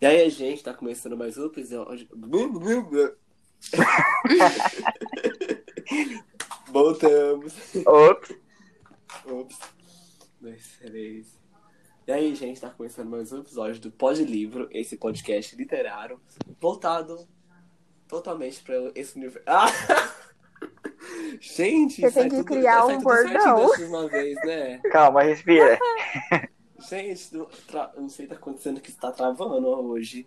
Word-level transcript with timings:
E 0.00 0.06
aí, 0.06 0.30
gente, 0.30 0.62
tá 0.64 0.72
começando 0.72 1.16
mais 1.16 1.36
um 1.36 1.46
episódio. 1.46 2.08
Voltamos. 6.68 7.54
Ops. 7.86 8.34
Ops. 9.26 9.58
Dois, 10.40 10.78
três. 10.80 11.26
E 12.06 12.12
aí, 12.12 12.34
gente, 12.34 12.60
tá 12.60 12.70
começando 12.70 13.08
mais 13.10 13.32
um 13.32 13.40
episódio 13.40 13.80
do 13.80 13.90
Pod 13.90 14.22
Livro, 14.24 14.68
esse 14.72 14.96
podcast 14.96 15.54
literário, 15.54 16.20
voltado 16.60 17.28
totalmente 18.08 18.62
pra 18.62 18.74
esse 18.94 19.16
universo. 19.16 19.44
Ah! 19.46 19.66
Gente, 21.40 22.02
Você 22.02 22.20
tem 22.20 22.28
que 22.28 22.36
tudo- 22.36 22.44
criar 22.44 22.84
um 22.86 22.98
bordão. 22.98 23.64
última 23.66 24.06
vez, 24.08 24.36
né? 24.44 24.78
Calma, 24.90 25.22
respira. 25.22 25.78
Gente, 26.90 27.36
não, 27.36 27.46
tra- 27.68 27.92
não 27.96 28.08
sei 28.08 28.24
o 28.24 28.28
que 28.28 28.34
tá 28.34 28.40
acontecendo 28.40 28.80
que 28.80 28.90
está 28.90 29.12
travando 29.12 29.64
hoje. 29.68 30.26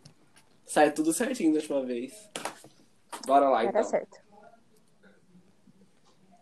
Sai 0.65 0.93
tudo 0.93 1.11
certinho 1.11 1.51
da 1.51 1.59
última 1.59 1.83
vez. 1.83 2.29
Bora 3.27 3.49
lá, 3.49 3.57
Vai 3.63 3.67
então. 3.67 3.83
certo. 3.83 4.17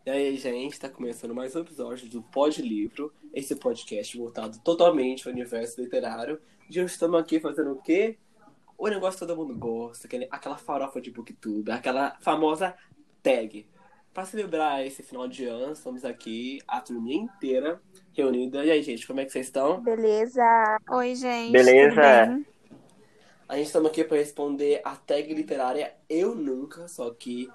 E 0.06 0.10
aí, 0.12 0.38
gente, 0.38 0.80
tá 0.80 0.88
começando 0.90 1.34
mais 1.34 1.56
um 1.56 1.62
episódio 1.62 2.08
do 2.08 2.22
Pod 2.22 2.62
Livro, 2.62 3.12
esse 3.34 3.56
podcast 3.56 4.16
voltado 4.16 4.60
totalmente 4.60 5.28
ao 5.28 5.34
universo 5.34 5.82
literário. 5.82 6.40
E 6.70 6.80
hoje 6.80 6.94
estamos 6.94 7.20
aqui 7.20 7.40
fazendo 7.40 7.72
o 7.72 7.82
quê? 7.82 8.20
O 8.78 8.88
negócio 8.88 9.20
que 9.20 9.26
todo 9.26 9.36
mundo 9.36 9.58
gosta, 9.58 10.08
aquela 10.30 10.58
farofa 10.58 11.02
de 11.02 11.10
booktube, 11.12 11.72
aquela 11.72 12.16
famosa 12.20 12.76
tag. 13.24 13.68
Pra 14.14 14.26
celebrar 14.26 14.86
esse 14.86 15.02
final 15.02 15.26
de 15.26 15.46
ano, 15.46 15.72
estamos 15.72 16.04
aqui, 16.04 16.60
a 16.68 16.82
turminha 16.82 17.24
inteira 17.24 17.82
reunida. 18.12 18.66
E 18.66 18.72
aí, 18.72 18.84
gente, 18.84 19.08
como 19.08 19.22
é 19.22 19.26
que 19.26 19.32
vocês 19.32 19.46
estão? 19.46 19.80
Beleza. 19.82 20.44
Oi, 20.90 21.16
gente. 21.16 21.54
Beleza. 21.54 22.44
A 23.48 23.56
gente 23.56 23.68
estamos 23.68 23.90
aqui 23.90 24.04
para 24.04 24.18
responder 24.18 24.82
a 24.84 24.98
tag 24.98 25.34
literária 25.34 25.94
Eu 26.10 26.36
Nunca, 26.36 26.90
só 26.90 27.10
que 27.12 27.50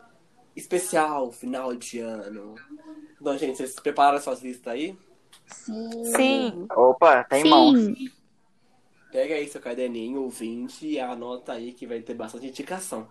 especial, 0.55 1.31
final 1.31 1.77
de 1.77 1.99
ano. 1.99 2.55
Então, 3.21 3.37
gente, 3.37 3.59
vocês 3.59 3.75
prepararam 3.75 4.19
suas 4.19 4.43
listas 4.43 4.73
aí? 4.73 4.99
Sim. 5.47 6.05
Sim. 6.17 6.67
Opa, 6.75 7.23
tá 7.25 7.39
em 7.39 7.45
mãos. 7.45 7.79
Sim. 7.79 8.11
Pega 9.13 9.35
aí 9.35 9.47
seu 9.47 9.61
caderninho, 9.61 10.23
ouvinte, 10.23 10.87
e 10.87 10.99
anota 10.99 11.53
aí 11.53 11.73
que 11.73 11.87
vai 11.87 12.01
ter 12.01 12.15
bastante 12.15 12.47
indicação. 12.47 13.07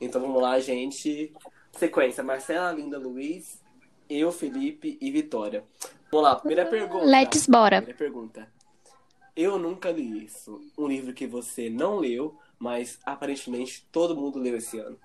Então 0.00 0.20
vamos 0.20 0.40
lá, 0.40 0.58
gente. 0.60 1.32
Sequência: 1.76 2.22
Marcela, 2.22 2.72
Linda, 2.72 2.98
Luiz, 2.98 3.62
eu, 4.08 4.32
Felipe 4.32 4.98
e 5.00 5.10
Vitória. 5.10 5.64
Vamos 6.10 6.28
lá, 6.28 6.36
primeira 6.36 6.66
pergunta. 6.66 7.04
Let's 7.04 7.46
bora. 7.46 7.82
Primeira 7.82 7.98
pergunta. 7.98 8.48
Eu 9.34 9.58
nunca 9.58 9.90
li 9.90 10.24
isso. 10.24 10.60
Um 10.78 10.86
livro 10.86 11.12
que 11.12 11.26
você 11.26 11.68
não 11.68 11.96
leu, 11.96 12.38
mas 12.58 12.98
aparentemente 13.04 13.86
todo 13.92 14.16
mundo 14.16 14.38
leu 14.38 14.56
esse 14.56 14.78
ano. 14.78 14.98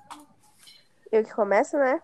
Eu 1.11 1.23
que 1.23 1.33
começo, 1.33 1.77
né? 1.77 2.01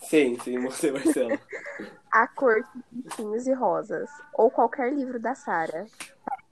Sim, 0.00 0.38
sim, 0.40 0.58
você, 0.60 0.90
Marcela. 0.90 1.38
A 2.10 2.26
Corte 2.26 2.68
de 2.90 3.06
Espinhos 3.06 3.46
e 3.46 3.52
Rosas. 3.52 4.08
Ou 4.32 4.50
qualquer 4.50 4.92
livro 4.92 5.20
da 5.20 5.34
Sara. 5.34 5.86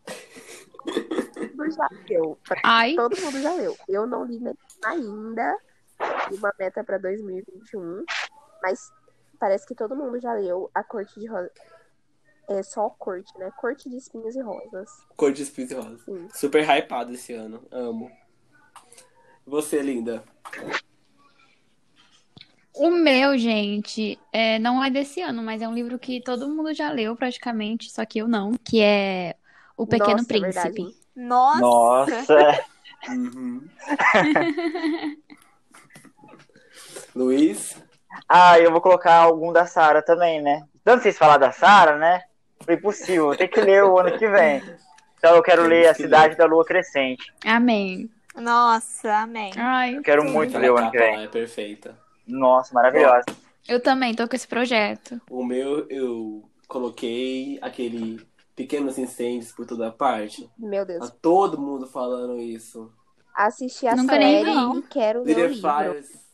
Todo 1.35 1.57
mundo 1.57 1.71
já 1.71 1.89
leu. 2.09 2.39
Ai, 2.63 2.95
Todo 2.95 3.21
mundo 3.21 3.41
já 3.41 3.55
leu. 3.55 3.77
Eu 3.89 4.07
não 4.07 4.25
li 4.25 4.41
ainda. 4.85 5.59
E 6.31 6.35
uma 6.35 6.53
meta 6.59 6.85
pra 6.85 6.99
2021. 6.99 8.05
Mas 8.63 8.93
parece 9.39 9.67
que 9.67 9.75
todo 9.75 9.97
mundo 9.97 10.21
já 10.21 10.33
leu 10.35 10.71
A 10.75 10.83
Corte 10.83 11.19
de 11.19 11.27
Rosas. 11.27 11.51
É 12.49 12.63
só 12.63 12.89
Corte, 12.89 13.37
né? 13.39 13.51
Corte 13.59 13.91
de 13.91 13.97
Espinhos 13.97 14.35
e 14.35 14.41
Rosas. 14.41 14.91
Cor 15.17 15.33
de 15.33 15.43
Espírito 15.43 15.77
Rosa. 15.77 15.99
Sim. 15.99 16.29
Super 16.33 16.65
hypado 16.65 17.13
esse 17.13 17.35
ano. 17.35 17.63
Amo. 17.71 18.11
Você, 19.47 19.83
linda. 19.83 20.25
o 22.75 22.91
meu, 22.91 23.37
gente, 23.37 24.19
é, 24.33 24.59
não 24.59 24.83
é 24.83 24.91
desse 24.91 25.21
ano, 25.21 25.43
mas 25.43 25.61
é 25.63 25.69
um 25.69 25.75
livro 25.75 25.99
que 25.99 26.23
todo 26.23 26.49
mundo 26.49 26.73
já 26.73 26.91
leu 26.91 27.17
praticamente, 27.17 27.91
só 27.91 28.05
que 28.05 28.19
eu 28.19 28.29
não, 28.29 28.53
que 28.53 28.81
é 28.81 29.37
O 29.77 29.87
Pequeno 29.87 30.19
Nossa, 30.19 30.37
é 30.37 30.41
verdade, 30.41 30.75
Príncipe. 30.75 31.01
Nossa! 31.15 31.61
Nossa. 31.61 32.65
Uhum. 33.09 33.63
Luiz. 37.19 37.77
Ah, 38.29 38.59
eu 38.59 38.71
vou 38.71 38.81
colocar 38.81 39.17
algum 39.17 39.53
da 39.53 39.67
Sara 39.67 40.01
também, 40.03 40.41
né? 40.41 40.63
Tanto 40.85 41.03
vocês 41.03 41.19
falar 41.19 41.37
da 41.39 41.53
Sara, 41.53 41.97
né? 41.99 42.23
Foi 42.65 42.75
impossível, 42.75 43.37
tem 43.37 43.49
que 43.49 43.61
ler 43.61 43.85
o 43.85 43.99
ano 43.99 44.17
que 44.19 44.27
vem. 44.29 44.63
Então 45.19 45.35
eu 45.35 45.43
quero 45.43 45.63
Temos 45.63 45.69
ler 45.77 45.89
A 45.89 45.95
que 45.95 46.03
Cidade 46.03 46.37
da 46.37 46.47
Lua 46.47 46.65
Crescente. 46.65 47.33
Amém. 47.45 48.09
Nossa, 48.37 49.13
amém. 49.23 49.53
Ai, 49.57 49.97
Eu 49.97 50.03
quero 50.03 50.23
tudo. 50.23 50.33
muito 50.33 50.57
ler 50.57 50.71
o 50.71 50.77
ano 50.79 50.91
que 50.91 50.99
vem. 50.99 51.25
é 51.25 51.29
perfeita. 51.29 51.99
Nossa, 52.27 52.73
maravilhosa. 52.73 53.25
Eu 53.67 53.81
também 53.83 54.15
tô 54.15 54.27
com 54.29 54.37
esse 54.37 54.47
projeto. 54.47 55.21
O 55.29 55.45
meu, 55.45 55.87
eu 55.91 56.49
coloquei 56.69 57.59
aquele 57.61 58.21
Pequenos 58.55 58.97
Incêndios 58.99 59.53
por 59.53 59.67
toda 59.67 59.91
parte. 59.91 60.49
Meu 60.59 60.87
Tá 60.87 60.93
Deus. 60.93 61.11
todo 61.21 61.61
mundo 61.61 61.87
falando 61.87 62.39
isso. 62.39 62.93
Assisti 63.35 63.87
a 63.87 63.95
Nunca 63.97 64.17
nem 64.19 64.45
série 64.45 64.55
não. 64.55 64.79
e 64.79 64.83
quero 64.83 65.23
ler 65.23 65.37
o 65.37 65.49
Little 65.49 65.55
livro. 65.55 65.95
Fires 65.95 66.28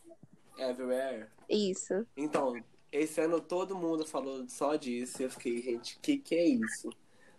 Everywhere. 0.57 1.27
Isso. 1.49 2.05
Então, 2.15 2.55
esse 2.91 3.19
ano 3.21 3.39
todo 3.41 3.75
mundo 3.75 4.05
falou 4.05 4.47
só 4.47 4.75
disso. 4.75 5.21
E 5.21 5.25
eu 5.25 5.29
fiquei, 5.29 5.61
gente, 5.61 5.99
que 6.01 6.17
que 6.17 6.35
é 6.35 6.45
isso? 6.45 6.89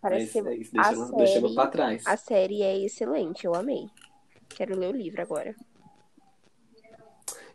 Parece 0.00 0.40
Mas 0.42 0.52
é 0.52 0.56
que 0.56 0.62
isso, 0.62 1.14
deixamos 1.16 1.50
série- 1.50 1.54
pra 1.54 1.66
trás. 1.66 2.06
A 2.06 2.16
série 2.16 2.62
é 2.62 2.78
excelente, 2.78 3.44
eu 3.46 3.54
amei. 3.54 3.88
Quero 4.50 4.78
ler 4.78 4.94
o 4.94 4.96
livro 4.96 5.20
agora. 5.22 5.54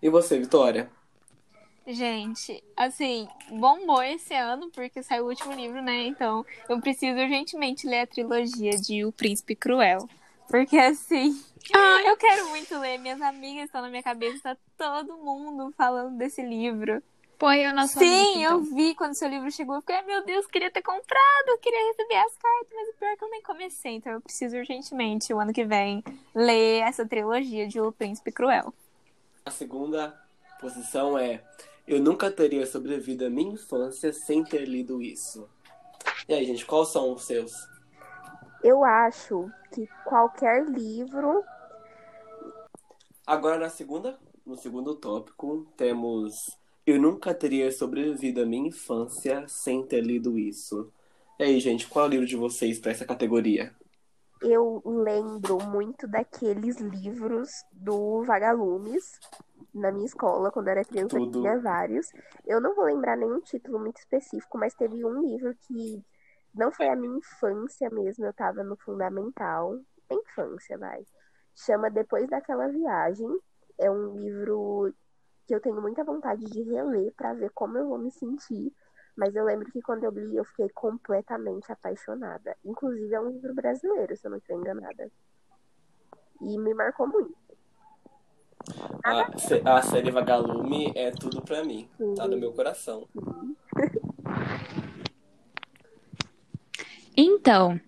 E 0.01 0.09
você, 0.09 0.39
Vitória? 0.39 0.89
Gente, 1.87 2.63
assim, 2.77 3.27
bombou 3.49 4.01
esse 4.03 4.33
ano 4.35 4.69
porque 4.71 5.01
saiu 5.01 5.25
o 5.25 5.29
último 5.29 5.53
livro, 5.53 5.81
né? 5.81 6.05
Então 6.05 6.45
eu 6.69 6.79
preciso 6.79 7.19
urgentemente 7.19 7.87
ler 7.87 8.01
a 8.01 8.07
trilogia 8.07 8.71
de 8.77 9.03
O 9.03 9.11
Príncipe 9.11 9.55
Cruel. 9.55 10.07
Porque 10.51 10.77
assim, 10.77 11.41
eu 12.05 12.17
quero 12.17 12.49
muito 12.49 12.77
ler. 12.77 12.97
Minhas 12.97 13.21
amigas 13.21 13.65
estão 13.65 13.81
na 13.81 13.89
minha 13.89 14.03
cabeça, 14.03 14.39
tá 14.43 14.57
todo 14.77 15.17
mundo 15.17 15.73
falando 15.77 16.17
desse 16.17 16.41
livro. 16.41 17.01
Põe 17.39 17.65
o 17.67 17.73
nosso 17.73 17.97
lista, 17.97 18.15
Sim, 18.15 18.43
eu 18.43 18.61
então. 18.61 18.75
vi 18.75 18.93
quando 18.93 19.15
seu 19.15 19.27
livro 19.27 19.49
chegou. 19.49 19.75
Eu 19.75 19.81
fiquei, 19.81 19.95
ai 19.95 20.05
meu 20.05 20.23
Deus, 20.23 20.45
queria 20.45 20.69
ter 20.69 20.83
comprado, 20.83 21.47
eu 21.47 21.57
queria 21.57 21.87
receber 21.87 22.17
as 22.17 22.37
cartas, 22.37 22.69
mas 22.71 22.89
o 22.89 22.93
pior 22.99 23.09
é 23.09 23.15
que 23.15 23.23
eu 23.23 23.29
nem 23.31 23.41
comecei. 23.41 23.95
Então 23.95 24.11
eu 24.11 24.21
preciso 24.21 24.57
urgentemente, 24.57 25.33
o 25.33 25.39
ano 25.39 25.51
que 25.53 25.65
vem, 25.65 26.03
ler 26.35 26.81
essa 26.81 27.03
trilogia 27.07 27.67
de 27.67 27.81
O 27.81 27.91
Príncipe 27.91 28.31
Cruel. 28.31 28.71
A 29.43 29.49
segunda 29.49 30.13
posição 30.59 31.17
é 31.17 31.41
Eu 31.87 31.99
nunca 31.99 32.29
teria 32.29 32.67
sobrevivido 32.67 33.25
à 33.25 33.29
minha 33.29 33.53
infância 33.53 34.13
sem 34.13 34.43
ter 34.43 34.65
lido 34.65 35.01
isso. 35.01 35.49
E 36.29 36.33
aí, 36.33 36.45
gente, 36.45 36.63
quais 36.65 36.89
são 36.89 37.13
os 37.13 37.23
seus? 37.23 37.51
Eu 38.63 38.83
acho 38.83 39.49
que 39.71 39.87
qualquer 40.05 40.65
livro. 40.67 41.43
Agora 43.25 43.57
na 43.57 43.69
segunda, 43.69 44.19
no 44.45 44.55
segundo 44.55 44.95
tópico, 44.95 45.65
temos 45.77 46.57
Eu 46.85 46.99
nunca 47.01 47.33
teria 47.33 47.71
sobrevivido 47.71 48.41
à 48.41 48.45
minha 48.45 48.67
infância 48.67 49.47
sem 49.47 49.85
ter 49.85 50.01
lido 50.01 50.37
isso. 50.37 50.91
E 51.39 51.43
aí, 51.43 51.59
gente, 51.59 51.87
qual 51.87 52.05
é 52.05 52.07
o 52.07 52.11
livro 52.11 52.25
de 52.27 52.35
vocês 52.35 52.79
para 52.79 52.91
essa 52.91 53.05
categoria? 53.05 53.73
Eu 54.41 54.81
lembro 54.85 55.59
muito 55.59 56.07
daqueles 56.07 56.77
livros 56.79 57.49
do 57.71 58.23
Vagalumes 58.23 59.19
na 59.73 59.91
minha 59.91 60.05
escola, 60.05 60.51
quando 60.51 60.67
eu 60.67 60.71
era 60.71 60.85
criança, 60.85 61.17
Tudo. 61.17 61.41
tinha 61.41 61.59
vários. 61.59 62.11
Eu 62.45 62.59
não 62.59 62.75
vou 62.75 62.85
lembrar 62.85 63.15
nenhum 63.15 63.39
título 63.39 63.79
muito 63.79 63.97
específico, 63.97 64.57
mas 64.57 64.73
teve 64.73 65.05
um 65.05 65.21
livro 65.21 65.55
que 65.67 66.03
não 66.53 66.71
foi 66.71 66.89
a 66.89 66.95
minha 66.95 67.17
infância 67.17 67.89
mesmo, 67.89 68.25
eu 68.25 68.33
tava 68.33 68.63
no 68.63 68.75
fundamental. 68.77 69.79
Infância, 70.11 70.77
vai. 70.77 71.05
Chama 71.55 71.89
Depois 71.89 72.29
daquela 72.29 72.67
Viagem. 72.67 73.39
É 73.79 73.89
um 73.89 74.17
livro 74.17 74.93
que 75.47 75.55
eu 75.55 75.61
tenho 75.61 75.81
muita 75.81 76.03
vontade 76.03 76.45
de 76.45 76.61
reler 76.63 77.13
pra 77.13 77.33
ver 77.33 77.49
como 77.51 77.77
eu 77.77 77.87
vou 77.87 77.97
me 77.97 78.11
sentir. 78.11 78.73
Mas 79.15 79.35
eu 79.35 79.45
lembro 79.45 79.69
que 79.71 79.81
quando 79.81 80.03
eu 80.03 80.11
li, 80.11 80.35
eu 80.35 80.45
fiquei 80.45 80.69
completamente 80.69 81.71
apaixonada. 81.71 82.55
Inclusive, 82.63 83.13
é 83.13 83.19
um 83.19 83.29
livro 83.29 83.53
brasileiro, 83.53 84.15
se 84.15 84.25
eu 84.25 84.31
não 84.31 84.37
estou 84.37 84.57
enganada. 84.57 85.09
E 86.41 86.57
me 86.57 86.73
marcou 86.73 87.07
muito. 87.07 87.35
A, 89.03 89.77
a 89.77 89.81
série 89.81 90.11
Vagalume 90.11 90.91
é 90.95 91.11
tudo 91.11 91.41
pra 91.41 91.63
mim. 91.63 91.89
Tá 92.15 92.27
no 92.27 92.37
meu 92.37 92.53
coração. 92.53 93.07
Então, 97.23 97.79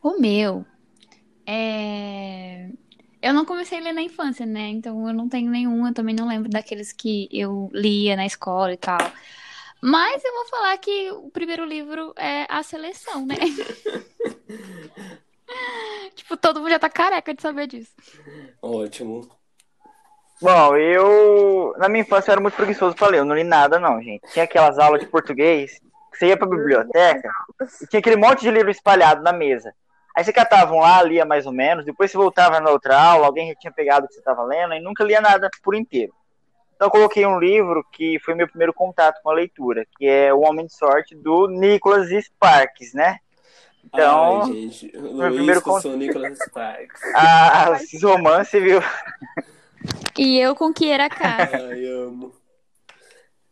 o 0.00 0.20
meu 0.20 0.64
é. 1.44 2.68
Eu 3.20 3.34
não 3.34 3.44
comecei 3.44 3.78
a 3.78 3.82
ler 3.82 3.92
na 3.92 4.00
infância, 4.00 4.46
né? 4.46 4.68
Então 4.68 5.08
eu 5.08 5.12
não 5.12 5.28
tenho 5.28 5.50
nenhum, 5.50 5.88
eu 5.88 5.92
também 5.92 6.14
não 6.14 6.28
lembro 6.28 6.48
daqueles 6.48 6.92
que 6.92 7.28
eu 7.32 7.68
lia 7.72 8.14
na 8.14 8.24
escola 8.24 8.72
e 8.72 8.76
tal. 8.76 9.00
Mas 9.82 10.22
eu 10.24 10.32
vou 10.32 10.46
falar 10.46 10.78
que 10.78 11.10
o 11.10 11.30
primeiro 11.30 11.64
livro 11.64 12.14
é 12.16 12.46
A 12.48 12.62
Seleção, 12.62 13.26
né? 13.26 13.34
tipo 16.14 16.36
Todo 16.36 16.60
mundo 16.60 16.70
já 16.70 16.78
tá 16.78 16.88
careca 16.88 17.34
de 17.34 17.42
saber 17.42 17.66
disso. 17.66 17.92
Ótimo. 18.62 19.28
Bom, 20.40 20.76
eu. 20.76 21.74
Na 21.76 21.88
minha 21.88 22.02
infância 22.02 22.30
eu 22.30 22.34
era 22.34 22.40
muito 22.40 22.54
preguiçoso 22.54 22.94
pra 22.94 23.08
ler, 23.08 23.18
eu 23.18 23.24
não 23.24 23.34
li 23.34 23.42
nada, 23.42 23.80
não, 23.80 24.00
gente. 24.00 24.30
Tinha 24.32 24.44
aquelas 24.44 24.78
aulas 24.78 25.00
de 25.00 25.08
português, 25.08 25.80
você 26.16 26.26
ia 26.26 26.36
pra 26.36 26.48
biblioteca 26.48 27.30
e 27.82 27.86
tinha 27.86 28.00
aquele 28.00 28.16
monte 28.16 28.40
de 28.40 28.50
livro 28.50 28.70
espalhado 28.70 29.22
na 29.22 29.32
mesa. 29.32 29.72
Aí 30.16 30.24
você 30.24 30.32
catava 30.32 30.72
um 30.74 30.80
lá, 30.80 31.02
lia 31.02 31.24
mais 31.24 31.46
ou 31.46 31.52
menos, 31.52 31.84
depois 31.84 32.10
você 32.10 32.16
voltava 32.16 32.60
na 32.60 32.70
outra 32.70 33.00
aula, 33.00 33.26
alguém 33.26 33.48
já 33.48 33.54
tinha 33.54 33.72
pegado 33.72 34.04
o 34.04 34.08
que 34.08 34.14
você 34.14 34.20
estava 34.20 34.42
lendo 34.42 34.74
e 34.74 34.80
nunca 34.80 35.04
lia 35.04 35.20
nada 35.20 35.48
por 35.62 35.74
inteiro. 35.74 36.12
Então 36.74 36.86
eu 36.86 36.90
coloquei 36.92 37.26
um 37.26 37.38
livro 37.38 37.84
que 37.92 38.18
foi 38.20 38.34
meu 38.34 38.48
primeiro 38.48 38.72
contato 38.72 39.20
com 39.22 39.30
a 39.30 39.34
leitura, 39.34 39.86
que 39.98 40.06
é 40.06 40.32
O 40.32 40.40
Homem 40.40 40.66
de 40.66 40.74
Sorte, 40.74 41.14
do 41.14 41.46
Nicholas 41.46 42.08
Sparks, 42.08 42.94
né? 42.94 43.18
Então, 43.84 44.42
Ai, 44.42 44.52
gente. 44.52 44.92
meu 44.94 45.10
Luiz, 45.12 45.34
primeiro 45.34 45.62
que 45.62 45.80
sou 45.80 45.96
Nicolas 45.96 46.38
Sparks. 46.38 47.00
a, 47.14 47.72
esses 47.80 48.02
romances, 48.02 48.62
viu? 48.62 48.80
E 50.18 50.38
eu 50.38 50.54
com 50.54 50.72
Kiera 50.72 51.08
Casa. 51.08 51.68
Ai, 51.68 51.86
amo. 51.86 52.32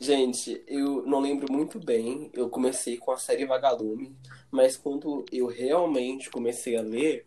Gente, 0.00 0.62
eu 0.68 1.04
não 1.06 1.18
lembro 1.20 1.52
muito 1.52 1.80
bem. 1.80 2.30
Eu 2.32 2.48
comecei 2.48 2.96
com 2.96 3.10
a 3.10 3.16
série 3.16 3.44
Vagalume, 3.44 4.16
mas 4.50 4.76
quando 4.76 5.24
eu 5.32 5.46
realmente 5.46 6.30
comecei 6.30 6.76
a 6.76 6.82
ler, 6.82 7.26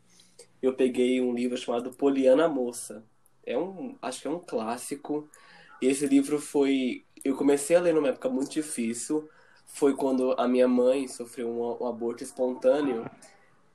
eu 0.61 0.73
peguei 0.73 1.19
um 1.21 1.33
livro 1.33 1.57
chamado 1.57 1.91
Poliana 1.91 2.47
Moça. 2.47 3.03
É 3.45 3.57
um, 3.57 3.97
acho 4.01 4.21
que 4.21 4.27
é 4.27 4.31
um 4.31 4.39
clássico. 4.39 5.29
Esse 5.81 6.05
livro 6.07 6.39
foi, 6.39 7.05
eu 7.25 7.35
comecei 7.35 7.75
a 7.75 7.81
ler 7.81 7.93
numa 7.93 8.09
época 8.09 8.29
muito 8.29 8.51
difícil. 8.51 9.29
Foi 9.65 9.93
quando 9.95 10.33
a 10.39 10.47
minha 10.47 10.67
mãe 10.67 11.07
sofreu 11.09 11.49
um, 11.49 11.83
um 11.83 11.87
aborto 11.87 12.23
espontâneo. 12.23 13.05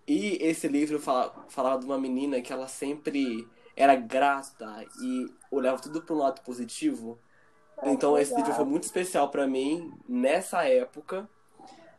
E 0.07 0.39
esse 0.41 0.69
livro 0.69 0.99
fala, 0.99 1.45
falava 1.49 1.81
de 1.81 1.87
uma 1.87 1.99
menina 1.99 2.41
que 2.41 2.53
ela 2.53 2.69
sempre 2.69 3.47
era 3.77 3.95
grata 3.95 4.87
e 5.03 5.27
olhava 5.51 5.83
tudo 5.83 6.01
para 6.03 6.15
um 6.15 6.19
lado 6.19 6.41
positivo. 6.43 7.19
Então 7.83 8.17
esse 8.19 8.35
livro 8.35 8.53
foi 8.55 8.65
muito 8.65 8.85
especial 8.85 9.29
para 9.29 9.47
mim 9.47 9.93
nessa 10.09 10.65
época 10.65 11.29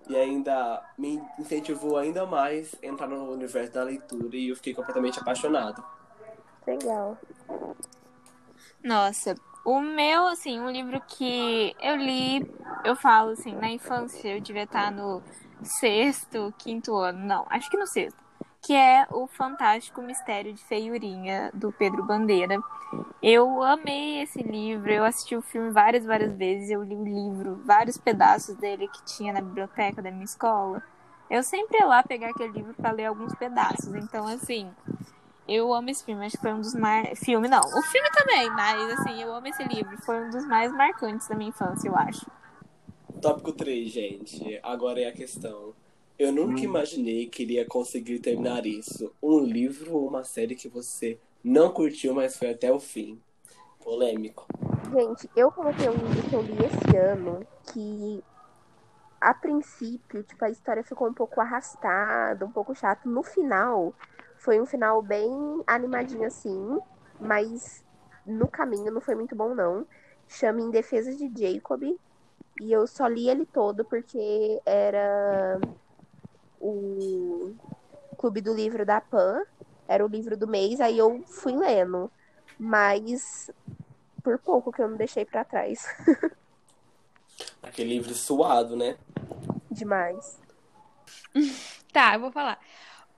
e 0.09 0.15
ainda 0.15 0.83
me 0.97 1.21
incentivou 1.37 1.97
ainda 1.97 2.25
mais 2.25 2.75
a 2.81 2.85
entrar 2.85 3.07
no 3.07 3.31
universo 3.31 3.73
da 3.73 3.83
leitura 3.83 4.35
e 4.35 4.49
eu 4.49 4.55
fiquei 4.55 4.73
completamente 4.73 5.19
apaixonado. 5.19 5.83
Legal. 6.65 7.17
Nossa, 8.83 9.35
o 9.65 9.81
meu, 9.81 10.27
assim, 10.27 10.59
um 10.59 10.69
livro 10.69 11.01
que 11.01 11.75
eu 11.81 11.95
li, 11.95 12.49
eu 12.85 12.95
falo 12.95 13.31
assim, 13.31 13.53
na 13.53 13.69
infância 13.69 14.35
eu 14.35 14.41
devia 14.41 14.63
estar 14.63 14.91
no 14.91 15.21
sexto, 15.61 16.53
quinto 16.57 16.95
ano, 16.95 17.19
não, 17.19 17.45
acho 17.49 17.69
que 17.69 17.77
no 17.77 17.87
sexto, 17.87 18.17
que 18.67 18.75
é 18.75 19.07
o 19.11 19.27
Fantástico 19.27 20.01
Mistério 20.01 20.51
de 20.51 20.61
Feiurinha, 20.61 21.49
do 21.53 21.71
Pedro 21.71 22.03
Bandeira. 22.03 22.59
Eu 23.23 23.63
amei 23.63 24.21
esse 24.21 24.43
livro, 24.43 24.91
eu 24.91 25.05
assisti 25.05 25.37
o 25.37 25.41
filme 25.41 25.71
várias, 25.71 26.03
várias 26.03 26.35
vezes, 26.35 26.69
eu 26.69 26.83
li 26.83 26.93
o 26.93 27.01
livro, 27.01 27.61
vários 27.63 27.97
pedaços 27.97 28.57
dele 28.57 28.89
que 28.89 29.05
tinha 29.05 29.31
na 29.31 29.39
biblioteca 29.39 30.01
da 30.01 30.11
minha 30.11 30.25
escola. 30.25 30.83
Eu 31.29 31.43
sempre 31.43 31.77
ia 31.77 31.85
lá 31.85 32.03
pegar 32.03 32.31
aquele 32.31 32.51
livro 32.51 32.73
para 32.73 32.91
ler 32.91 33.05
alguns 33.05 33.33
pedaços, 33.35 33.95
então 33.95 34.27
assim, 34.27 34.69
eu 35.47 35.73
amo 35.73 35.89
esse 35.89 36.03
filme, 36.03 36.25
acho 36.25 36.35
que 36.35 36.41
foi 36.41 36.51
um 36.51 36.59
dos 36.59 36.75
mais. 36.75 37.17
Filme 37.19 37.47
não, 37.47 37.61
o 37.61 37.81
filme 37.83 38.09
também, 38.11 38.49
mas 38.49 38.99
assim, 38.99 39.21
eu 39.21 39.33
amo 39.33 39.47
esse 39.47 39.63
livro, 39.63 39.95
foi 40.03 40.25
um 40.25 40.29
dos 40.29 40.45
mais 40.45 40.73
marcantes 40.73 41.25
da 41.29 41.35
minha 41.35 41.51
infância, 41.51 41.87
eu 41.87 41.95
acho. 41.95 42.29
Tópico 43.21 43.53
3, 43.53 43.89
gente. 43.89 44.59
Agora 44.61 44.99
é 44.99 45.07
a 45.07 45.13
questão. 45.13 45.73
Eu 46.17 46.31
nunca 46.31 46.61
imaginei 46.61 47.27
que 47.27 47.43
iria 47.43 47.65
conseguir 47.65 48.19
terminar 48.19 48.65
isso. 48.65 49.13
Um 49.21 49.39
livro 49.39 49.95
ou 49.95 50.07
uma 50.07 50.23
série 50.23 50.55
que 50.55 50.67
você 50.67 51.19
não 51.43 51.71
curtiu, 51.71 52.13
mas 52.15 52.35
foi 52.35 52.49
até 52.49 52.71
o 52.71 52.79
fim. 52.79 53.21
Polêmico. 53.83 54.47
Gente, 54.91 55.29
eu 55.35 55.51
coloquei 55.51 55.87
um 55.87 55.93
livro 55.93 56.29
que 56.29 56.35
eu 56.35 56.41
li 56.41 56.57
esse 56.65 56.97
ano 56.97 57.45
que 57.71 58.23
a 59.21 59.33
princípio, 59.33 60.23
tipo, 60.23 60.43
a 60.43 60.49
história 60.49 60.83
ficou 60.83 61.07
um 61.07 61.13
pouco 61.13 61.39
arrastada, 61.39 62.45
um 62.45 62.51
pouco 62.51 62.75
chato. 62.75 63.07
No 63.07 63.21
final, 63.21 63.93
foi 64.37 64.59
um 64.59 64.65
final 64.65 65.01
bem 65.01 65.31
animadinho 65.67 66.25
assim, 66.25 66.79
mas 67.19 67.83
no 68.25 68.47
caminho 68.47 68.91
não 68.91 69.01
foi 69.01 69.15
muito 69.15 69.35
bom 69.35 69.53
não. 69.53 69.85
Chama 70.27 70.61
Em 70.61 70.71
Defesa 70.71 71.13
de 71.13 71.31
Jacob. 71.31 71.83
E 72.59 72.71
eu 72.71 72.87
só 72.87 73.07
li 73.07 73.29
ele 73.29 73.45
todo 73.45 73.85
porque 73.85 74.59
era 74.65 75.59
o 76.59 77.53
Clube 78.17 78.41
do 78.41 78.53
Livro 78.53 78.85
da 78.85 78.99
Pan, 78.99 79.43
era 79.87 80.05
o 80.05 80.09
livro 80.09 80.35
do 80.35 80.47
mês, 80.47 80.81
aí 80.81 80.97
eu 80.97 81.23
fui 81.25 81.55
lendo. 81.55 82.11
Mas 82.59 83.51
por 84.23 84.37
pouco 84.39 84.71
que 84.71 84.81
eu 84.81 84.89
não 84.89 84.97
deixei 84.97 85.23
pra 85.23 85.45
trás. 85.45 85.85
Aquele 87.61 87.91
livro 87.91 88.13
suado, 88.13 88.75
né? 88.75 88.97
Demais. 89.71 90.39
Tá, 91.93 92.13
eu 92.13 92.19
vou 92.19 92.31
falar. 92.31 92.59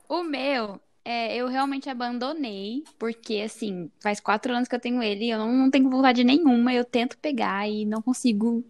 O 0.08 0.24
meu, 0.24 0.80
é, 1.04 1.36
eu 1.36 1.48
realmente 1.48 1.90
abandonei, 1.90 2.84
porque 2.98 3.42
assim, 3.42 3.92
faz 4.00 4.20
quatro 4.22 4.54
anos 4.54 4.70
que 4.70 4.76
eu 4.76 4.80
tenho 4.80 5.02
ele, 5.04 5.30
eu 5.30 5.38
não, 5.38 5.52
não 5.52 5.72
tenho 5.72 5.90
vontade 5.90 6.24
nenhuma, 6.24 6.74
eu 6.74 6.86
tento 6.86 7.18
pegar 7.18 7.68
e 7.68 7.84
não 7.84 8.02
consigo, 8.02 8.64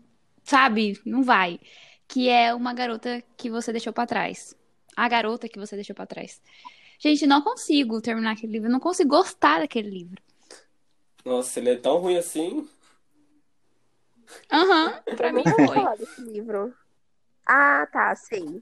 sabe? 0.44 1.00
Não 1.06 1.22
vai. 1.22 1.60
Que 2.08 2.30
é 2.30 2.56
uma 2.56 2.74
garota 2.74 3.22
que 3.38 3.52
você 3.52 3.72
deixou 3.72 3.94
pra 3.94 4.08
trás. 4.08 4.56
A 5.00 5.08
garota 5.08 5.48
que 5.48 5.58
você 5.58 5.76
deixou 5.76 5.96
pra 5.96 6.06
trás. 6.06 6.42
Gente, 7.00 7.26
não 7.26 7.42
consigo 7.42 8.02
terminar 8.02 8.34
aquele 8.34 8.52
livro, 8.52 8.68
eu 8.68 8.72
não 8.72 8.82
consigo 8.82 9.10
gostar 9.10 9.60
daquele 9.60 9.90
livro. 9.90 10.22
Nossa, 11.24 11.58
ele 11.58 11.70
é 11.70 11.78
tão 11.78 12.00
ruim 12.00 12.18
assim. 12.18 12.68
Aham, 14.52 15.00
pra 15.16 15.32
mim 15.32 15.46
Eu 15.46 15.56
vou 15.58 15.68
foi. 15.68 15.78
falar 15.78 15.96
desse 15.96 16.22
livro. 16.22 16.74
Ah, 17.48 17.88
tá, 17.90 18.14
sei. 18.14 18.62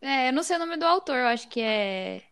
É, 0.00 0.28
eu 0.28 0.32
não 0.32 0.44
sei 0.44 0.54
o 0.54 0.60
nome 0.60 0.76
do 0.76 0.86
autor, 0.86 1.16
eu 1.16 1.26
acho 1.26 1.48
que 1.48 1.60
é. 1.60 2.22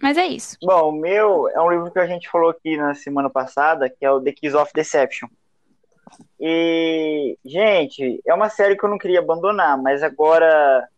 Mas 0.00 0.16
é 0.16 0.26
isso. 0.26 0.56
Bom, 0.62 0.90
o 0.90 0.92
meu 0.92 1.48
é 1.48 1.60
um 1.60 1.70
livro 1.70 1.90
que 1.90 1.98
a 1.98 2.06
gente 2.06 2.28
falou 2.28 2.50
aqui 2.50 2.76
na 2.76 2.94
semana 2.94 3.28
passada, 3.28 3.90
que 3.90 4.04
é 4.04 4.10
o 4.12 4.20
The 4.20 4.30
Keys 4.30 4.54
of 4.54 4.70
Deception. 4.72 5.28
E, 6.40 7.38
gente, 7.44 8.20
é 8.26 8.34
uma 8.34 8.48
série 8.48 8.76
que 8.76 8.84
eu 8.84 8.90
não 8.90 8.98
queria 8.98 9.20
abandonar, 9.20 9.76
mas 9.76 10.02
agora, 10.02 10.88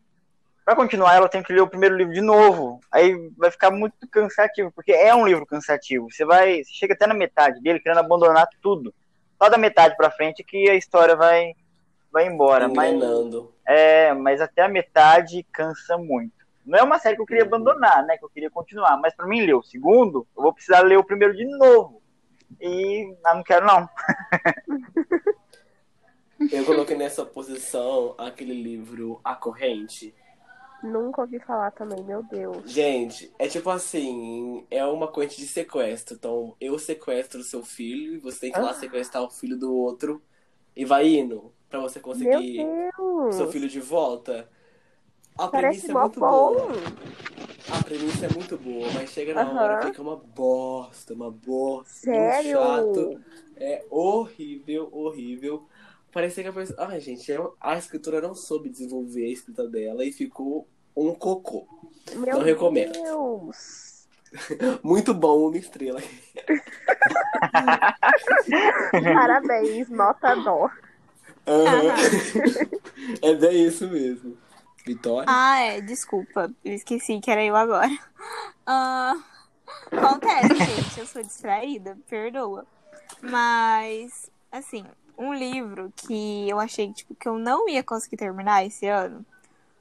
para 0.64 0.76
continuar 0.76 1.14
ela, 1.14 1.26
eu 1.26 1.30
tenho 1.30 1.44
que 1.44 1.52
ler 1.52 1.60
o 1.60 1.68
primeiro 1.68 1.96
livro 1.96 2.12
de 2.12 2.20
novo. 2.20 2.80
Aí 2.90 3.30
vai 3.36 3.50
ficar 3.50 3.70
muito 3.70 3.94
cansativo, 4.10 4.72
porque 4.72 4.92
é 4.92 5.14
um 5.14 5.26
livro 5.26 5.46
cansativo. 5.46 6.10
Você 6.10 6.24
vai, 6.24 6.64
você 6.64 6.72
chega 6.72 6.94
até 6.94 7.06
na 7.06 7.14
metade 7.14 7.60
dele 7.60 7.80
querendo 7.80 7.98
abandonar 7.98 8.48
tudo. 8.62 8.92
Só 9.40 9.48
da 9.48 9.58
metade 9.58 9.96
para 9.96 10.10
frente 10.10 10.42
que 10.42 10.68
a 10.70 10.74
história 10.74 11.14
vai 11.14 11.54
vai 12.12 12.26
embora, 12.26 12.66
mas 12.66 12.94
Enganando. 12.94 13.52
é, 13.66 14.14
mas 14.14 14.40
até 14.40 14.62
a 14.62 14.68
metade 14.68 15.46
cansa 15.52 15.98
muito. 15.98 16.32
Não 16.64 16.78
é 16.78 16.82
uma 16.82 16.98
série 16.98 17.14
que 17.14 17.20
eu 17.20 17.26
queria 17.26 17.44
abandonar, 17.44 18.04
né? 18.06 18.16
Que 18.16 18.24
eu 18.24 18.30
queria 18.30 18.50
continuar. 18.50 18.96
Mas 18.96 19.14
para 19.14 19.26
mim 19.26 19.42
ler 19.42 19.54
o 19.54 19.62
segundo, 19.62 20.26
eu 20.36 20.42
vou 20.42 20.52
precisar 20.52 20.80
ler 20.80 20.96
o 20.96 21.04
primeiro 21.04 21.36
de 21.36 21.44
novo. 21.44 22.02
E 22.60 23.14
ah, 23.24 23.34
não 23.34 23.42
quero 23.42 23.66
não. 23.66 23.88
Eu 26.52 26.64
coloquei 26.64 26.96
nessa 26.96 27.24
posição 27.24 28.14
aquele 28.18 28.52
livro 28.54 29.20
A 29.24 29.34
Corrente. 29.34 30.14
Nunca 30.82 31.22
ouvi 31.22 31.38
falar 31.40 31.70
também, 31.70 32.04
meu 32.04 32.22
Deus. 32.22 32.70
Gente, 32.70 33.32
é 33.38 33.48
tipo 33.48 33.70
assim, 33.70 34.66
é 34.70 34.84
uma 34.84 35.08
corrente 35.08 35.36
de 35.38 35.46
sequestro. 35.48 36.14
Então, 36.14 36.54
eu 36.60 36.78
sequestro 36.78 37.40
o 37.40 37.44
seu 37.44 37.64
filho 37.64 38.14
e 38.14 38.18
você 38.18 38.40
tem 38.40 38.52
que 38.52 38.58
ir 38.58 38.62
lá 38.62 38.70
Ah. 38.70 38.74
sequestrar 38.74 39.22
o 39.24 39.30
filho 39.30 39.56
do 39.56 39.74
outro 39.74 40.22
e 40.76 40.84
vai 40.84 41.08
indo 41.08 41.52
pra 41.70 41.80
você 41.80 41.98
conseguir 41.98 42.60
o 42.98 43.32
seu 43.32 43.50
filho 43.50 43.68
de 43.68 43.80
volta. 43.80 44.48
A 45.38 45.48
Parece 45.48 45.80
premissa 45.86 45.98
é 45.98 46.02
muito 46.02 46.20
bom. 46.20 46.54
boa. 46.54 46.68
A 47.86 47.88
premissa 47.88 48.26
é 48.26 48.34
muito 48.34 48.58
boa, 48.58 48.90
mas 48.94 49.10
chega 49.10 49.32
na 49.32 49.42
Aham. 49.42 49.62
hora 49.62 49.86
fica 49.86 50.02
uma 50.02 50.16
bosta, 50.16 51.14
uma 51.14 51.30
bosta, 51.30 51.86
Sério? 51.86 52.58
chato. 52.58 53.20
É 53.56 53.84
horrível, 53.88 54.88
horrível. 54.90 55.68
Parecia 56.12 56.42
que 56.42 56.48
a 56.48 56.52
pessoa. 56.52 56.88
Ai, 56.88 56.98
gente, 56.98 57.30
é- 57.30 57.38
a 57.60 57.78
escritora 57.78 58.20
não 58.20 58.34
soube 58.34 58.68
desenvolver 58.68 59.26
a 59.26 59.30
escrita 59.30 59.68
dela 59.68 60.04
e 60.04 60.10
ficou 60.10 60.66
um 60.96 61.14
cocô. 61.14 61.64
Meu 62.16 62.38
Não 62.38 62.42
recomendo. 62.42 62.92
Deus. 62.92 64.08
Muito 64.82 65.14
bom, 65.14 65.46
uma 65.46 65.56
estrela. 65.56 66.02
Parabéns, 69.14 69.88
nota 69.90 70.34
dó. 70.34 70.68
Aham. 71.46 71.94
é 73.22 73.34
bem 73.34 73.64
isso 73.64 73.88
mesmo. 73.88 74.36
Vitória? 74.86 75.24
Ah, 75.28 75.60
é, 75.60 75.80
desculpa. 75.80 76.48
Eu 76.64 76.72
esqueci 76.72 77.18
que 77.20 77.30
era 77.30 77.44
eu 77.44 77.56
agora. 77.56 77.88
Ah, 78.68 79.14
acontece, 79.92 80.56
gente. 80.58 80.98
Eu 80.98 81.06
sou 81.06 81.22
distraída, 81.22 81.96
perdoa. 82.08 82.66
Mas, 83.22 84.28
assim, 84.50 84.84
um 85.16 85.32
livro 85.32 85.92
que 85.94 86.48
eu 86.48 86.58
achei 86.58 86.92
tipo, 86.92 87.14
que 87.14 87.28
eu 87.28 87.38
não 87.38 87.68
ia 87.68 87.84
conseguir 87.84 88.16
terminar 88.16 88.66
esse 88.66 88.88
ano 88.88 89.24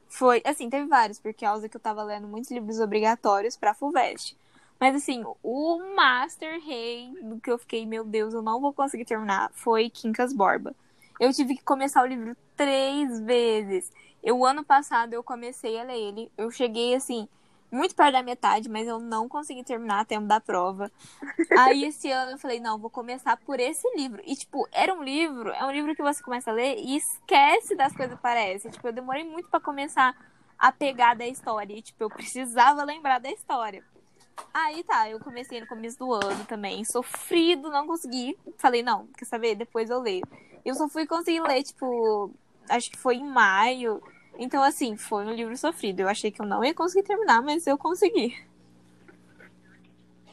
foi, 0.08 0.40
assim, 0.46 0.70
teve 0.70 0.86
vários, 0.88 1.20
por 1.20 1.34
causa 1.34 1.68
que 1.68 1.76
eu 1.76 1.82
tava 1.82 2.04
lendo 2.04 2.28
muitos 2.28 2.52
livros 2.52 2.80
obrigatórios 2.80 3.58
pra 3.58 3.74
FUVEST. 3.74 4.38
Mas 4.80 4.96
assim, 4.96 5.24
o 5.42 5.96
Master 5.96 6.64
Rei 6.64 7.12
do 7.24 7.40
que 7.40 7.50
eu 7.50 7.58
fiquei, 7.58 7.86
meu 7.88 8.04
Deus, 8.04 8.36
eu 8.36 8.42
não 8.44 8.62
vou 8.62 8.72
conseguir 8.72 9.06
terminar, 9.06 9.52
foi 9.54 9.90
Quincas 9.90 10.32
Borba. 10.32 10.76
Eu 11.20 11.34
tive 11.34 11.56
que 11.56 11.64
começar 11.64 12.04
o 12.04 12.06
livro 12.06 12.36
três 12.56 13.20
vezes. 13.22 13.92
Eu, 14.26 14.44
ano 14.44 14.66
passado, 14.66 15.14
eu 15.14 15.24
comecei 15.24 15.80
a 15.80 15.84
ler 15.84 16.00
ele. 16.00 16.32
Eu 16.36 16.50
cheguei, 16.50 16.96
assim, 16.96 17.30
muito 17.72 17.94
perto 17.94 18.14
da 18.14 18.24
metade, 18.24 18.68
mas 18.68 18.88
eu 18.88 19.00
não 19.00 19.30
consegui 19.30 19.64
terminar 19.64 20.00
a 20.00 20.06
tempo 20.06 20.26
da 20.26 20.40
prova. 20.40 20.92
Aí, 21.56 21.86
esse 21.86 22.10
ano, 22.10 22.32
eu 22.32 22.38
falei, 22.40 22.60
não, 22.60 22.80
vou 22.80 22.90
começar 22.90 23.38
por 23.38 23.60
esse 23.60 23.88
livro. 23.96 24.20
E, 24.26 24.36
tipo, 24.36 24.68
era 24.72 24.92
um 24.92 25.04
livro, 25.04 25.52
é 25.52 25.64
um 25.64 25.72
livro 25.72 25.96
que 25.96 26.02
você 26.02 26.24
começa 26.24 26.50
a 26.50 26.54
ler 26.56 26.76
e 26.80 26.98
esquece 26.98 27.76
das 27.76 27.96
coisas 27.96 28.16
que 28.16 28.22
parecem. 28.22 28.72
Tipo, 28.72 28.88
eu 28.88 28.94
demorei 28.94 29.24
muito 29.24 29.48
para 29.48 29.60
começar 29.60 30.16
a 30.58 30.72
pegar 30.72 31.16
da 31.16 31.28
história. 31.28 31.76
E, 31.78 31.84
tipo, 31.84 32.04
eu 32.04 32.10
precisava 32.10 32.84
lembrar 32.84 33.20
da 33.20 33.30
história. 33.30 33.84
Aí 34.52 34.84
tá, 34.84 35.08
eu 35.08 35.20
comecei 35.20 35.62
no 35.62 35.68
começo 35.68 36.00
do 36.00 36.12
ano 36.12 36.46
também, 36.46 36.84
sofrido, 36.84 37.70
não 37.70 37.86
consegui. 37.86 38.36
Falei, 38.58 38.82
não, 38.82 39.06
quer 39.18 39.26
saber? 39.26 39.54
Depois 39.54 39.92
eu 39.92 40.02
leio. 40.02 40.26
Eu 40.66 40.74
só 40.74 40.90
fui 40.90 41.06
conseguir 41.06 41.42
ler, 41.42 41.62
tipo, 41.62 42.32
acho 42.68 42.90
que 42.90 42.98
foi 42.98 43.18
em 43.18 43.24
maio. 43.24 44.02
Então, 44.38 44.62
assim, 44.64 44.98
foi 44.98 45.26
um 45.26 45.32
livro 45.34 45.56
sofrido. 45.58 46.02
Eu 46.02 46.10
achei 46.10 46.32
que 46.32 46.42
eu 46.42 46.46
não 46.46 46.64
ia 46.64 46.74
conseguir 46.74 47.04
terminar, 47.08 47.42
mas 47.42 47.66
eu 47.68 47.78
consegui. 47.78 48.38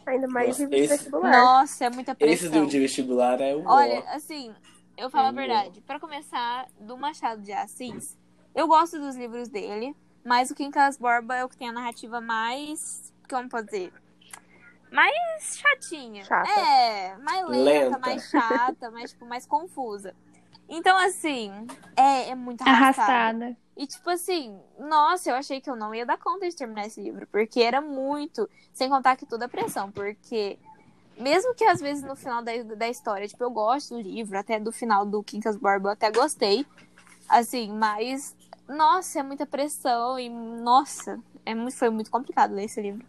Ainda 0.04 0.26
mais 0.26 0.49
Nossa, 0.49 0.61
livro 0.62 0.76
de 0.76 0.82
esse- 0.82 0.94
vestibular. 0.97 1.30
Nossa, 1.30 1.85
é 1.85 1.90
muita 1.90 2.12
Esse 2.12 2.18
pressão. 2.18 2.52
livro 2.52 2.68
de 2.68 2.78
vestibular 2.80 3.40
é 3.40 3.54
o 3.54 3.64
Olha, 3.64 4.00
assim, 4.11 4.52
eu 4.97 5.09
falo 5.09 5.28
a 5.28 5.30
Hum. 5.30 5.35
verdade. 5.35 5.80
Pra 5.82 6.00
começar, 6.00 6.66
do 6.80 6.97
Machado 6.97 7.40
de 7.40 7.52
Assis, 7.52 8.18
eu 8.54 8.66
gosto 8.66 8.99
dos 8.99 9.14
livros 9.14 9.49
dele, 9.49 9.94
mas 10.25 10.50
o 10.50 10.54
Quincas 10.56 10.97
Borba 10.97 11.37
é 11.37 11.44
o 11.44 11.49
que 11.49 11.56
tem 11.56 11.68
a 11.68 11.73
narrativa 11.73 12.21
mais. 12.21 13.14
Como 13.30 13.49
pode 13.49 13.66
dizer? 13.66 13.92
Mais 14.90 15.56
chatinha. 15.56 16.25
Chata. 16.25 16.50
É, 16.50 17.16
mais 17.18 17.47
lenta, 17.49 17.64
Lenta. 17.64 17.99
mais 17.99 18.28
chata, 18.28 18.90
mais, 18.90 19.11
tipo, 19.12 19.25
mais 19.25 19.47
confusa. 19.47 20.14
Então, 20.74 20.96
assim, 20.96 21.52
é, 21.94 22.30
é 22.30 22.34
muito 22.34 22.62
arrastada. 22.62 23.12
Arrastada. 23.12 23.56
E, 23.76 23.86
tipo 23.86 24.08
assim, 24.08 24.58
nossa, 24.78 25.28
eu 25.28 25.34
achei 25.34 25.60
que 25.60 25.68
eu 25.68 25.76
não 25.76 25.94
ia 25.94 26.06
dar 26.06 26.16
conta 26.16 26.48
de 26.48 26.56
terminar 26.56 26.86
esse 26.86 26.98
livro, 26.98 27.26
porque 27.30 27.60
era 27.60 27.82
muito. 27.82 28.48
Sem 28.72 28.88
contar 28.88 29.16
que 29.16 29.26
toda 29.26 29.44
a 29.44 29.48
pressão, 29.50 29.92
porque. 29.92 30.58
Mesmo 31.18 31.54
que 31.54 31.62
às 31.64 31.78
vezes 31.78 32.02
no 32.02 32.16
final 32.16 32.42
da, 32.42 32.52
da 32.62 32.88
história, 32.88 33.28
tipo, 33.28 33.44
eu 33.44 33.50
gosto 33.50 33.94
do 33.94 34.00
livro, 34.00 34.38
até 34.38 34.58
do 34.58 34.72
final 34.72 35.04
do 35.04 35.22
Quincas 35.22 35.58
Borba 35.58 35.90
eu 35.90 35.92
até 35.92 36.10
gostei. 36.10 36.66
Assim, 37.28 37.70
mas. 37.70 38.34
Nossa, 38.66 39.20
é 39.20 39.22
muita 39.22 39.44
pressão 39.44 40.18
e. 40.18 40.30
Nossa, 40.30 41.20
é 41.44 41.54
muito, 41.54 41.76
foi 41.76 41.90
muito 41.90 42.10
complicado 42.10 42.54
ler 42.54 42.64
esse 42.64 42.80
livro. 42.80 43.04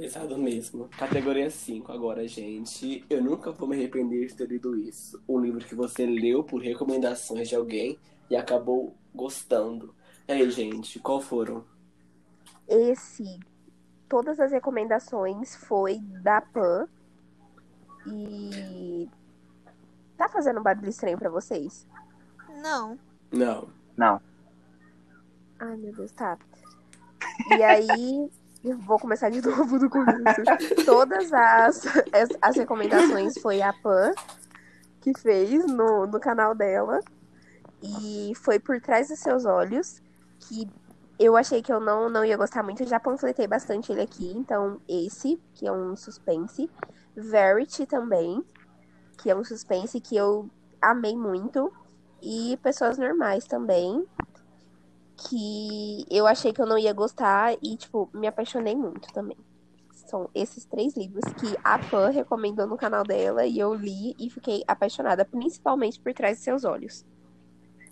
Pesado 0.00 0.38
mesmo. 0.38 0.88
Categoria 0.96 1.50
5 1.50 1.92
agora, 1.92 2.26
gente. 2.26 3.04
Eu 3.10 3.22
nunca 3.22 3.52
vou 3.52 3.68
me 3.68 3.76
arrepender 3.76 4.28
de 4.28 4.34
ter 4.34 4.48
lido 4.48 4.74
isso. 4.74 5.22
Um 5.28 5.38
livro 5.38 5.62
que 5.62 5.74
você 5.74 6.06
leu 6.06 6.42
por 6.42 6.62
recomendações 6.62 7.50
de 7.50 7.54
alguém 7.54 7.98
e 8.30 8.34
acabou 8.34 8.96
gostando. 9.14 9.94
E 10.26 10.32
aí, 10.32 10.50
gente, 10.50 10.98
qual 11.00 11.20
foram? 11.20 11.66
Esse, 12.66 13.40
todas 14.08 14.40
as 14.40 14.50
recomendações 14.52 15.54
foi 15.56 15.98
da 16.22 16.40
Pan. 16.40 16.88
E. 18.06 19.06
Tá 20.16 20.30
fazendo 20.30 20.60
um 20.60 20.62
barulho 20.62 20.88
estranho 20.88 21.18
pra 21.18 21.28
vocês? 21.28 21.86
Não. 22.62 22.98
Não. 23.30 23.68
Não. 23.98 24.18
Ai, 25.58 25.76
meu 25.76 25.92
Deus, 25.92 26.10
tá. 26.12 26.38
E 27.50 27.62
aí, 27.62 28.30
eu 28.62 28.78
vou 28.78 28.98
começar 28.98 29.30
de 29.30 29.40
novo 29.46 29.78
do 29.78 29.88
começo. 29.88 30.42
Todas 30.84 31.32
as, 31.32 31.86
as, 32.12 32.28
as 32.40 32.56
recomendações 32.56 33.34
foi 33.40 33.62
a 33.62 33.72
Pan 33.72 34.12
que 35.00 35.18
fez 35.18 35.66
no, 35.66 36.06
no 36.06 36.20
canal 36.20 36.54
dela. 36.54 37.00
E 37.82 38.32
foi 38.36 38.58
por 38.58 38.80
trás 38.80 39.08
dos 39.08 39.18
seus 39.18 39.46
olhos 39.46 40.02
que 40.38 40.68
eu 41.18 41.36
achei 41.36 41.62
que 41.62 41.72
eu 41.72 41.80
não, 41.80 42.10
não 42.10 42.24
ia 42.24 42.36
gostar 42.36 42.62
muito. 42.62 42.82
Eu 42.82 42.86
já 42.86 43.00
panfletei 43.00 43.46
bastante 43.46 43.90
ele 43.92 44.02
aqui. 44.02 44.32
Então, 44.36 44.80
esse, 44.88 45.40
que 45.54 45.66
é 45.66 45.72
um 45.72 45.96
suspense. 45.96 46.70
Verity 47.16 47.86
também, 47.86 48.44
que 49.18 49.30
é 49.30 49.36
um 49.36 49.44
suspense 49.44 50.00
que 50.00 50.16
eu 50.16 50.48
amei 50.80 51.16
muito. 51.16 51.72
E 52.22 52.58
Pessoas 52.62 52.98
Normais 52.98 53.46
também, 53.46 54.06
que 55.28 56.04
eu 56.10 56.26
achei 56.26 56.52
que 56.52 56.60
eu 56.60 56.66
não 56.66 56.78
ia 56.78 56.92
gostar 56.92 57.56
e, 57.62 57.76
tipo, 57.76 58.08
me 58.14 58.26
apaixonei 58.26 58.74
muito 58.74 59.12
também. 59.12 59.36
São 59.92 60.28
esses 60.34 60.64
três 60.64 60.96
livros 60.96 61.24
que 61.34 61.56
a 61.62 61.78
Pan 61.78 62.10
recomendou 62.10 62.66
no 62.66 62.76
canal 62.76 63.04
dela 63.04 63.46
e 63.46 63.58
eu 63.58 63.74
li 63.74 64.14
e 64.18 64.28
fiquei 64.30 64.64
apaixonada, 64.66 65.24
principalmente 65.24 66.00
por 66.00 66.12
trás 66.12 66.38
de 66.38 66.44
seus 66.44 66.64
olhos. 66.64 67.04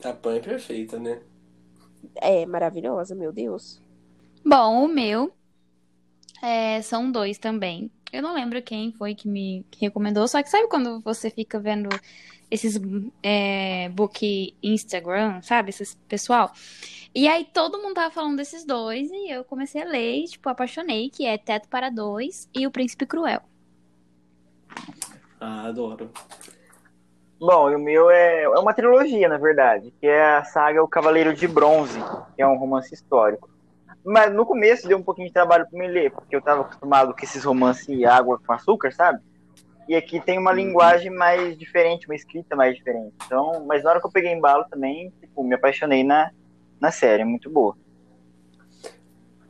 A 0.02 0.12
Pan 0.12 0.36
é 0.36 0.40
perfeita, 0.40 0.98
né? 0.98 1.20
É 2.16 2.46
maravilhosa, 2.46 3.14
meu 3.14 3.32
Deus. 3.32 3.80
Bom, 4.44 4.84
o 4.84 4.88
meu 4.88 5.32
é, 6.42 6.80
são 6.82 7.10
dois 7.10 7.38
também. 7.38 7.90
Eu 8.12 8.22
não 8.22 8.34
lembro 8.34 8.62
quem 8.62 8.92
foi 8.92 9.14
que 9.14 9.28
me 9.28 9.64
recomendou, 9.78 10.26
só 10.26 10.42
que 10.42 10.48
sabe 10.48 10.68
quando 10.68 11.00
você 11.00 11.30
fica 11.30 11.60
vendo 11.60 11.88
esses 12.50 12.80
é, 13.22 13.88
book 13.90 14.56
Instagram, 14.62 15.42
sabe? 15.42 15.70
Esses 15.70 15.94
pessoal. 16.08 16.50
E 17.14 17.28
aí 17.28 17.44
todo 17.44 17.78
mundo 17.78 17.94
tava 17.94 18.10
falando 18.12 18.36
desses 18.36 18.64
dois 18.64 19.10
e 19.10 19.30
eu 19.30 19.44
comecei 19.44 19.82
a 19.82 19.86
ler 19.86 20.20
e, 20.20 20.24
tipo, 20.24 20.48
apaixonei, 20.48 21.10
que 21.10 21.26
é 21.26 21.36
Teto 21.36 21.68
para 21.68 21.90
Dois 21.90 22.48
e 22.54 22.66
O 22.66 22.70
Príncipe 22.70 23.06
Cruel. 23.06 23.42
Ah, 25.40 25.66
adoro. 25.66 26.10
Bom, 27.40 27.70
e 27.70 27.76
o 27.76 27.78
meu 27.78 28.10
é, 28.10 28.42
é 28.42 28.58
uma 28.58 28.74
trilogia, 28.74 29.28
na 29.28 29.38
verdade, 29.38 29.92
que 30.00 30.06
é 30.06 30.36
a 30.36 30.44
saga 30.44 30.82
O 30.82 30.88
Cavaleiro 30.88 31.34
de 31.34 31.46
Bronze, 31.46 32.00
que 32.34 32.42
é 32.42 32.46
um 32.46 32.56
romance 32.56 32.92
histórico. 32.92 33.48
Mas 34.04 34.32
no 34.32 34.46
começo 34.46 34.88
deu 34.88 34.98
um 34.98 35.02
pouquinho 35.02 35.28
de 35.28 35.34
trabalho 35.34 35.66
para 35.68 35.78
me 35.78 35.88
ler, 35.88 36.10
porque 36.10 36.34
eu 36.34 36.38
estava 36.38 36.62
acostumado 36.62 37.14
com 37.14 37.24
esses 37.24 37.44
romances 37.44 38.04
água 38.04 38.40
com 38.44 38.52
açúcar, 38.52 38.92
sabe? 38.92 39.20
E 39.88 39.94
aqui 39.94 40.20
tem 40.20 40.38
uma 40.38 40.52
linguagem 40.52 41.10
mais 41.10 41.58
diferente, 41.58 42.06
uma 42.06 42.14
escrita 42.14 42.54
mais 42.54 42.76
diferente. 42.76 43.14
Então, 43.24 43.64
mas 43.66 43.82
na 43.82 43.90
hora 43.90 44.00
que 44.00 44.06
eu 44.06 44.10
peguei 44.10 44.32
embalo 44.32 44.64
também, 44.70 45.10
tipo, 45.18 45.42
me 45.42 45.54
apaixonei 45.54 46.04
na, 46.04 46.30
na 46.78 46.90
série, 46.90 47.22
é 47.22 47.24
muito 47.24 47.48
boa. 47.48 47.74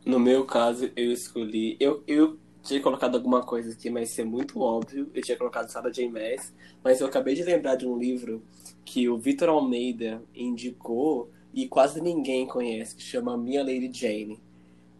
No 0.05 0.17
meu 0.17 0.45
caso, 0.45 0.89
eu 0.95 1.11
escolhi. 1.11 1.75
Eu, 1.79 2.03
eu 2.07 2.39
tinha 2.63 2.81
colocado 2.81 3.15
alguma 3.15 3.43
coisa 3.43 3.75
que 3.75 3.89
vai 3.89 4.05
ser 4.05 4.23
muito 4.23 4.61
óbvio. 4.61 5.11
Eu 5.13 5.21
tinha 5.21 5.37
colocado 5.37 5.69
Sarah 5.69 5.91
J. 5.91 6.09
Maas, 6.09 6.53
mas 6.83 7.01
eu 7.01 7.07
acabei 7.07 7.35
de 7.35 7.43
lembrar 7.43 7.75
de 7.75 7.85
um 7.85 7.97
livro 7.97 8.41
que 8.85 9.09
o 9.09 9.17
Vitor 9.17 9.49
Almeida 9.49 10.23
indicou 10.33 11.29
e 11.63 11.67
quase 11.69 12.01
ninguém 12.01 12.47
conhece, 12.47 12.95
que 12.95 13.01
chama 13.01 13.37
Minha 13.37 13.63
Lady 13.63 13.91
Jane. 13.93 14.41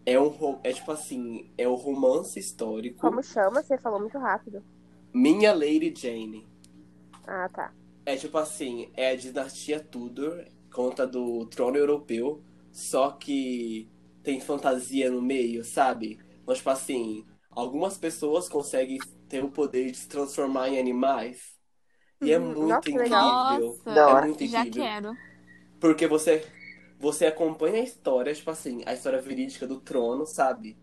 É 0.06 0.20
um 0.20 0.32
é 0.64 0.72
tipo 0.72 0.92
assim, 0.92 1.50
é 1.58 1.68
um 1.68 1.74
romance 1.74 2.38
histórico. 2.38 3.00
Como 3.00 3.20
chama? 3.20 3.64
Você 3.64 3.76
falou 3.78 3.98
muito 3.98 4.16
rápido. 4.16 4.64
Minha 5.14 5.52
Lady 5.54 5.92
Jane. 5.94 6.48
Ah, 7.26 7.48
tá. 7.48 7.72
É 8.04 8.16
tipo 8.16 8.38
assim, 8.38 8.90
é 8.96 9.10
a 9.10 9.16
dinastia 9.16 9.80
Tudor, 9.80 10.44
conta 10.72 11.06
do 11.06 11.46
trono 11.46 11.76
europeu, 11.76 12.42
só 12.72 13.12
que 13.12 13.90
tem 14.22 14.40
fantasia 14.40 15.10
no 15.10 15.22
meio, 15.22 15.64
sabe? 15.64 16.18
Então, 16.42 16.54
tipo 16.54 16.70
assim, 16.70 17.26
algumas 17.50 17.96
pessoas 17.98 18.48
conseguem 18.48 18.98
ter 19.28 19.44
o 19.44 19.50
poder 19.50 19.90
de 19.90 19.98
se 19.98 20.08
transformar 20.08 20.68
em 20.70 20.78
animais. 20.78 21.58
E 22.20 22.32
é 22.32 22.38
Uhum. 22.38 22.54
muito 22.54 22.90
Nossa, 22.90 22.90
incrível. 22.90 22.98
legal. 22.98 23.80
Nossa, 23.84 24.04
É 24.06 24.14
muito 24.14 24.44
já 24.46 24.64
incrível. 24.64 24.66
quero. 24.66 25.18
Porque 25.80 26.06
você, 26.06 26.46
você 26.98 27.26
acompanha 27.26 27.80
a 27.80 27.84
história, 27.84 28.34
tipo 28.34 28.50
assim, 28.50 28.82
a 28.86 28.94
história 28.94 29.20
verídica 29.20 29.66
do 29.66 29.80
trono, 29.80 30.26
sabe? 30.26 30.78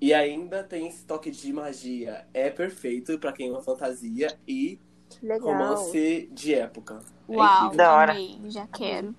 E 0.00 0.14
ainda 0.14 0.64
tem 0.64 0.88
esse 0.88 1.04
toque 1.06 1.30
de 1.30 1.52
magia. 1.52 2.28
É 2.34 2.50
perfeito 2.50 3.18
pra 3.18 3.32
quem 3.32 3.50
ama 3.50 3.62
fantasia 3.62 4.38
e 4.46 4.80
Legal. 5.22 5.40
romance 5.40 6.28
de 6.32 6.54
época. 6.54 7.06
É 7.32 7.36
Uau, 7.36 7.44
incrível. 7.44 7.76
Da 7.76 7.94
hora. 7.94 8.12
amei, 8.12 8.40
já 8.46 8.66
quero. 8.68 9.14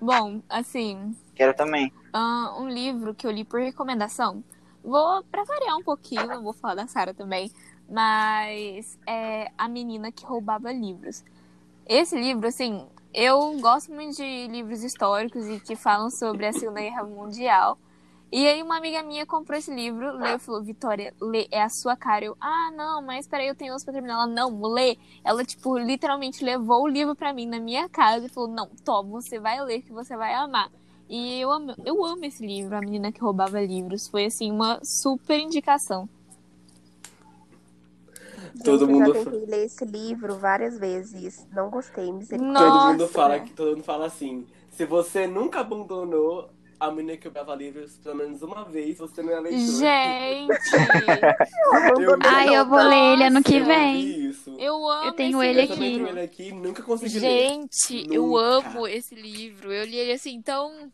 Bom, 0.00 0.42
assim, 0.48 1.16
Quero 1.34 1.54
também. 1.54 1.92
ah, 2.12 2.56
um 2.58 2.68
livro 2.68 3.14
que 3.14 3.26
eu 3.26 3.30
li 3.30 3.44
por 3.44 3.60
recomendação. 3.60 4.44
Vou 4.82 5.24
pra 5.24 5.44
variar 5.44 5.76
um 5.76 5.82
pouquinho, 5.82 6.42
vou 6.42 6.52
falar 6.52 6.76
da 6.76 6.86
Sara 6.86 7.14
também, 7.14 7.50
mas 7.88 8.98
é 9.06 9.50
A 9.58 9.68
Menina 9.68 10.12
que 10.12 10.24
Roubava 10.24 10.72
Livros. 10.72 11.24
Esse 11.86 12.16
livro, 12.20 12.46
assim, 12.48 12.86
eu 13.16 13.58
gosto 13.60 13.90
muito 13.90 14.14
de 14.16 14.46
livros 14.46 14.84
históricos 14.84 15.48
e 15.48 15.58
que 15.58 15.74
falam 15.74 16.10
sobre 16.10 16.46
a 16.46 16.52
Segunda 16.52 16.82
Guerra 16.82 17.02
Mundial. 17.02 17.78
E 18.30 18.46
aí 18.46 18.62
uma 18.62 18.76
amiga 18.76 19.02
minha 19.02 19.24
comprou 19.24 19.58
esse 19.58 19.74
livro, 19.74 20.12
leu 20.18 20.36
e 20.36 20.38
falou, 20.38 20.62
Vitória, 20.62 21.14
lê, 21.18 21.48
é 21.50 21.62
a 21.62 21.68
sua 21.70 21.96
cara. 21.96 22.26
Eu, 22.26 22.36
ah, 22.38 22.70
não, 22.76 23.00
mas 23.00 23.26
peraí, 23.26 23.48
eu 23.48 23.54
tenho 23.54 23.72
outros 23.72 23.84
pra 23.84 23.94
terminar. 23.94 24.16
Ela, 24.16 24.26
não, 24.26 24.60
lê. 24.66 24.98
Ela, 25.24 25.42
tipo, 25.46 25.78
literalmente 25.78 26.44
levou 26.44 26.82
o 26.82 26.88
livro 26.88 27.16
pra 27.16 27.32
mim 27.32 27.46
na 27.46 27.58
minha 27.58 27.88
casa 27.88 28.26
e 28.26 28.28
falou, 28.28 28.50
não, 28.50 28.68
toma, 28.84 29.08
você 29.08 29.40
vai 29.40 29.64
ler 29.64 29.80
que 29.80 29.92
você 29.92 30.14
vai 30.14 30.34
amar. 30.34 30.70
E 31.08 31.40
eu 31.40 31.50
amo, 31.50 31.74
eu 31.86 32.04
amo 32.04 32.22
esse 32.26 32.44
livro, 32.44 32.76
A 32.76 32.80
Menina 32.80 33.10
que 33.10 33.20
Roubava 33.20 33.62
Livros. 33.62 34.08
Foi, 34.08 34.26
assim, 34.26 34.50
uma 34.52 34.78
super 34.84 35.40
indicação. 35.40 36.06
Todo 38.64 38.86
Gente, 38.86 38.90
mundo 38.92 39.08
Eu 39.10 39.14
já 39.24 39.30
tentei 39.30 39.46
ler 39.46 39.64
esse 39.66 39.84
livro 39.84 40.36
várias 40.38 40.78
vezes. 40.78 41.46
Não 41.52 41.70
gostei, 41.70 42.12
misericórdia. 42.12 42.60
Todo 42.60 42.86
mundo 42.90 43.08
fala 43.08 43.40
que 43.40 43.52
todo 43.52 43.70
mundo 43.76 43.84
fala 43.84 44.06
assim. 44.06 44.46
Se 44.70 44.84
você 44.84 45.26
nunca 45.26 45.60
abandonou 45.60 46.50
a 46.78 46.90
menina 46.90 47.16
que 47.16 47.26
roubava 47.26 47.54
livros 47.54 47.96
pelo 48.04 48.16
menos 48.16 48.42
uma 48.42 48.64
vez, 48.64 48.98
você 48.98 49.22
não 49.22 49.32
é 49.32 49.40
leitor. 49.40 49.58
Gente, 49.58 50.52
Eu- 52.00 52.18
Ai, 52.22 52.54
eu 52.54 52.66
vou 52.66 52.78
ler 52.82 53.12
ele 53.14 53.24
ano 53.24 53.42
que 53.42 53.56
eu 53.56 53.64
vem. 53.64 54.32
eu 54.58 54.88
amo 54.90 55.04
Eu 55.06 55.12
tenho 55.12 55.42
esse 55.42 55.50
ele 55.50 55.60
Eu 55.72 55.76
livro. 55.76 56.04
tenho 56.06 56.08
ele 56.08 56.20
aqui 56.20 56.52
nunca 56.52 56.82
consegui 56.82 57.18
ler. 57.18 57.48
Gente, 57.48 58.06
eu 58.10 58.26
Nunca. 58.26 58.68
amo 58.68 58.86
esse 58.86 59.14
livro. 59.14 59.72
Eu 59.72 59.84
li 59.86 59.96
ele 59.96 60.12
assim, 60.12 60.40
tão. 60.42 60.90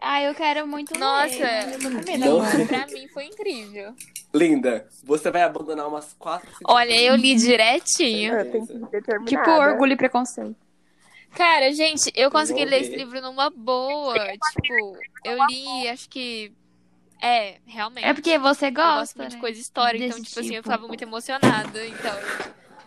Ai, 0.00 0.28
eu 0.28 0.34
quero 0.34 0.66
muito 0.66 0.98
Nossa, 0.98 1.36
ler. 1.36 2.18
Não. 2.18 2.40
agora. 2.42 2.66
pra 2.66 2.86
mim 2.86 3.06
foi 3.08 3.26
incrível. 3.26 3.94
Linda, 4.32 4.88
você 5.04 5.30
vai 5.30 5.42
abandonar 5.42 5.86
umas 5.86 6.14
quatro, 6.18 6.48
Olha, 6.64 6.98
eu 7.00 7.16
li 7.16 7.34
direitinho. 7.34 8.34
Eu 8.34 8.50
tenho 8.50 8.66
que. 8.66 9.36
Tipo, 9.36 9.50
orgulho 9.50 9.92
e 9.92 9.96
preconceito. 9.96 10.56
Cara, 11.32 11.72
gente, 11.72 12.10
eu 12.14 12.30
consegui 12.30 12.64
ler 12.64 12.82
esse 12.82 12.96
livro 12.96 13.20
numa 13.20 13.50
boa. 13.50 14.14
Tipo, 14.62 14.96
eu 15.24 15.46
li, 15.46 15.88
acho 15.88 16.08
que. 16.08 16.52
É, 17.20 17.58
realmente. 17.66 18.06
É 18.06 18.14
porque 18.14 18.38
você 18.38 18.68
eu 18.68 18.72
gosto 18.72 18.96
gosta, 18.96 19.18
muito 19.18 19.30
de 19.30 19.36
né? 19.36 19.40
coisa 19.40 19.60
histórica, 19.60 20.04
então, 20.04 20.18
Desse 20.18 20.28
tipo 20.30 20.40
assim, 20.40 20.54
eu 20.54 20.62
tipo. 20.62 20.70
ficava 20.70 20.88
muito 20.88 21.02
emocionada. 21.02 21.86
Então, 21.86 22.16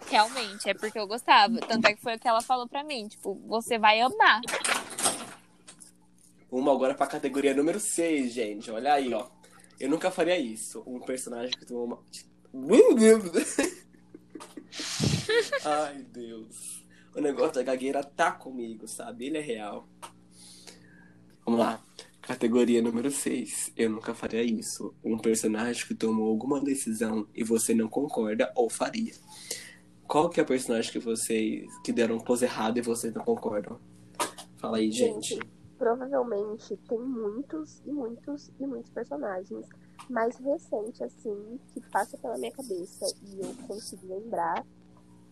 realmente, 0.10 0.70
é 0.70 0.74
porque 0.74 0.98
eu 0.98 1.08
gostava. 1.08 1.60
Tanto 1.60 1.86
é 1.86 1.94
que 1.94 2.02
foi 2.02 2.16
o 2.16 2.20
que 2.20 2.28
ela 2.28 2.42
falou 2.42 2.68
pra 2.68 2.84
mim. 2.84 3.08
Tipo, 3.08 3.40
você 3.48 3.78
vai 3.78 4.02
amar. 4.02 4.42
Uma 6.54 6.72
agora 6.72 6.94
pra 6.94 7.08
categoria 7.08 7.52
número 7.52 7.80
6, 7.80 8.32
gente. 8.32 8.70
Olha 8.70 8.94
aí, 8.94 9.12
ó. 9.12 9.28
Eu 9.80 9.90
nunca 9.90 10.12
faria 10.12 10.38
isso. 10.38 10.84
Um 10.86 11.00
personagem 11.00 11.58
que 11.58 11.66
tomou 11.66 11.86
uma. 11.86 11.98
Ai, 15.66 16.06
Deus. 16.12 16.86
O 17.16 17.22
negócio 17.22 17.56
da 17.56 17.64
gagueira 17.64 18.04
tá 18.04 18.32
comigo, 18.32 18.88
sabe? 18.88 19.26
Ele 19.26 19.40
é 19.40 19.42
real. 19.42 19.90
Vamos 21.44 21.60
lá. 21.60 21.84
Categoria 22.22 22.84
número 22.84 23.10
6. 23.10 23.72
Eu 23.76 23.90
nunca 23.90 24.14
faria 24.14 24.44
isso. 24.44 24.94
Um 25.04 25.18
personagem 25.18 25.88
que 25.88 25.96
tomou 25.96 26.30
alguma 26.30 26.62
decisão 26.62 27.28
e 27.34 27.44
você 27.44 27.74
não 27.74 27.90
concorda 27.90 28.54
ou 28.56 28.70
faria. 28.70 29.16
Qual 30.08 30.30
que 30.30 30.40
é 30.40 30.44
o 30.44 30.46
personagem 30.46 30.92
que 30.92 31.00
vocês 31.00 31.66
que 31.84 31.92
deram 31.92 32.18
um 32.18 32.20
close 32.20 32.46
errado 32.46 32.78
e 32.78 32.82
vocês 32.82 33.12
não 33.12 33.24
concordam? 33.24 33.80
Fala 34.58 34.78
aí, 34.78 34.92
gente. 34.92 35.30
Gente, 35.30 35.53
provavelmente 35.84 36.78
tem 36.88 36.98
muitos 36.98 37.82
e 37.86 37.92
muitos 37.92 38.50
e 38.58 38.66
muitos 38.66 38.90
personagens. 38.92 39.68
Mais 40.10 40.38
recente, 40.38 41.04
assim, 41.04 41.60
que 41.74 41.82
passa 41.90 42.18
pela 42.18 42.38
minha 42.38 42.54
cabeça 42.54 43.06
e 43.22 43.42
eu 43.42 43.54
consigo 43.68 44.08
lembrar, 44.08 44.66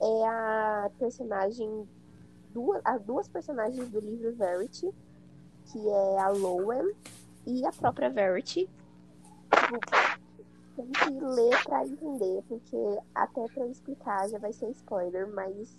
é 0.01 0.27
a 0.27 0.91
personagem. 1.00 1.88
Duas, 2.50 2.81
as 2.84 3.01
duas 3.03 3.29
personagens 3.29 3.89
do 3.89 4.01
livro 4.01 4.36
Verity, 4.36 4.93
que 5.72 5.79
é 5.88 6.20
a 6.20 6.27
Lowen 6.27 6.93
e 7.48 7.65
a 7.65 7.72
própria 7.72 8.10
Verity. 8.10 8.70
Tem 10.75 10.91
que 10.91 11.10
ler 11.12 11.63
pra 11.63 11.88
entender, 11.88 12.43
porque 12.50 13.00
até 13.15 13.46
pra 13.53 13.63
eu 13.63 13.72
explicar 13.72 14.27
já 14.27 14.38
vai 14.38 14.51
ser 14.51 14.70
spoiler, 14.72 15.34
mas 15.34 15.74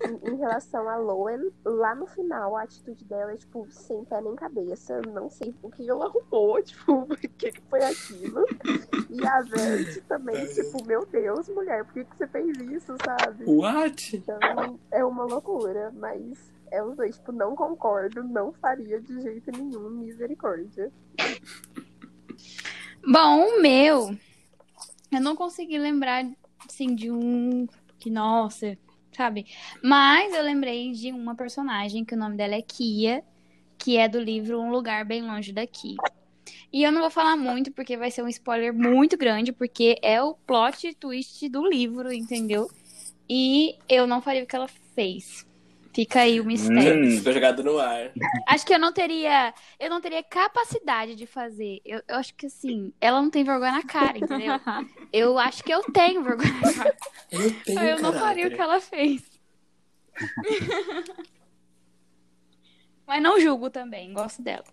em, 0.00 0.36
relação 0.36 0.88
a 0.88 0.96
Lowen, 0.96 1.50
lá 1.64 1.94
no 1.94 2.06
final 2.06 2.56
a 2.56 2.62
atitude 2.62 3.04
dela 3.04 3.32
é 3.32 3.36
tipo 3.36 3.66
sem 3.70 4.04
pé 4.04 4.20
nem 4.20 4.34
cabeça. 4.34 5.00
Não 5.02 5.28
sei 5.28 5.54
o 5.62 5.70
que 5.70 5.88
ela 5.88 6.06
arrumou, 6.06 6.60
tipo, 6.62 6.92
o 6.92 7.16
que, 7.16 7.28
que 7.28 7.60
foi 7.68 7.82
aquilo. 7.82 8.44
E 9.10 9.26
a 9.26 9.40
Verity 9.42 10.00
também, 10.02 10.46
tipo, 10.46 10.84
meu 10.84 11.06
Deus, 11.06 11.48
mulher, 11.48 11.84
por 11.84 11.94
que, 11.94 12.04
que 12.04 12.16
você 12.16 12.26
fez 12.26 12.56
isso, 12.58 12.94
sabe? 13.04 13.44
What? 13.46 14.16
Então 14.16 14.38
é 14.90 15.04
uma 15.04 15.24
loucura, 15.24 15.92
mas 15.96 16.52
é 16.70 16.82
os 16.82 16.96
dois, 16.96 17.16
tipo, 17.16 17.32
não 17.32 17.54
concordo, 17.54 18.24
não 18.24 18.52
faria 18.52 19.00
de 19.00 19.20
jeito 19.20 19.50
nenhum, 19.52 19.90
misericórdia. 19.90 20.90
Bom, 23.06 23.46
o 23.46 23.60
meu, 23.60 24.16
eu 25.10 25.20
não 25.20 25.36
consegui 25.36 25.78
lembrar, 25.78 26.24
assim, 26.66 26.94
de 26.94 27.10
um 27.10 27.66
que, 27.98 28.10
nossa, 28.10 28.78
sabe? 29.16 29.46
Mas 29.82 30.34
eu 30.34 30.42
lembrei 30.42 30.92
de 30.92 31.12
uma 31.12 31.34
personagem 31.34 32.04
que 32.04 32.14
o 32.14 32.18
nome 32.18 32.36
dela 32.36 32.54
é 32.54 32.62
Kia, 32.62 33.22
que 33.78 33.96
é 33.96 34.08
do 34.08 34.20
livro 34.20 34.60
Um 34.60 34.70
Lugar 34.70 35.04
Bem 35.04 35.22
Longe 35.22 35.52
Daqui. 35.52 35.96
E 36.72 36.82
eu 36.82 36.90
não 36.90 37.02
vou 37.02 37.10
falar 37.10 37.36
muito, 37.36 37.70
porque 37.72 37.96
vai 37.96 38.10
ser 38.10 38.22
um 38.22 38.28
spoiler 38.28 38.72
muito 38.72 39.16
grande, 39.16 39.52
porque 39.52 39.98
é 40.02 40.22
o 40.22 40.34
plot 40.34 40.94
twist 40.94 41.48
do 41.48 41.66
livro, 41.68 42.12
entendeu? 42.12 42.68
E 43.28 43.76
eu 43.88 44.06
não 44.06 44.22
faria 44.22 44.42
o 44.42 44.46
que 44.46 44.56
ela 44.56 44.68
fez. 44.94 45.46
Fica 45.94 46.20
aí 46.20 46.40
o 46.40 46.44
mistério. 46.44 47.06
Hum. 47.06 47.16
Ficou 47.18 47.32
jogado 47.32 47.62
no 47.62 47.78
ar. 47.78 48.10
Acho 48.48 48.64
que 48.64 48.72
eu 48.72 48.78
não 48.78 48.92
teria, 48.92 49.52
eu 49.78 49.90
não 49.90 50.00
teria 50.00 50.22
capacidade 50.22 51.14
de 51.14 51.26
fazer. 51.26 51.80
Eu, 51.84 52.00
eu 52.08 52.16
acho 52.16 52.34
que 52.34 52.46
assim, 52.46 52.92
ela 52.98 53.20
não 53.20 53.30
tem 53.30 53.44
vergonha 53.44 53.72
na 53.72 53.82
cara, 53.82 54.16
entendeu? 54.16 54.54
Eu 55.12 55.38
acho 55.38 55.62
que 55.62 55.72
eu 55.72 55.82
tenho 55.92 56.22
vergonha. 56.22 56.50
Eu 57.30 57.64
tenho 57.64 57.80
eu 57.80 58.00
não 58.00 58.12
faria 58.12 58.48
o 58.48 58.50
que 58.50 58.60
ela 58.60 58.80
fez. 58.80 59.22
Mas 63.06 63.22
não 63.22 63.38
julgo 63.38 63.68
também, 63.68 64.12
gosto 64.12 64.42
dela. 64.42 64.64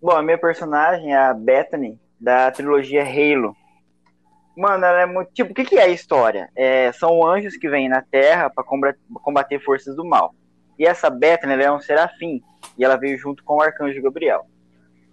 Bom, 0.00 0.12
a 0.12 0.22
minha 0.22 0.38
personagem 0.38 1.12
é 1.12 1.18
a 1.18 1.34
Bethany, 1.34 2.00
da 2.18 2.50
trilogia 2.50 3.02
Halo. 3.02 3.54
Mano, 4.56 4.84
ela 4.84 5.02
é 5.02 5.06
muito. 5.06 5.30
Tipo, 5.32 5.52
o 5.52 5.54
que, 5.54 5.64
que 5.64 5.78
é 5.78 5.82
a 5.82 5.88
história? 5.88 6.50
É, 6.56 6.90
são 6.92 7.26
anjos 7.26 7.56
que 7.56 7.68
vêm 7.68 7.88
na 7.88 8.02
Terra 8.02 8.48
para 8.50 8.64
combater 8.64 9.58
forças 9.60 9.94
do 9.94 10.04
mal. 10.04 10.34
E 10.78 10.86
essa 10.86 11.10
Bethany 11.10 11.52
ela 11.52 11.62
é 11.62 11.72
um 11.72 11.80
serafim. 11.80 12.42
E 12.78 12.84
ela 12.84 12.96
veio 12.96 13.18
junto 13.18 13.44
com 13.44 13.56
o 13.56 13.62
arcanjo 13.62 14.00
Gabriel. 14.02 14.46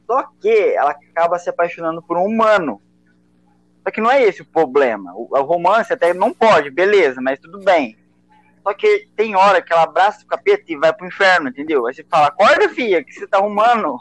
Só 0.05 0.23
que 0.41 0.73
ela 0.73 0.91
acaba 0.91 1.37
se 1.37 1.49
apaixonando 1.49 2.01
por 2.01 2.17
um 2.17 2.25
humano. 2.25 2.81
Só 3.87 3.91
que 3.91 4.01
não 4.01 4.11
é 4.11 4.21
esse 4.21 4.41
o 4.41 4.45
problema. 4.45 5.13
O, 5.15 5.29
o 5.31 5.41
romance 5.43 5.93
até 5.93 6.13
não 6.13 6.33
pode, 6.33 6.69
beleza, 6.69 7.21
mas 7.21 7.39
tudo 7.39 7.57
bem. 7.59 7.97
Só 8.61 8.73
que 8.73 9.07
tem 9.15 9.33
hora 9.33 9.61
que 9.61 9.71
ela 9.71 9.83
abraça 9.83 10.25
o 10.25 10.27
capeta 10.27 10.65
e 10.67 10.75
vai 10.75 10.91
pro 10.91 11.07
inferno, 11.07 11.47
entendeu? 11.47 11.87
Aí 11.87 11.93
você 11.93 12.03
fala, 12.03 12.27
acorda, 12.27 12.67
filha, 12.67 13.01
que 13.01 13.13
você 13.13 13.25
tá 13.25 13.37
arrumando. 13.37 13.97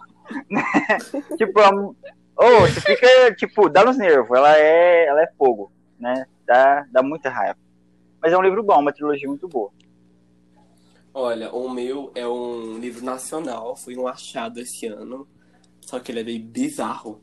tipo, 1.39 1.61
a- 1.61 1.71
ô, 1.71 2.61
você 2.63 2.81
fica, 2.81 3.33
tipo, 3.37 3.69
dá 3.69 3.85
nos 3.85 3.97
nervos. 3.97 4.37
Ela 4.37 4.59
é, 4.59 5.07
ela 5.07 5.23
é 5.23 5.31
fogo, 5.39 5.71
né? 6.01 6.27
Dá, 6.45 6.85
dá 6.91 7.01
muita 7.01 7.31
raiva. 7.31 7.57
Mas 8.21 8.33
é 8.33 8.37
um 8.37 8.43
livro 8.43 8.65
bom, 8.65 8.81
uma 8.81 8.93
trilogia 8.93 9.29
muito 9.29 9.47
boa. 9.47 9.71
Olha, 11.15 11.53
o 11.53 11.71
meu 11.71 12.11
é 12.17 12.27
um 12.27 12.77
livro 12.77 13.05
nacional, 13.05 13.77
foi 13.77 13.97
um 13.97 14.09
achado 14.09 14.59
esse 14.59 14.89
ano, 14.89 15.29
só 15.81 16.01
que 16.01 16.11
ele 16.11 16.21
é 16.23 16.25
meio 16.25 16.43
bizarro. 16.43 17.23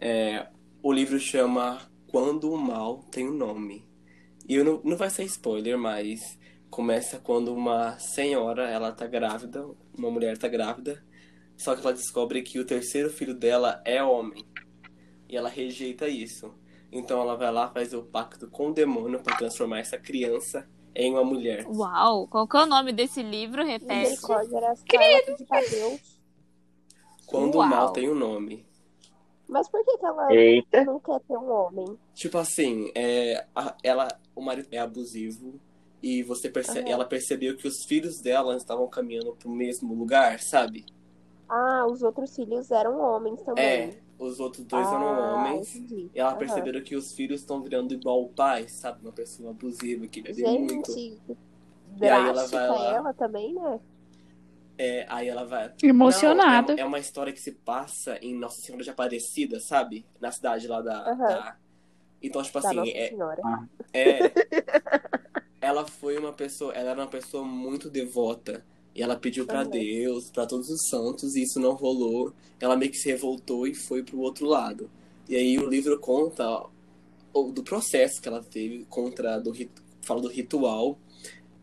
É, 0.00 0.48
o 0.84 0.92
livro 0.92 1.18
chama 1.18 1.80
Quando 2.06 2.52
o 2.52 2.58
Mal 2.58 2.98
Tem 3.10 3.26
um 3.26 3.32
Nome. 3.32 3.88
E 4.46 4.54
eu 4.54 4.62
não, 4.62 4.82
não 4.84 4.98
vai 4.98 5.08
ser 5.08 5.24
spoiler, 5.24 5.78
mas 5.78 6.38
começa 6.68 7.18
quando 7.18 7.54
uma 7.54 7.98
senhora, 7.98 8.68
ela 8.68 8.92
tá 8.92 9.06
grávida, 9.06 9.66
uma 9.96 10.10
mulher 10.10 10.36
tá 10.36 10.46
grávida, 10.46 11.02
só 11.56 11.74
que 11.74 11.80
ela 11.80 11.94
descobre 11.94 12.42
que 12.42 12.58
o 12.58 12.66
terceiro 12.66 13.08
filho 13.08 13.32
dela 13.32 13.80
é 13.82 14.02
homem. 14.02 14.44
E 15.26 15.34
ela 15.34 15.48
rejeita 15.48 16.06
isso. 16.06 16.54
Então 16.92 17.18
ela 17.18 17.34
vai 17.34 17.50
lá, 17.50 17.70
faz 17.70 17.94
o 17.94 18.02
pacto 18.02 18.50
com 18.50 18.68
o 18.68 18.74
demônio 18.74 19.22
para 19.22 19.38
transformar 19.38 19.78
essa 19.78 19.96
criança 19.96 20.68
em 20.94 21.12
uma 21.12 21.24
mulher. 21.24 21.64
Uau, 21.66 22.28
qual 22.28 22.46
que 22.46 22.58
é 22.58 22.62
o 22.62 22.66
nome 22.66 22.92
desse 22.92 23.22
livro? 23.22 23.64
Repete. 23.64 24.20
Quando 27.24 27.54
Uau. 27.54 27.66
o 27.66 27.70
mal 27.70 27.90
tem 27.90 28.10
um 28.10 28.14
nome. 28.14 28.66
Mas 29.48 29.68
por 29.68 29.84
que, 29.84 29.98
que 29.98 30.06
ela 30.06 30.32
Eita. 30.34 30.84
não 30.84 30.98
quer 31.00 31.20
ter 31.20 31.36
um 31.36 31.50
homem? 31.50 31.98
Tipo 32.14 32.38
assim, 32.38 32.90
é, 32.94 33.46
a- 33.54 33.76
ela, 33.82 34.08
o 34.34 34.40
marido 34.42 34.68
é 34.70 34.78
abusivo 34.78 35.60
e 36.02 36.22
você 36.22 36.48
perce- 36.48 36.78
Aham. 36.80 36.88
ela 36.88 37.04
percebeu 37.04 37.56
que 37.56 37.68
os 37.68 37.84
filhos 37.86 38.20
dela 38.20 38.56
estavam 38.56 38.88
caminhando 38.88 39.34
pro 39.36 39.50
mesmo 39.50 39.94
lugar, 39.94 40.40
sabe? 40.40 40.84
Ah, 41.48 41.86
os 41.86 42.02
outros 42.02 42.34
filhos 42.34 42.70
eram 42.70 42.98
homens 43.00 43.40
também. 43.42 43.64
É, 43.64 43.98
os 44.18 44.40
outros 44.40 44.64
dois 44.64 44.86
eram 44.86 45.02
Ah, 45.08 45.34
homens. 45.34 45.76
entendi. 45.76 46.10
E 46.14 46.18
ela 46.18 46.34
perceberam 46.36 46.80
que 46.82 46.96
os 46.96 47.12
filhos 47.14 47.40
estão 47.42 47.62
virando 47.62 47.92
igual 47.92 48.22
o 48.22 48.28
pai, 48.30 48.66
sabe? 48.68 49.02
Uma 49.02 49.12
pessoa 49.12 49.50
abusiva 49.50 50.06
que 50.06 50.22
bebe 50.22 50.42
muito. 50.42 50.90
Gente, 50.92 51.22
E 52.00 52.04
aí 52.08 52.28
ela 52.28 52.46
vai 52.46 52.68
lá. 52.68 52.94
ela 52.96 53.12
também, 53.14 53.54
né? 53.54 53.78
É, 54.76 55.06
aí 55.08 55.28
ela 55.28 55.44
vai. 55.44 55.72
Emocionada. 55.82 56.72
Não, 56.74 56.78
é, 56.78 56.82
é 56.82 56.84
uma 56.84 56.98
história 56.98 57.32
que 57.32 57.40
se 57.40 57.52
passa 57.52 58.18
em 58.20 58.34
Nossa 58.34 58.60
Senhora 58.60 58.82
de 58.82 58.90
Aparecida, 58.90 59.60
sabe? 59.60 60.04
Na 60.20 60.32
cidade 60.32 60.66
lá 60.66 60.80
da. 60.82 61.10
Aham. 61.10 61.16
da- 61.28 61.56
Então, 62.22 62.42
tipo 62.42 62.60
Da 62.60 62.68
assim, 62.68 62.76
Nossa 62.78 62.90
é, 62.90 63.08
Senhora. 63.08 63.42
é. 63.92 64.18
ela 65.60 65.86
foi 65.86 66.18
uma 66.18 66.32
pessoa. 66.32 66.72
Ela 66.72 66.90
era 66.90 67.00
uma 67.00 67.06
pessoa 67.08 67.44
muito 67.44 67.88
devota. 67.90 68.64
E 68.94 69.02
ela 69.02 69.16
pediu 69.16 69.44
pra 69.44 69.60
Aham. 69.62 69.70
Deus, 69.70 70.30
pra 70.30 70.46
todos 70.46 70.68
os 70.70 70.88
santos, 70.88 71.34
e 71.34 71.42
isso 71.42 71.58
não 71.58 71.72
rolou. 71.74 72.32
Ela 72.60 72.76
meio 72.76 72.90
que 72.92 72.96
se 72.96 73.08
revoltou 73.08 73.66
e 73.66 73.74
foi 73.74 74.02
pro 74.04 74.20
outro 74.20 74.46
lado. 74.46 74.88
E 75.28 75.34
aí 75.36 75.58
o 75.58 75.68
livro 75.68 75.98
conta 75.98 76.64
o- 77.32 77.50
do 77.50 77.62
processo 77.64 78.22
que 78.22 78.28
ela 78.28 78.42
teve 78.42 78.84
contra 78.88 79.38
do 79.40 79.52
fala 80.02 80.20
do 80.20 80.28
ritual 80.28 80.96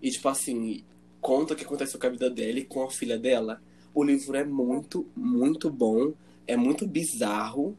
e 0.01 0.09
tipo 0.11 0.27
assim 0.27 0.83
conta 1.21 1.53
o 1.53 1.55
que 1.57 1.63
aconteceu 1.63 1.99
com 1.99 2.07
a 2.07 2.09
vida 2.09 2.29
dela 2.29 2.59
e 2.59 2.65
com 2.65 2.83
a 2.83 2.89
filha 2.91 3.17
dela 3.17 3.61
o 3.93 4.03
livro 4.03 4.35
é 4.35 4.43
muito 4.43 5.07
muito 5.15 5.69
bom 5.69 6.13
é 6.47 6.57
muito 6.57 6.87
bizarro 6.87 7.77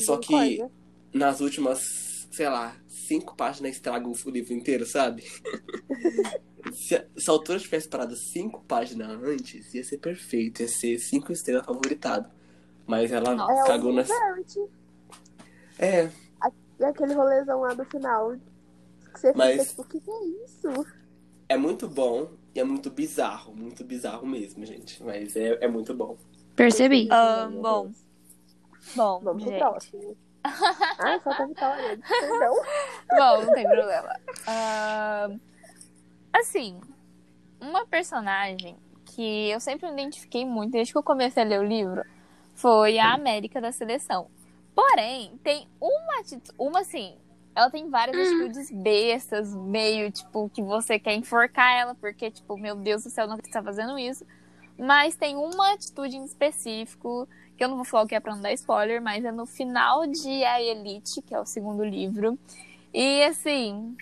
só 0.00 0.16
que 0.18 0.28
Concordo. 0.58 0.70
nas 1.12 1.40
últimas 1.40 2.28
sei 2.30 2.48
lá 2.48 2.76
cinco 2.88 3.34
páginas 3.36 3.76
estraga 3.76 4.06
o 4.08 4.30
livro 4.30 4.52
inteiro 4.52 4.84
sabe 4.86 5.22
se, 6.72 6.94
a- 6.96 7.06
se 7.16 7.30
a 7.30 7.32
autora 7.32 7.58
tivesse 7.58 7.88
parado 7.88 8.14
cinco 8.16 8.62
páginas 8.66 9.10
antes 9.22 9.72
ia 9.74 9.84
ser 9.84 9.98
perfeito 9.98 10.60
ia 10.62 10.68
ser 10.68 10.98
cinco 10.98 11.32
estrelas 11.32 11.64
favoritado 11.64 12.28
mas 12.86 13.10
ela 13.12 13.34
Nossa. 13.34 13.52
É 13.52 13.66
cagou 13.66 13.92
nas 13.92 14.08
Verde. 14.08 14.60
é 15.78 16.10
E 16.78 16.84
aquele 16.84 17.14
rolezão 17.14 17.60
lá 17.60 17.72
do 17.72 17.84
final. 17.86 18.32
Que 19.14 19.20
você 19.20 19.32
Mas- 19.34 19.70
fica 19.70 19.70
tipo, 19.70 19.82
o 19.82 19.84
que 20.02 20.10
é 20.10 20.44
isso? 20.44 20.86
É 21.48 21.56
muito 21.56 21.88
bom 21.88 22.32
e 22.54 22.60
é 22.60 22.64
muito 22.64 22.90
bizarro, 22.90 23.54
muito 23.54 23.84
bizarro 23.84 24.26
mesmo, 24.26 24.64
gente. 24.64 25.02
Mas 25.02 25.34
é, 25.36 25.58
é 25.64 25.68
muito 25.68 25.92
bom. 25.94 26.16
Percebi. 26.54 27.08
Ah, 27.10 27.48
bom. 27.50 27.90
Bom, 28.94 29.20
Vamos 29.20 29.42
pro 29.42 29.52
gente. 29.52 29.60
próximo. 29.60 30.16
Ai, 30.44 31.18
falta 31.20 31.42
a 31.42 31.46
Vitória. 31.46 31.98
Perdão. 31.98 32.54
Bom, 33.10 33.44
não 33.46 33.54
tem 33.54 33.64
problema. 33.64 34.20
Ah, 34.46 35.30
assim, 36.32 36.80
uma 37.60 37.86
personagem 37.86 38.76
que 39.06 39.50
eu 39.50 39.58
sempre 39.58 39.86
me 39.90 40.02
identifiquei 40.02 40.44
muito 40.44 40.72
desde 40.72 40.92
que 40.92 40.98
eu 40.98 41.02
comecei 41.02 41.42
a 41.42 41.46
ler 41.46 41.60
o 41.60 41.64
livro 41.64 42.04
foi 42.54 42.98
a 42.98 43.14
América 43.14 43.60
da 43.60 43.72
Seleção. 43.72 44.28
Porém, 44.74 45.38
tem 45.42 45.68
uma 45.80 46.20
atitude, 46.20 46.54
uma 46.58 46.80
assim, 46.80 47.16
ela 47.54 47.70
tem 47.70 47.88
várias 47.88 48.16
atitudes 48.18 48.70
bestas, 48.70 49.54
meio 49.54 50.10
tipo 50.10 50.50
que 50.52 50.62
você 50.62 50.98
quer 50.98 51.14
enforcar 51.14 51.72
ela, 51.72 51.94
porque 51.94 52.30
tipo, 52.30 52.56
meu 52.56 52.74
Deus 52.74 53.04
do 53.04 53.10
céu, 53.10 53.26
não 53.26 53.36
está 53.36 53.62
fazendo 53.62 53.98
isso. 53.98 54.26
Mas 54.78 55.14
tem 55.14 55.36
uma 55.36 55.72
atitude 55.72 56.16
em 56.16 56.24
específico, 56.24 57.28
que 57.56 57.62
eu 57.62 57.68
não 57.68 57.76
vou 57.76 57.84
falar 57.84 58.04
o 58.04 58.08
que 58.08 58.14
é 58.14 58.20
pra 58.20 58.34
não 58.34 58.42
dar 58.42 58.52
spoiler, 58.52 59.00
mas 59.00 59.24
é 59.24 59.30
no 59.30 59.46
final 59.46 60.06
de 60.06 60.44
A 60.44 60.60
Elite, 60.60 61.22
que 61.22 61.34
é 61.34 61.40
o 61.40 61.46
segundo 61.46 61.84
livro. 61.84 62.36
E 62.92 63.22
assim, 63.22 63.96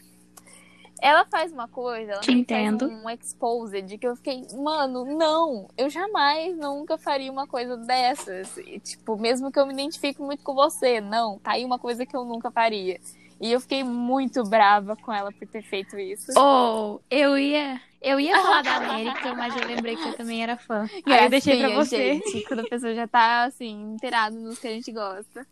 ela 1.03 1.27
faz 1.27 1.53
uma 1.53 1.69
coisa, 1.69 2.13
ela 2.13 2.21
Te 2.21 2.35
me 2.35 2.45
faz 2.45 2.61
entendo. 2.65 2.89
um 2.89 3.11
exposed 3.11 3.99
que 3.99 4.07
eu 4.07 4.17
fiquei, 4.17 4.47
mano, 4.55 5.05
não, 5.05 5.69
eu 5.77 5.91
jamais, 5.91 6.57
nunca 6.57 6.97
faria 6.97 7.31
uma 7.31 7.47
coisa 7.47 7.77
dessas. 7.77 8.57
E, 8.57 8.79
tipo, 8.79 9.19
mesmo 9.19 9.51
que 9.53 9.59
eu 9.59 9.67
me 9.67 9.75
identifique 9.75 10.23
muito 10.23 10.43
com 10.43 10.55
você, 10.55 11.01
não, 11.01 11.39
tá 11.39 11.53
aí 11.53 11.65
uma 11.65 11.79
coisa 11.79 12.07
que 12.07 12.17
eu 12.17 12.25
nunca 12.25 12.51
faria. 12.51 13.01
E 13.43 13.51
eu 13.51 13.61
fiquei 13.61 13.83
muito 13.83 14.45
brava 14.45 14.95
com 14.95 15.13
ela 15.13 15.33
por 15.33 15.49
ter 15.49 15.63
feito 15.63 15.99
isso. 15.99 16.31
Oh, 16.39 17.01
eu 17.11 17.37
ia, 17.37 17.81
eu 18.01 18.21
ia 18.21 18.41
falar 18.41 18.63
da 18.63 18.77
América, 18.77 19.35
mas 19.35 19.57
eu 19.57 19.67
lembrei 19.67 19.97
que 19.97 20.09
eu 20.11 20.17
também 20.17 20.45
era 20.45 20.57
fã. 20.57 20.89
Aí 21.05 21.25
eu 21.25 21.29
deixei 21.29 21.59
pra 21.59 21.71
Gracinha, 21.71 21.85
você. 21.85 22.15
Gente, 22.15 22.47
quando 22.47 22.61
a 22.61 22.69
pessoa 22.69 22.95
já 22.95 23.09
tá, 23.09 23.43
assim, 23.43 23.95
inteirada 23.95 24.37
nos 24.37 24.61
que 24.61 24.69
a 24.69 24.71
gente 24.71 24.93
gosta. 24.93 25.45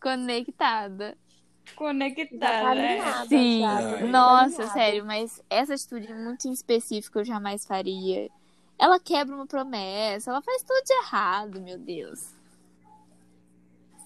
Conectada. 0.00 1.14
Conectada. 1.74 2.38
tá 2.40 2.70
alinhada, 2.70 3.26
Sim, 3.26 3.60
tá 3.60 4.06
nossa, 4.06 4.62
alinhada. 4.62 4.72
sério, 4.72 5.04
mas 5.04 5.42
essa 5.50 5.74
atitude 5.74 6.14
muito 6.14 6.48
em 6.48 6.52
específico 6.52 7.18
eu 7.18 7.24
jamais 7.26 7.66
faria. 7.66 8.30
Ela 8.78 8.98
quebra 8.98 9.36
uma 9.36 9.46
promessa, 9.46 10.30
ela 10.30 10.40
faz 10.40 10.62
tudo 10.62 10.82
de 10.86 10.92
errado, 11.04 11.60
meu 11.60 11.78
Deus. 11.78 12.34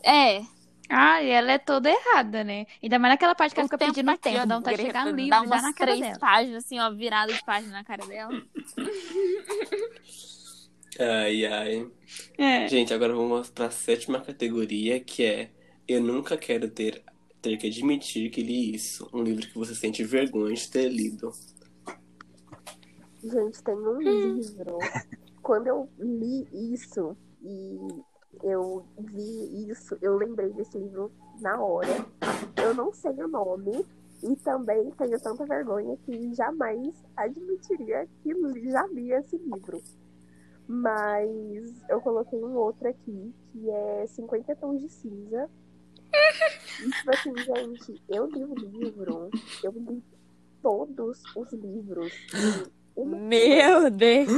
É, 0.02 0.42
Ah, 0.90 1.22
e 1.22 1.28
ela 1.30 1.52
é 1.52 1.58
toda 1.58 1.88
errada, 1.90 2.42
né? 2.44 2.66
Ainda 2.82 2.98
mais 2.98 3.12
naquela 3.14 3.34
parte 3.34 3.54
que 3.54 3.60
ela 3.60 3.66
o 3.66 3.68
fica 3.68 3.78
tempo 3.78 3.94
pedindo 3.94 4.18
tempo, 4.18 4.42
ó, 4.42 4.46
dá 4.46 4.56
vontade 4.56 4.76
de 4.78 4.82
Greta, 4.82 4.88
chegar 4.88 5.06
no 5.06 5.12
livro 5.12 5.30
dá 5.30 5.40
umas 5.42 5.62
na 5.62 5.72
cara 5.72 5.96
três 5.96 5.98
dela. 5.98 6.18
páginas, 6.18 6.64
assim, 6.64 6.80
ó, 6.80 6.90
virada 6.92 7.32
de 7.32 7.42
página 7.44 7.72
na 7.72 7.84
cara 7.84 8.06
dela. 8.06 8.34
Ai, 10.98 11.46
ai. 11.46 11.90
É. 12.38 12.68
Gente, 12.68 12.92
agora 12.92 13.14
vamos 13.14 13.50
pra 13.50 13.70
sétima 13.70 14.20
categoria, 14.20 15.00
que 15.00 15.24
é 15.24 15.50
Eu 15.88 16.00
nunca 16.02 16.36
quero 16.36 16.70
ter, 16.70 17.02
ter 17.40 17.56
que 17.56 17.66
admitir 17.68 18.30
que 18.30 18.42
li 18.42 18.74
isso. 18.74 19.08
Um 19.12 19.22
livro 19.22 19.46
que 19.46 19.54
você 19.58 19.74
sente 19.74 20.04
vergonha 20.04 20.54
de 20.54 20.68
ter 20.70 20.88
lido. 20.88 21.32
Gente, 23.22 23.62
tem 23.62 23.74
um 23.74 23.98
livro. 24.00 24.78
Quando 25.42 25.66
eu 25.68 25.90
li 25.98 26.46
isso 26.74 27.16
e 27.42 27.76
eu 28.42 28.84
vi 28.98 29.70
isso, 29.70 29.96
eu 30.00 30.16
lembrei 30.16 30.52
desse 30.52 30.78
livro 30.78 31.10
na 31.40 31.60
hora. 31.60 32.06
Eu 32.62 32.74
não 32.74 32.92
sei 32.92 33.12
o 33.12 33.28
nome 33.28 33.84
e 34.22 34.36
também 34.36 34.90
tenho 34.92 35.20
tanta 35.20 35.46
vergonha 35.46 35.96
que 36.04 36.34
jamais 36.34 36.94
admitiria 37.16 38.06
que 38.22 38.32
já 38.70 38.86
li 38.88 39.12
esse 39.12 39.36
livro. 39.36 39.82
Mas 40.66 41.82
eu 41.88 42.00
coloquei 42.00 42.38
um 42.38 42.54
outro 42.54 42.88
aqui, 42.88 43.34
que 43.52 43.70
é 43.70 44.06
50 44.06 44.54
Tons 44.56 44.80
de 44.80 44.88
Cinza. 44.88 45.50
E, 46.80 46.90
tipo 46.90 47.10
assim, 47.10 47.36
gente, 47.36 48.02
eu 48.08 48.26
li 48.26 48.44
o 48.44 48.54
livro, 48.54 49.30
eu 49.64 49.72
li 49.72 50.02
todos 50.62 51.22
os 51.34 51.52
livros. 51.52 52.12
Meu 52.96 53.90
Deus! 53.90 54.28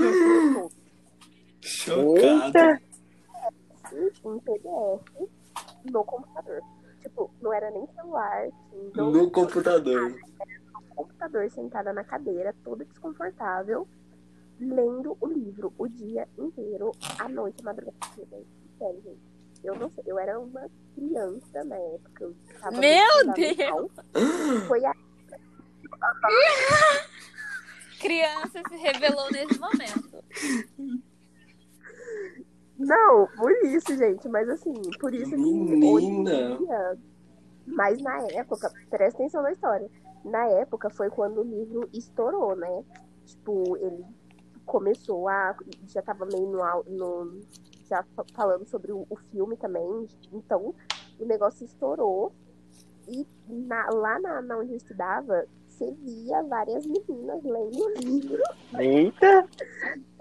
semana. 1.61 2.91
Chocado. 3.92 4.37
em 4.37 4.40
PDF 4.40 5.31
no 5.90 6.05
computador. 6.05 6.61
Tipo, 7.00 7.31
não 7.40 7.52
era 7.52 7.70
nem 7.70 7.87
celular, 7.94 8.48
Kindle, 8.70 9.11
No 9.11 9.31
computador. 9.31 10.14
computador 10.94 11.50
sentada 11.50 11.92
na 11.92 12.05
cadeira, 12.05 12.55
toda 12.62 12.85
desconfortável, 12.85 13.88
lendo 14.61 15.16
o 15.20 15.26
livro 15.26 15.72
o 15.78 15.88
dia 15.88 16.28
inteiro, 16.38 16.92
à 17.18 17.28
noite, 17.28 17.61
à 17.62 17.64
madrugada. 17.64 17.98
Sério, 18.78 19.02
gente. 19.02 19.33
Eu 19.64 19.74
não 19.76 19.90
sei, 19.90 20.02
eu 20.07 20.18
era 20.18 20.38
uma 20.40 20.68
criança 20.94 21.64
na 21.64 21.76
época. 21.76 22.24
Eu 22.24 22.35
tava 22.61 22.74
no 22.76 22.81
Meu 22.81 23.18
fundamental. 23.20 23.90
Foi 24.68 24.85
a 24.85 24.92
Criança 28.00 28.61
se 28.68 28.76
revelou 28.76 29.31
nesse 29.31 29.59
momento. 29.61 30.24
Não, 32.87 33.29
por 33.37 33.51
isso, 33.64 33.97
gente. 33.97 34.29
Mas 34.29 34.49
assim, 34.49 34.73
por 35.01 35.14
isso 35.14 35.31
que 35.31 35.37
Menina. 35.37 36.57
dia. 36.59 36.99
Mas 37.66 38.03
na 38.03 38.18
época, 38.33 38.71
presta 38.90 39.21
atenção 39.23 39.42
na 39.42 39.53
história. 39.53 39.88
Na 40.25 40.47
época 40.47 40.90
foi 40.90 41.11
quando 41.11 41.40
o 41.40 41.45
livro 41.45 41.88
estourou, 41.92 42.57
né? 42.57 42.85
Tipo, 43.25 43.77
ele 43.77 44.05
começou 44.66 45.29
a. 45.29 45.57
Já 45.87 46.03
tava 46.03 46.27
meio 46.27 46.47
no. 46.47 46.83
no 46.88 47.40
já 47.88 48.03
fa- 48.16 48.25
falando 48.35 48.66
sobre 48.66 48.92
o, 48.92 49.07
o 49.11 49.16
filme 49.31 49.57
também. 49.57 50.07
Então, 50.33 50.75
o 51.18 51.25
negócio 51.25 51.64
estourou. 51.64 52.33
E 53.09 53.27
na- 53.49 53.90
lá 53.90 54.18
na, 54.21 54.40
na 54.42 54.59
onde 54.59 54.73
eu 54.73 54.77
estudava, 54.77 55.45
via 55.90 56.42
várias 56.45 56.87
meninas 56.87 57.42
lendo 57.42 57.85
o 57.85 57.95
livro. 57.99 58.42
Eita! 58.79 59.49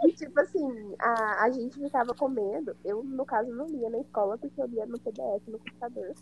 E, 0.04 0.12
tipo 0.14 0.40
assim, 0.40 0.96
a, 1.00 1.44
a 1.44 1.52
gente 1.52 1.80
ficava 1.80 2.14
com 2.14 2.28
medo. 2.28 2.76
Eu, 2.84 3.04
no 3.04 3.26
caso, 3.26 3.52
não 3.52 3.68
lia 3.68 3.90
na 3.90 4.00
escola, 4.00 4.38
porque 4.38 4.62
eu 4.62 4.66
lia 4.66 4.86
no 4.86 5.00
PDF, 5.00 5.48
no 5.48 5.60
computador. 5.60 6.14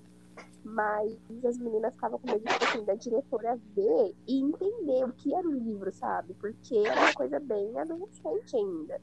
Mas 0.63 1.17
as 1.45 1.57
meninas 1.57 1.93
ficavam 1.93 2.19
com 2.19 2.27
medo, 2.27 2.43
tipo 2.43 2.63
assim, 2.65 2.83
da 2.83 2.95
diretora 2.95 3.59
ver 3.73 4.15
e 4.27 4.41
entender 4.41 5.05
o 5.05 5.13
que 5.13 5.33
era 5.33 5.47
o 5.47 5.51
livro, 5.51 5.91
sabe? 5.93 6.33
Porque 6.33 6.75
era 6.77 6.99
uma 6.99 7.13
coisa 7.13 7.39
bem 7.39 7.77
adolescente 7.79 8.55
ainda. 8.55 8.99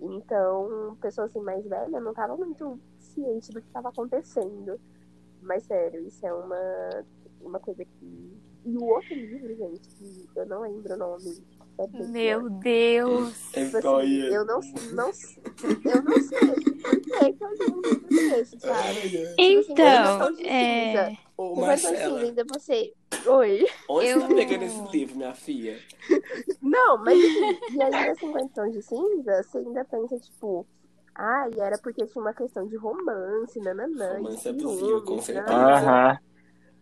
Então, 0.00 0.96
pessoa 1.00 1.26
assim 1.26 1.40
mais 1.40 1.64
velha 1.66 2.00
não 2.00 2.12
tava 2.12 2.36
muito 2.36 2.78
ciente 2.98 3.52
do 3.52 3.60
que 3.60 3.66
estava 3.66 3.90
acontecendo. 3.90 4.80
Mas 5.40 5.64
sério, 5.64 6.06
isso 6.06 6.26
é 6.26 6.32
uma, 6.32 7.04
uma 7.40 7.60
coisa 7.60 7.84
que. 7.84 8.36
E 8.64 8.76
o 8.78 8.84
outro 8.84 9.14
livro, 9.14 9.54
gente, 9.54 9.88
que 9.98 10.28
eu 10.36 10.46
não 10.46 10.62
lembro 10.62 10.94
o 10.94 10.96
nome. 10.96 11.44
É 11.78 11.86
Meu 12.08 12.48
Deus! 12.48 13.36
É 13.52 13.64
Tipo 13.64 13.76
assim, 13.78 14.22
eu 14.32 14.44
não, 14.44 14.60
não, 14.92 15.10
eu 15.84 16.02
não 16.02 16.20
sei 16.20 16.38
por 16.40 17.00
que 17.00 17.32
que 17.32 17.44
eu 17.44 17.50
li 17.50 17.66
um 17.68 17.80
livro 17.82 18.30
desse, 18.30 18.58
sabe? 18.60 19.34
Então, 19.38 19.66
Tipo 19.66 19.82
assim, 19.82 20.46
é... 20.46 21.16
Ô, 21.36 21.56
Marcela, 21.56 22.20
ainda 22.20 22.44
você. 22.44 22.92
Oi. 23.26 23.66
onde 23.88 24.08
Eu- 24.08 24.20
você 24.20 24.28
tá 24.28 24.34
pegando 24.34 24.62
esse 24.64 24.82
livro, 24.88 25.16
minha 25.16 25.34
filha? 25.34 25.78
Não, 26.62 26.96
mas 26.98 27.18
assim, 27.22 27.58
e 27.76 27.82
ainda 27.82 28.14
50 28.14 28.48
tons 28.54 28.72
de 28.72 28.82
cinza, 28.82 29.42
você 29.42 29.58
ainda 29.58 29.84
pensa, 29.84 30.18
tipo, 30.18 30.66
ah, 31.14 31.48
e 31.54 31.60
era 31.60 31.78
porque 31.78 32.06
tinha 32.06 32.22
uma 32.22 32.34
questão 32.34 32.66
de 32.66 32.76
romance, 32.76 33.58
nananã, 33.60 34.16
Romance 34.16 34.48
abusivo, 34.48 35.00
com 35.02 35.06
ciúmes, 35.06 35.24
certeza. 35.24 35.52
Aham. 35.54 36.18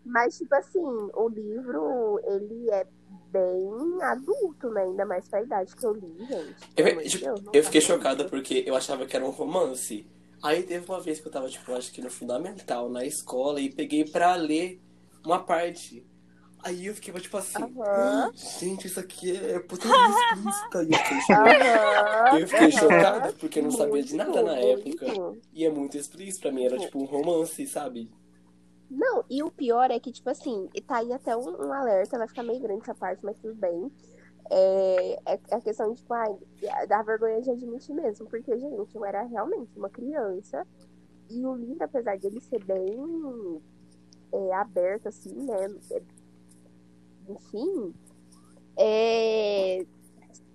Mas, 0.05 0.37
tipo 0.37 0.55
assim, 0.55 0.79
o 1.15 1.29
livro, 1.29 2.21
ele 2.25 2.71
é 2.71 2.87
bem 3.33 4.03
adulto, 4.03 4.71
né? 4.71 4.83
Ainda 4.83 5.07
mais 5.07 5.29
pra 5.29 5.43
idade 5.43 5.75
que 5.75 5.87
eu 5.87 5.93
li, 5.93 6.27
gente. 6.27 6.73
Eu, 6.77 7.03
tipo, 7.03 7.25
Deus, 7.25 7.41
eu 7.53 7.63
tá 7.63 7.63
fiquei 7.63 7.81
bom. 7.81 7.87
chocada 7.87 8.25
porque 8.25 8.65
eu 8.67 8.75
achava 8.75 9.07
que 9.07 9.17
era 9.17 9.25
um 9.25 9.31
romance. 9.31 10.07
Aí 10.43 10.63
teve 10.65 10.85
uma 10.89 11.01
vez 11.01 11.21
que 11.21 11.29
eu 11.29 11.33
tava, 11.33 11.49
tipo, 11.49 11.73
acho 11.73 11.93
que 11.93 12.03
no 12.03 12.11
fundamental, 12.11 12.89
na 12.91 13.05
escola, 13.05 13.61
e 13.61 13.73
peguei 13.73 14.05
pra 14.05 14.35
ler 14.35 14.81
uma 15.25 15.39
parte. 15.45 16.05
Aí 16.65 16.87
eu 16.87 16.95
fiquei, 16.95 17.13
tipo 17.15 17.37
assim, 17.37 17.63
Aham. 17.63 18.31
gente, 18.35 18.87
isso 18.87 18.99
aqui 19.01 19.37
é 19.37 19.59
putaria 19.61 20.09
explícita. 20.09 20.83
E 20.85 20.93
eu 20.93 20.99
fiquei 20.99 21.21
chocada. 21.21 21.59
Aham. 21.59 22.39
Eu 22.41 22.49
fiquei 22.49 22.71
chocada 22.73 23.33
porque 23.33 23.59
eu 23.59 23.63
não 23.65 23.71
sabia 23.71 24.03
de 24.03 24.15
nada 24.15 24.43
na 24.43 24.57
época. 24.59 25.07
E 25.53 25.65
é 25.65 25.71
muito 25.71 25.97
explícito 25.97 26.43
pra 26.43 26.53
mim, 26.53 26.65
era 26.65 26.79
tipo 26.79 26.99
um 26.99 27.05
romance, 27.05 27.67
sabe? 27.67 28.11
Não, 28.95 29.25
e 29.31 29.43
o 29.43 29.51
pior 29.51 29.91
é 29.91 29.99
que, 29.99 30.13
tipo 30.13 30.29
assim, 30.29 30.69
tá 30.87 30.99
aí 30.99 31.13
até 31.13 31.35
um, 31.35 31.49
um 31.67 31.73
alerta, 31.73 32.19
vai 32.19 32.29
ficar 32.29 32.43
meio 32.43 32.61
grande 32.61 32.83
essa 32.83 32.95
parte, 32.95 33.25
mas 33.25 33.39
tudo 33.39 33.55
bem. 33.55 33.91
É, 34.51 35.13
é 35.35 35.41
a 35.51 35.61
questão 35.61 35.93
de, 35.93 36.01
tipo, 36.01 36.13
ai, 36.13 36.37
dá 36.87 37.03
vergonha 37.03 37.41
de 37.41 37.51
admitir 37.51 37.95
mesmo, 37.95 38.29
porque, 38.29 38.59
gente, 38.59 38.95
eu 38.95 39.05
era 39.05 39.23
realmente 39.23 39.79
uma 39.79 39.89
criança, 39.89 40.67
e 41.31 41.47
o 41.47 41.55
livro, 41.55 41.83
apesar 41.83 42.19
de 42.19 42.27
ele 42.27 42.41
ser 42.43 42.63
bem 42.65 43.63
é, 44.31 44.55
aberto, 44.55 45.07
assim, 45.09 45.35
né, 45.35 45.67
é- 45.93 46.03
enfim, 47.29 47.95
é, 48.77 49.87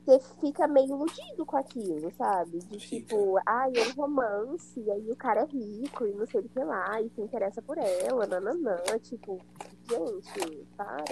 você 0.08 0.22
fica 0.40 0.68
meio 0.70 0.88
iludido 0.88 1.46
com 1.46 1.58
aquilo, 1.58 2.10
sabe? 2.18 2.60
De 2.60 2.80
Fica. 2.80 3.08
tipo, 3.08 3.38
ai, 3.46 3.74
é 3.76 3.88
um 3.90 4.02
romance, 4.02 4.80
e 4.80 4.90
aí 4.90 5.12
o 5.12 5.16
cara 5.18 5.42
é 5.42 5.46
rico 5.46 6.08
e 6.08 6.14
não 6.14 6.26
sei 6.26 6.40
o 6.40 6.44
que 6.48 6.60
lá, 6.60 7.02
e 7.02 7.10
se 7.10 7.22
interessa 7.22 7.62
por 7.62 7.78
ela, 7.78 8.26
nananã. 8.26 8.78
Tipo, 9.04 9.38
gente, 9.90 10.66
para. 10.78 11.04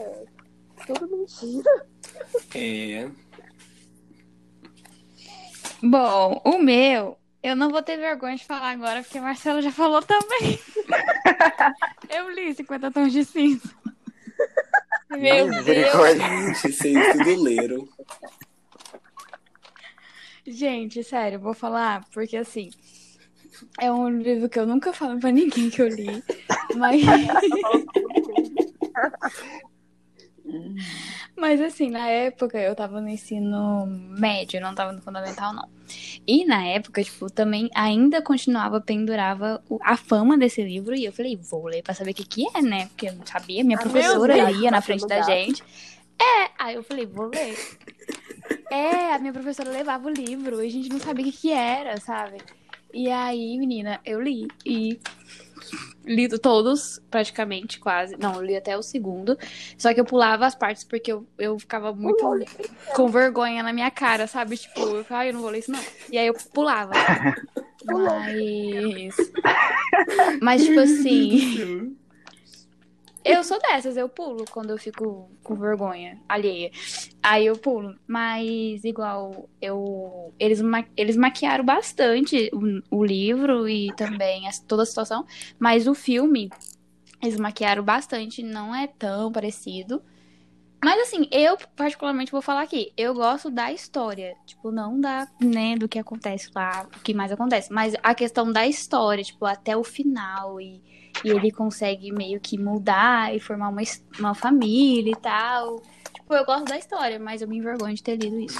Tudo 0.87 1.09
mentira. 1.09 1.87
É. 2.55 3.09
Bom, 5.83 6.41
o 6.45 6.57
meu, 6.57 7.17
eu 7.43 7.55
não 7.55 7.69
vou 7.69 7.83
ter 7.83 7.97
vergonha 7.97 8.37
de 8.37 8.45
falar 8.45 8.71
agora, 8.71 9.03
porque 9.03 9.17
a 9.17 9.21
Marcela 9.21 9.61
já 9.61 9.71
falou 9.71 10.01
também. 10.01 10.57
eu 12.09 12.29
li 12.31 12.55
50 12.55 12.91
tons 12.91 13.11
de 13.11 13.25
cinza. 13.25 13.69
Meu 15.09 15.49
Deus. 15.63 16.61
Vocês 16.61 17.17
tudo 17.17 17.43
leram. 17.43 17.87
Gente, 20.47 21.03
sério, 21.03 21.39
vou 21.39 21.53
falar, 21.53 22.05
porque 22.13 22.37
assim, 22.37 22.69
é 23.79 23.91
um 23.91 24.09
livro 24.09 24.47
que 24.47 24.59
eu 24.59 24.67
nunca 24.67 24.93
falo 24.93 25.19
pra 25.19 25.31
ninguém 25.31 25.69
que 25.69 25.81
eu 25.81 25.87
li, 25.87 26.23
mas. 26.75 27.01
Mas 31.35 31.59
assim, 31.59 31.89
na 31.89 32.07
época 32.07 32.57
eu 32.57 32.75
tava 32.75 33.01
no 33.01 33.09
ensino 33.09 33.85
médio, 33.87 34.61
não 34.61 34.73
tava 34.73 34.91
no 34.91 35.01
fundamental, 35.01 35.53
não. 35.53 35.67
E 36.25 36.45
na 36.45 36.65
época, 36.65 37.03
tipo, 37.03 37.29
também 37.29 37.69
ainda 37.73 38.21
continuava, 38.21 38.79
pendurava 38.79 39.61
a 39.81 39.97
fama 39.97 40.37
desse 40.37 40.63
livro. 40.63 40.95
E 40.95 41.05
eu 41.05 41.11
falei, 41.11 41.35
vou 41.35 41.65
ler 41.65 41.83
pra 41.83 41.93
saber 41.93 42.11
o 42.11 42.13
que 42.13 42.25
que 42.25 42.47
é, 42.55 42.61
né? 42.61 42.87
Porque 42.87 43.09
eu 43.09 43.13
não 43.13 43.25
sabia, 43.25 43.63
minha 43.63 43.77
Ah, 43.77 43.81
professora 43.81 44.49
lia 44.51 44.71
na 44.71 44.81
frente 44.81 45.05
da 45.07 45.21
gente. 45.21 45.63
É, 46.19 46.49
aí 46.57 46.75
eu 46.75 46.83
falei, 46.83 47.05
vou 47.05 47.27
ler. 47.27 47.57
É, 48.71 49.13
a 49.13 49.19
minha 49.19 49.33
professora 49.33 49.69
levava 49.69 50.07
o 50.07 50.11
livro 50.11 50.63
e 50.63 50.67
a 50.67 50.71
gente 50.71 50.89
não 50.89 50.99
sabia 50.99 51.25
o 51.25 51.31
que 51.31 51.37
que 51.37 51.51
era, 51.51 51.99
sabe? 51.99 52.37
E 52.93 53.09
aí, 53.09 53.57
menina, 53.57 53.99
eu 54.05 54.21
li. 54.21 54.47
E 54.65 54.99
li 56.05 56.29
todos, 56.39 57.01
praticamente, 57.09 57.79
quase. 57.79 58.15
Não, 58.17 58.35
eu 58.35 58.41
li 58.41 58.55
até 58.55 58.77
o 58.77 58.81
segundo. 58.81 59.37
Só 59.77 59.93
que 59.93 59.99
eu 59.99 60.05
pulava 60.05 60.45
as 60.45 60.55
partes 60.55 60.83
porque 60.83 61.11
eu, 61.11 61.27
eu 61.37 61.59
ficava 61.59 61.91
muito 61.93 62.23
com 62.95 63.07
vergonha 63.07 63.63
na 63.63 63.73
minha 63.73 63.91
cara, 63.91 64.27
sabe? 64.27 64.57
Tipo, 64.57 64.79
eu 64.79 65.03
ficava, 65.03 65.21
ai, 65.21 65.29
eu 65.29 65.33
não 65.33 65.41
vou 65.41 65.49
ler 65.49 65.59
isso, 65.59 65.71
não. 65.71 65.81
E 66.11 66.17
aí 66.17 66.27
eu 66.27 66.33
pulava. 66.53 66.93
Mas. 67.85 69.15
Mas, 70.41 70.63
tipo 70.63 70.79
assim. 70.79 71.95
Eu 73.25 73.43
sou 73.43 73.59
dessas, 73.59 73.97
eu 73.97 74.07
pulo 74.07 74.45
quando 74.51 74.69
eu 74.69 74.77
fico 74.77 75.29
com 75.43 75.55
vergonha 75.55 76.21
alheia. 76.29 76.69
Aí 77.23 77.47
eu 77.47 77.57
pulo. 77.57 77.95
Mas, 78.07 78.83
igual, 78.83 79.49
eu. 79.59 80.31
Eles, 80.39 80.61
ma... 80.61 80.85
eles 80.95 81.17
maquiaram 81.17 81.65
bastante 81.65 82.51
o, 82.53 82.99
o 82.99 83.03
livro 83.03 83.67
e 83.67 83.91
também 83.93 84.47
as- 84.47 84.59
toda 84.59 84.83
a 84.83 84.85
situação. 84.85 85.25
Mas 85.57 85.87
o 85.87 85.95
filme, 85.95 86.51
eles 87.21 87.39
maquiaram 87.39 87.83
bastante, 87.83 88.43
não 88.43 88.75
é 88.75 88.85
tão 88.87 89.31
parecido. 89.31 90.01
Mas 90.85 91.01
assim, 91.01 91.27
eu 91.31 91.57
particularmente 91.75 92.31
vou 92.31 92.43
falar 92.43 92.61
aqui, 92.61 92.93
eu 92.95 93.11
gosto 93.15 93.49
da 93.49 93.71
história, 93.71 94.37
tipo, 94.45 94.69
não 94.69 95.01
da, 95.01 95.27
né, 95.41 95.75
do 95.75 95.89
que 95.89 95.97
acontece 95.97 96.51
lá, 96.53 96.85
o 96.95 96.99
que 96.99 97.11
mais 97.11 97.31
acontece, 97.31 97.73
mas 97.73 97.95
a 98.03 98.13
questão 98.13 98.51
da 98.51 98.67
história, 98.67 99.23
tipo, 99.23 99.47
até 99.47 99.75
o 99.75 99.83
final 99.83 100.61
e, 100.61 100.83
e 101.23 101.29
ele 101.31 101.49
consegue 101.49 102.11
meio 102.11 102.39
que 102.39 102.55
mudar 102.55 103.35
e 103.35 103.39
formar 103.39 103.69
uma, 103.69 103.81
uma 104.19 104.35
família 104.35 105.11
e 105.11 105.15
tal. 105.15 105.81
Tipo, 106.13 106.35
eu 106.35 106.45
gosto 106.45 106.65
da 106.65 106.77
história, 106.77 107.17
mas 107.17 107.41
eu 107.41 107.47
me 107.47 107.57
envergonho 107.57 107.95
de 107.95 108.03
ter 108.03 108.17
lido 108.17 108.39
isso. 108.39 108.59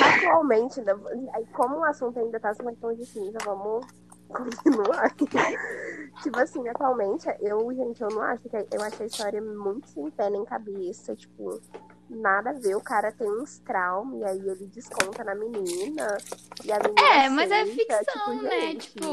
Atualmente, 0.00 0.80
como 1.54 1.78
o 1.78 1.84
assunto 1.84 2.20
ainda 2.20 2.38
tá 2.38 2.54
50 2.54 2.78
tons 2.80 2.96
de 2.96 3.04
cinza, 3.04 3.38
vamos 3.44 3.84
continuar. 4.32 5.14
tipo 6.22 6.38
assim, 6.38 6.68
atualmente, 6.68 7.26
eu, 7.40 7.72
gente, 7.74 8.00
eu 8.02 8.08
não 8.08 8.22
acho 8.22 8.48
que 8.48 8.56
eu 8.56 8.82
acho 8.82 9.02
a 9.02 9.06
história 9.06 9.40
muito 9.42 9.88
sem 9.88 10.10
pé 10.10 10.30
nem 10.30 10.44
cabeça, 10.44 11.14
tipo, 11.16 11.60
nada 12.08 12.50
a 12.50 12.54
ver. 12.54 12.74
O 12.76 12.80
cara 12.80 13.12
tem 13.12 13.30
uns 13.30 13.58
traumas 13.60 14.20
e 14.20 14.24
aí 14.24 14.48
ele 14.48 14.66
desconta 14.66 15.24
na 15.24 15.34
menina. 15.34 16.16
E 16.64 16.72
a 16.72 16.78
menina 16.78 17.24
É, 17.24 17.28
mas 17.28 17.50
é 17.50 17.62
aceita, 17.62 17.98
ficção, 17.98 18.32
tipo, 18.32 18.42
né? 18.42 18.50
gente, 18.60 18.92
Tipo, 18.92 19.06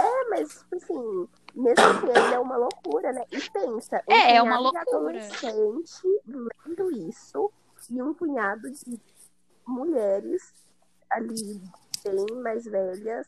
É, 0.00 0.28
mas, 0.30 0.48
tipo 0.60 0.76
assim, 0.76 1.28
mesmo 1.54 1.84
assim, 1.84 2.08
ele 2.08 2.34
é 2.34 2.38
uma 2.38 2.56
loucura, 2.56 3.12
né? 3.12 3.24
E 3.32 3.50
pensa, 3.50 4.02
um 4.08 4.12
É, 4.12 4.36
é 4.36 4.42
uma 4.42 4.56
punhado 4.58 4.86
de 4.86 4.92
loucura. 4.92 5.18
adolescente 5.26 6.02
lendo 6.26 6.90
isso 7.08 7.52
e 7.90 8.02
um 8.02 8.14
punhado 8.14 8.70
de 8.70 9.00
mulheres 9.66 10.52
ali 11.10 11.60
bem 12.04 12.36
mais 12.42 12.64
velhas 12.64 13.26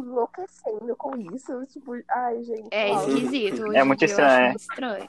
enlouquecendo 0.00 0.94
com 0.96 1.16
isso. 1.34 1.66
Tipo, 1.66 1.92
ai, 2.08 2.42
gente, 2.44 2.68
é 2.70 2.92
esquisito. 2.94 3.62
Hoje 3.64 3.76
É 3.76 3.84
muito 3.84 4.04
estranho, 4.04 4.28
acho 4.30 4.40
é. 4.40 4.48
muito 4.48 4.60
estranho. 4.60 5.08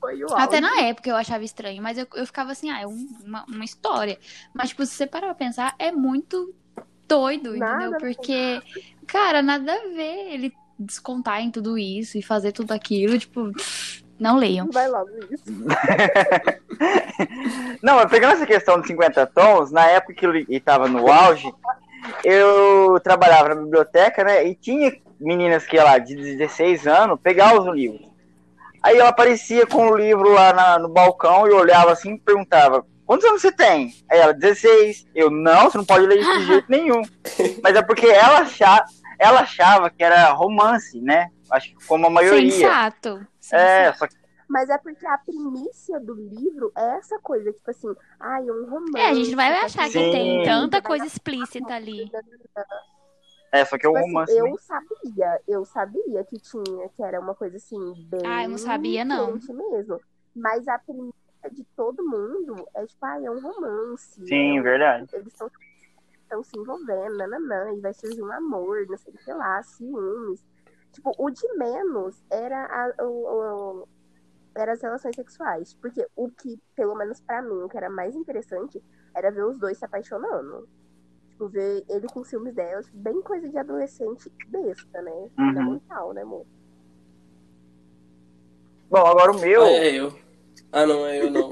Foi 0.00 0.24
o 0.24 0.34
Até 0.34 0.60
na 0.60 0.80
época 0.80 1.08
eu 1.10 1.16
achava 1.16 1.44
estranho, 1.44 1.80
mas 1.82 1.96
eu, 1.96 2.06
eu 2.14 2.26
ficava 2.26 2.50
assim, 2.52 2.70
ah, 2.70 2.80
é 2.80 2.86
um- 2.86 3.08
uma, 3.24 3.44
uma 3.46 3.64
história. 3.64 4.18
Mas, 4.52 4.70
tipo, 4.70 4.84
se 4.84 4.94
você 4.94 5.06
parar 5.06 5.26
pra 5.26 5.34
pensar, 5.34 5.74
é 5.78 5.92
muito 5.92 6.52
doido, 7.06 7.56
Nada 7.56 7.86
entendeu? 7.86 8.00
Porque, 8.14 8.62
cara, 9.06 9.42
nada 9.42 9.72
a 9.72 9.88
ver 9.94 10.32
ele 10.32 10.52
descontar 10.78 11.40
em 11.40 11.50
tudo 11.50 11.78
isso 11.78 12.18
e 12.18 12.22
fazer 12.22 12.52
tudo 12.52 12.72
aquilo, 12.72 13.18
tipo, 13.18 13.52
não 14.18 14.36
leiam. 14.38 14.68
Vai 14.72 14.88
logo 14.88 15.10
isso. 15.30 15.44
Não, 17.82 17.96
mas 17.96 18.10
pegando 18.10 18.32
essa 18.34 18.46
questão 18.46 18.80
de 18.80 18.86
50 18.86 19.26
tons, 19.26 19.70
na 19.70 19.86
época 19.86 20.14
que 20.14 20.24
ele 20.26 20.46
estava 20.48 20.88
no 20.88 21.10
auge, 21.10 21.52
eu 22.24 22.98
trabalhava 23.02 23.50
na 23.50 23.54
biblioteca, 23.56 24.24
né? 24.24 24.46
E 24.46 24.54
tinha 24.54 24.92
meninas 25.20 25.66
que 25.66 25.76
lá 25.76 25.98
de 25.98 26.14
16 26.16 26.86
anos 26.86 27.18
pegar 27.22 27.58
os 27.58 27.66
livros. 27.74 28.08
Aí 28.82 28.96
ela 28.98 29.10
aparecia 29.10 29.66
com 29.66 29.88
o 29.90 29.96
livro 29.96 30.32
lá 30.32 30.52
na- 30.52 30.78
no 30.78 30.88
balcão 30.88 31.46
e 31.46 31.50
olhava 31.52 31.92
assim 31.92 32.14
e 32.14 32.18
perguntava: 32.18 32.84
Quantos 33.04 33.26
anos 33.26 33.42
você 33.42 33.52
tem? 33.52 33.92
Aí 34.10 34.18
ela, 34.18 34.32
16. 34.32 35.06
Eu, 35.14 35.30
não, 35.30 35.64
você 35.70 35.76
não 35.78 35.84
pode 35.84 36.06
ler 36.06 36.20
isso 36.20 36.38
de 36.38 36.46
jeito 36.46 36.66
nenhum. 36.70 37.02
Mas 37.62 37.76
é 37.76 37.82
porque 37.82 38.06
ela 38.06 38.38
achava, 38.38 38.84
ela 39.18 39.40
achava 39.40 39.90
que 39.90 40.02
era 40.02 40.30
romance, 40.32 40.98
né? 41.00 41.28
Acho 41.50 41.70
que 41.76 41.86
como 41.86 42.06
a 42.06 42.10
maioria. 42.10 42.50
Sensato. 42.50 43.26
É, 43.52 43.92
Sensato. 43.92 43.98
só 43.98 44.06
que 44.06 44.14
Mas 44.50 44.68
é 44.68 44.76
porque 44.76 45.06
a 45.06 45.16
primícia 45.16 46.00
do 46.00 46.12
livro 46.12 46.72
é 46.76 46.96
essa 46.96 47.16
coisa, 47.20 47.52
tipo 47.52 47.70
assim, 47.70 47.94
ai, 48.18 48.48
é 48.48 48.52
um 48.52 48.68
romance. 48.68 48.98
É, 48.98 49.10
a 49.10 49.14
gente 49.14 49.30
não 49.30 49.36
vai 49.36 49.52
achar 49.60 49.84
que 49.84 49.92
Sim. 49.92 50.10
tem 50.10 50.42
tanta 50.44 50.82
coisa 50.82 51.06
explícita 51.06 51.72
ali. 51.72 52.10
é, 53.52 53.64
só 53.64 53.78
que 53.78 53.86
é 53.86 53.88
um 53.88 53.92
Tipo 53.92 53.98
assim, 54.04 54.12
romance. 54.12 54.34
né? 54.34 54.50
eu 54.50 54.58
sabia, 54.58 55.40
eu 55.46 55.64
sabia 55.64 56.24
que 56.24 56.36
tinha, 56.40 56.88
que 56.88 57.00
era 57.00 57.20
uma 57.20 57.32
coisa 57.32 57.58
assim, 57.58 57.94
bem. 58.08 58.22
Ah, 58.26 58.42
eu 58.42 58.50
não 58.50 58.58
sabia, 58.58 59.04
não. 59.04 59.38
mesmo. 59.70 60.00
Mas 60.34 60.66
a 60.66 60.80
primeira 60.80 61.14
de 61.52 61.62
todo 61.76 62.02
mundo 62.04 62.66
é 62.74 62.84
tipo, 62.86 63.06
ah, 63.06 63.22
é 63.22 63.30
um 63.30 63.40
romance. 63.40 64.26
Sim, 64.26 64.56
é 64.56 64.60
um- 64.60 64.64
verdade. 64.64 65.06
Eles 65.12 65.32
estão 65.32 66.42
se 66.42 66.58
envolvendo, 66.58 67.16
nananã, 67.18 67.72
e 67.72 67.80
vai 67.80 67.94
surgir 67.94 68.20
um 68.22 68.32
amor, 68.32 68.84
não 68.88 68.96
sei 68.98 69.14
o 69.14 69.16
que 69.16 69.32
lá, 69.32 69.62
ciúmes. 69.62 70.44
Tipo, 70.92 71.12
o 71.18 71.30
de 71.30 71.46
menos 71.54 72.20
era 72.30 72.64
a, 72.66 73.04
o, 73.04 73.82
o- 73.82 73.88
eram 74.54 74.72
as 74.72 74.82
relações 74.82 75.16
sexuais. 75.16 75.74
Porque 75.74 76.06
o 76.16 76.30
que, 76.30 76.58
pelo 76.74 76.94
menos 76.94 77.20
pra 77.20 77.42
mim, 77.42 77.62
o 77.62 77.68
que 77.68 77.76
era 77.76 77.90
mais 77.90 78.14
interessante 78.14 78.82
era 79.14 79.30
ver 79.30 79.44
os 79.44 79.58
dois 79.58 79.78
se 79.78 79.84
apaixonando. 79.84 80.68
Tipo, 81.30 81.48
ver 81.48 81.84
ele 81.88 82.06
com 82.08 82.24
ciúmes 82.24 82.54
dela, 82.54 82.82
tipo, 82.82 82.96
bem 82.96 83.20
coisa 83.22 83.48
de 83.48 83.58
adolescente 83.58 84.30
besta, 84.48 85.02
né? 85.02 85.30
Fundamental, 85.36 86.12
né, 86.12 86.22
amor? 86.22 86.46
Bom, 88.90 89.06
agora 89.06 89.32
o 89.32 89.40
meu. 89.40 89.62
Ah, 89.62 89.70
é 89.70 89.94
eu. 89.94 90.12
Ah, 90.72 90.86
não, 90.86 91.06
é 91.06 91.22
eu 91.22 91.30
não. 91.30 91.50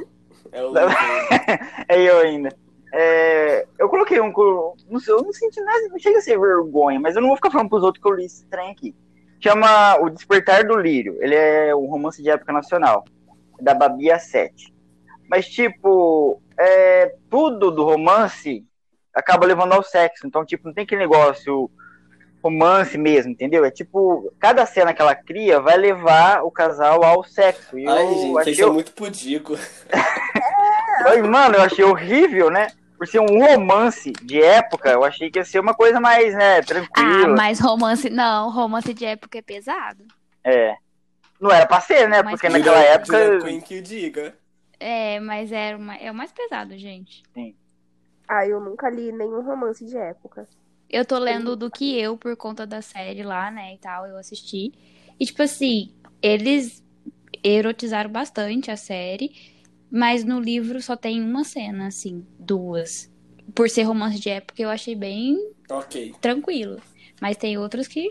É 0.50 0.64
o 0.64 0.72
é 1.88 2.02
eu 2.02 2.18
ainda. 2.18 2.56
É, 2.92 3.66
eu 3.78 3.88
coloquei 3.88 4.20
um. 4.20 4.32
Não 4.88 4.98
sei, 4.98 5.12
eu 5.12 5.22
não 5.22 5.32
senti 5.32 5.60
nada, 5.60 5.88
não 5.88 5.98
chega 5.98 6.18
a 6.18 6.22
ser 6.22 6.38
vergonha, 6.38 6.98
mas 6.98 7.14
eu 7.14 7.20
não 7.20 7.28
vou 7.28 7.36
ficar 7.36 7.50
falando 7.50 7.68
pros 7.68 7.82
outros 7.82 8.02
que 8.02 8.10
eu 8.10 8.14
li 8.14 8.24
esse 8.24 8.44
trem 8.46 8.70
aqui. 8.70 8.94
Chama 9.40 9.96
O 10.00 10.10
Despertar 10.10 10.64
do 10.64 10.76
Lírio. 10.76 11.16
Ele 11.20 11.34
é 11.34 11.74
um 11.74 11.86
romance 11.86 12.22
de 12.22 12.30
época 12.30 12.52
nacional, 12.52 13.04
da 13.60 13.74
Babia 13.74 14.18
7. 14.18 14.74
Mas, 15.28 15.48
tipo, 15.48 16.42
é, 16.58 17.14
tudo 17.30 17.70
do 17.70 17.84
romance 17.84 18.64
acaba 19.14 19.46
levando 19.46 19.72
ao 19.72 19.82
sexo. 19.82 20.26
Então, 20.26 20.44
tipo, 20.44 20.66
não 20.66 20.74
tem 20.74 20.84
aquele 20.84 21.02
negócio 21.02 21.70
romance 22.42 22.96
mesmo, 22.96 23.32
entendeu? 23.32 23.64
É 23.64 23.70
tipo, 23.70 24.32
cada 24.38 24.64
cena 24.64 24.94
que 24.94 25.02
ela 25.02 25.14
cria 25.14 25.60
vai 25.60 25.76
levar 25.76 26.42
o 26.44 26.50
casal 26.50 27.04
ao 27.04 27.24
sexo. 27.24 27.78
E 27.78 27.86
Ai, 27.86 28.04
eu 28.04 28.08
gente, 28.08 28.18
achei 28.18 28.32
vocês 28.32 28.56
são 28.58 28.72
muito 28.72 28.92
pudico. 28.92 29.58
Mano, 31.28 31.56
eu 31.56 31.62
achei 31.62 31.84
horrível, 31.84 32.50
né? 32.50 32.68
Por 32.98 33.06
ser 33.06 33.20
um 33.20 33.26
romance 33.38 34.10
de 34.10 34.42
época, 34.42 34.90
eu 34.90 35.04
achei 35.04 35.30
que 35.30 35.38
ia 35.38 35.44
ser 35.44 35.60
uma 35.60 35.72
coisa 35.72 36.00
mais, 36.00 36.34
né, 36.34 36.58
Ah, 36.58 36.62
tranquila. 36.64 37.28
mas 37.28 37.60
romance. 37.60 38.10
Não, 38.10 38.50
romance 38.50 38.92
de 38.92 39.04
época 39.04 39.38
é 39.38 39.42
pesado. 39.42 40.04
É. 40.42 40.74
Não 41.40 41.50
era 41.52 41.64
pra 41.64 41.80
ser, 41.80 42.08
né? 42.08 42.22
Mas 42.22 42.32
Porque 42.34 42.48
que- 42.48 42.52
naquela 42.52 42.80
época. 42.80 43.38
Queen 43.40 43.60
que 43.60 43.80
diga. 43.80 44.36
É, 44.80 45.20
mas 45.20 45.52
é, 45.52 45.76
uma, 45.76 45.94
é 45.96 46.10
o 46.10 46.14
mais 46.14 46.32
pesado, 46.32 46.76
gente. 46.76 47.22
Ah, 48.28 48.44
eu 48.46 48.60
nunca 48.60 48.90
li 48.90 49.10
nenhum 49.12 49.42
romance 49.42 49.84
de 49.84 49.96
época. 49.96 50.46
Eu 50.90 51.04
tô 51.04 51.18
lendo 51.18 51.54
do 51.54 51.70
que 51.70 51.98
eu 52.00 52.16
por 52.16 52.36
conta 52.36 52.66
da 52.66 52.82
série 52.82 53.22
lá, 53.22 53.50
né, 53.50 53.74
e 53.74 53.78
tal, 53.78 54.06
eu 54.06 54.16
assisti. 54.16 54.72
E 55.20 55.24
tipo 55.24 55.42
assim, 55.42 55.92
eles 56.20 56.82
erotizaram 57.44 58.10
bastante 58.10 58.70
a 58.70 58.76
série, 58.76 59.30
mas 59.90 60.24
no 60.24 60.40
livro 60.40 60.80
só 60.82 60.96
tem 60.96 61.20
uma 61.22 61.44
cena, 61.44 61.86
assim, 61.88 62.26
duas. 62.38 63.10
Por 63.54 63.68
ser 63.70 63.82
romance 63.84 64.18
de 64.18 64.28
época, 64.30 64.60
eu 64.62 64.68
achei 64.68 64.94
bem 64.94 65.36
Ok. 65.70 66.14
tranquilo. 66.20 66.80
Mas 67.20 67.36
tem 67.36 67.58
outros 67.58 67.88
que. 67.88 68.10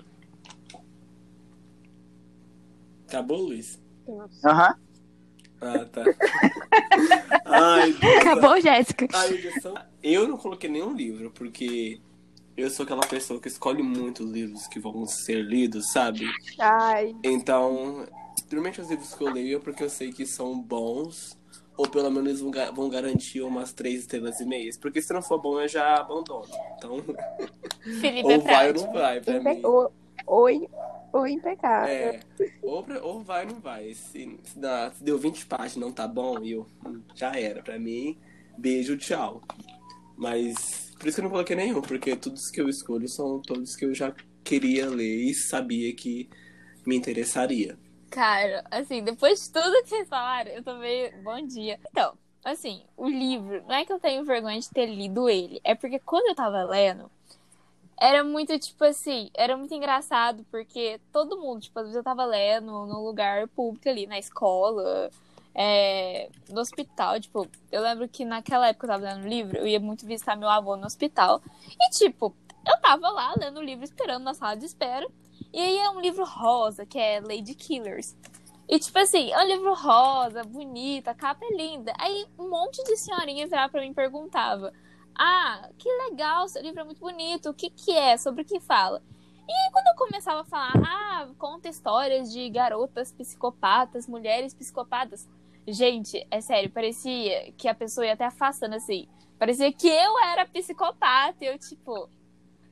Acabou, 3.08 3.42
Luiz? 3.42 3.80
Aham. 4.44 4.76
Ah, 5.62 5.86
tá. 5.86 6.04
Ai. 7.46 7.96
Acabou, 8.20 8.60
Jéssica? 8.60 9.08
Eu 10.04 10.28
não 10.28 10.38
coloquei 10.38 10.70
nenhum 10.70 10.94
livro, 10.94 11.32
porque 11.32 12.00
eu 12.56 12.70
sou 12.70 12.84
aquela 12.84 13.06
pessoa 13.06 13.40
que 13.40 13.48
escolhe 13.48 13.82
muito 13.84 14.24
os 14.24 14.32
livros 14.32 14.68
que 14.68 14.80
vão 14.80 15.06
ser 15.06 15.42
lidos, 15.44 15.92
sabe? 15.92 16.28
Ai, 16.60 17.16
Então, 17.24 18.08
geralmente 18.50 18.82
os 18.82 18.90
livros 18.90 19.14
que 19.14 19.22
eu 19.24 19.32
leio 19.32 19.58
é 19.58 19.60
porque 19.60 19.84
eu 19.84 19.90
sei 19.90 20.12
que 20.12 20.26
são 20.26 20.60
bons, 20.60 21.38
ou 21.78 21.88
pelo 21.88 22.10
menos 22.10 22.42
vão, 22.42 22.52
vão 22.74 22.90
garantir 22.90 23.42
umas 23.42 23.72
três 23.72 24.02
estrelas 24.02 24.40
e 24.40 24.46
meias. 24.46 24.78
Porque 24.78 25.02
se 25.02 25.14
não 25.14 25.22
for 25.22 25.40
bom, 25.40 25.62
eu 25.62 25.68
já 25.68 25.98
abandono. 25.98 26.48
Então, 26.78 26.98
Felipe 28.02 28.32
é 28.32 28.36
ou 28.36 28.42
vai 28.42 28.68
ou 28.70 28.74
não 28.74 28.92
vai 28.94 29.22
pra 29.22 29.36
impe... 29.38 29.50
mim. 29.56 29.62
ou, 29.64 29.92
ou, 30.26 30.70
ou 31.14 31.28
impecável. 31.28 31.94
É, 31.94 32.20
ou, 32.64 32.84
pra- 32.84 33.04
ou 33.04 33.24
vai 33.24 33.46
ou 33.46 33.52
não 33.54 33.60
vai. 33.60 33.94
Se, 33.94 34.40
se, 34.44 34.60
dá- 34.60 34.92
se 34.92 35.04
deu 35.04 35.18
20 35.18 35.46
páginas 35.46 35.76
e 35.76 35.80
não 35.80 35.92
tá 35.92 36.08
bom, 36.08 36.40
eu 36.44 36.66
hum, 36.86 37.00
já 37.16 37.32
era. 37.40 37.62
Pra 37.62 37.78
mim, 37.78 38.18
beijo, 38.58 38.98
tchau. 38.98 39.42
Mas 40.18 40.88
por 40.98 41.08
isso 41.08 41.16
que 41.16 41.22
eu 41.22 41.26
não 41.26 41.32
coloquei 41.32 41.56
nenhum, 41.56 41.82
porque 41.82 42.16
todos 42.16 42.50
que 42.50 42.60
eu 42.60 42.68
escolho 42.68 43.08
são 43.08 43.40
todos 43.40 43.76
que 43.76 43.86
eu 43.86 43.94
já 43.94 44.12
queria 44.44 44.90
ler 44.90 45.30
e 45.30 45.34
sabia 45.36 45.94
que 45.96 46.28
me 46.86 46.96
interessaria. 46.96 47.78
Cara, 48.10 48.64
assim, 48.72 49.04
depois 49.04 49.44
de 49.44 49.52
tudo 49.52 49.84
que 49.84 49.90
vocês 49.90 50.08
falaram, 50.08 50.52
eu 50.52 50.64
tô 50.64 50.76
meio. 50.76 51.12
Bom 51.24 51.46
dia. 51.46 51.80
Então, 51.92 52.18
assim, 52.44 52.84
o 52.96 53.08
livro, 53.08 53.64
não 53.68 53.76
é 53.76 53.86
que 53.86 53.92
eu 53.92 54.00
tenho 54.00 54.24
vergonha 54.24 54.60
de 54.60 54.70
ter 54.70 54.86
lido 54.86 55.30
ele, 55.30 55.60
é 55.64 55.76
porque 55.76 56.00
quando 56.00 56.28
eu 56.28 56.36
tava 56.36 56.64
lendo, 56.64 57.12
era 58.00 58.24
muito, 58.24 58.58
tipo 58.60 58.84
assim, 58.84 59.30
era 59.34 59.58
muito 59.58 59.74
engraçado, 59.74 60.46
porque 60.52 61.02
todo 61.12 61.38
mundo, 61.40 61.62
tipo, 61.62 61.78
às 61.80 61.86
vezes 61.86 61.98
eu 61.98 62.04
tava 62.04 62.26
lendo 62.26 62.68
num 62.86 63.04
lugar 63.04 63.48
público 63.50 63.90
ali, 63.90 64.06
na 64.08 64.20
escola, 64.20 65.10
é, 65.54 66.30
no 66.50 66.62
hospital, 66.62 67.20
tipo, 67.20 67.48
eu 67.72 67.82
lembro 67.82 68.08
que 68.08 68.24
naquela 68.24 68.68
época 68.68 68.86
eu 68.86 68.92
tava 68.92 69.04
lendo 69.04 69.26
o 69.26 69.28
livro, 69.28 69.58
eu 69.58 69.68
ia 69.68 69.80
muito 69.80 70.06
visitar 70.06 70.36
meu 70.36 70.48
avô 70.48 70.78
no 70.78 70.86
hospital, 70.86 71.42
e, 71.70 71.90
tipo, 71.90 72.36
eu 72.66 72.80
tava 72.80 73.10
lá 73.10 73.34
lendo 73.38 73.60
o 73.60 73.64
livro, 73.64 73.84
esperando 73.84 74.24
na 74.24 74.34
sala 74.34 74.56
de 74.56 74.66
espera, 74.66 75.08
e 75.54 75.60
aí 75.60 75.78
é 75.78 75.90
um 75.90 76.00
livro 76.00 76.26
rosa, 76.26 76.86
que 76.86 77.00
é 77.00 77.20
Lady 77.20 77.56
Killers. 77.56 78.16
E, 78.70 78.78
tipo 78.80 79.00
assim, 79.00 79.32
é 79.32 79.38
um 79.40 79.48
livro 79.48 79.74
rosa, 79.74 80.44
bonito, 80.44 81.08
a 81.08 81.14
capa 81.14 81.46
é 81.46 81.56
linda. 81.56 81.94
Aí 81.98 82.26
um 82.38 82.50
monte 82.50 82.84
de 82.84 82.98
senhorinha 82.98 83.48
virava 83.48 83.72
pra 83.72 83.82
mim 83.82 83.92
e 83.92 83.94
perguntava: 83.94 84.74
Ah, 85.18 85.70
que 85.78 85.90
legal, 86.10 86.48
seu 86.50 86.62
livro 86.62 86.82
é 86.82 86.84
muito 86.84 87.00
bonito, 87.00 87.50
o 87.50 87.54
que 87.54 87.70
que 87.70 87.92
é? 87.92 88.18
Sobre 88.18 88.42
o 88.42 88.46
que 88.46 88.60
fala? 88.60 89.02
E 89.48 89.52
aí 89.52 89.72
quando 89.72 89.88
eu 89.88 89.96
começava 89.96 90.42
a 90.42 90.46
falar, 90.46 90.74
ah, 90.76 91.30
conta 91.38 91.70
histórias 91.70 92.32
de 92.34 92.50
garotas 92.50 93.14
psicopatas, 93.14 94.06
mulheres 94.06 94.54
psicopatas. 94.54 95.28
Gente, 95.66 96.26
é 96.30 96.42
sério, 96.42 96.70
parecia 96.70 97.52
que 97.54 97.68
a 97.68 97.76
pessoa 97.76 98.06
ia 98.06 98.14
até 98.14 98.26
afastando 98.26 98.76
assim. 98.76 99.08
Parecia 99.40 99.72
que 99.72 99.88
eu 99.88 100.20
era 100.20 100.46
psicopata. 100.46 101.46
Eu, 101.46 101.58
tipo, 101.58 102.10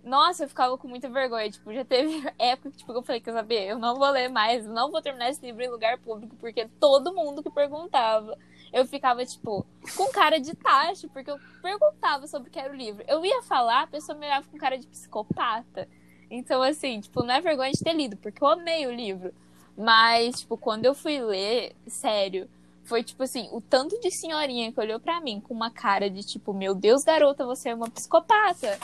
nossa, 0.06 0.44
eu 0.44 0.48
ficava 0.48 0.78
com 0.78 0.88
muita 0.88 1.10
vergonha. 1.10 1.50
Tipo, 1.50 1.74
já 1.74 1.84
teve 1.84 2.24
época 2.38 2.70
que 2.72 2.78
tipo, 2.78 2.92
eu 2.94 3.02
falei, 3.02 3.20
quer 3.20 3.34
saber? 3.34 3.68
Eu 3.68 3.80
não 3.80 3.96
vou 3.96 4.10
ler 4.10 4.30
mais, 4.30 4.66
não 4.66 4.92
vou 4.92 5.02
terminar 5.02 5.30
esse 5.32 5.44
livro 5.44 5.64
em 5.64 5.70
lugar 5.70 5.98
público, 5.98 6.36
porque 6.38 6.70
todo 6.80 7.14
mundo 7.14 7.42
que 7.42 7.50
perguntava, 7.50 8.38
eu 8.72 8.86
ficava, 8.86 9.26
tipo, 9.26 9.66
com 9.98 10.12
cara 10.12 10.40
de 10.40 10.56
taxa, 10.56 11.08
porque 11.12 11.32
eu 11.32 11.40
perguntava 11.62 12.28
sobre 12.28 12.50
o 12.50 12.52
que 12.52 12.60
era 12.60 12.72
o 12.72 12.76
livro. 12.76 13.04
Eu 13.08 13.26
ia 13.26 13.42
falar, 13.42 13.82
a 13.82 13.88
pessoa 13.88 14.18
me 14.18 14.26
olhava 14.26 14.46
com 14.48 14.58
cara 14.58 14.78
de 14.78 14.86
psicopata. 14.86 15.88
Então, 16.30 16.62
assim, 16.62 17.00
tipo, 17.00 17.24
não 17.24 17.34
é 17.34 17.42
vergonha 17.42 17.72
de 17.72 17.84
ter 17.84 17.94
lido, 17.94 18.16
porque 18.18 18.44
eu 18.44 18.48
amei 18.48 18.86
o 18.86 18.94
livro. 18.94 19.34
Mas, 19.78 20.42
tipo, 20.42 20.56
quando 20.56 20.86
eu 20.86 20.94
fui 20.94 21.20
ler, 21.20 21.76
sério, 21.88 22.48
foi 22.86 23.04
tipo 23.04 23.24
assim, 23.24 23.50
o 23.52 23.60
tanto 23.60 24.00
de 24.00 24.12
senhorinha 24.12 24.72
que 24.72 24.80
olhou 24.80 25.00
pra 25.00 25.20
mim 25.20 25.42
com 25.42 25.54
uma 25.54 25.72
cara 25.72 26.10
de 26.10 26.24
tipo, 26.24 26.54
meu 26.54 26.74
Deus, 26.74 27.04
garota, 27.04 27.46
você 27.46 27.70
é 27.70 27.76
uma 27.76 27.90
psicopata. 27.90 28.80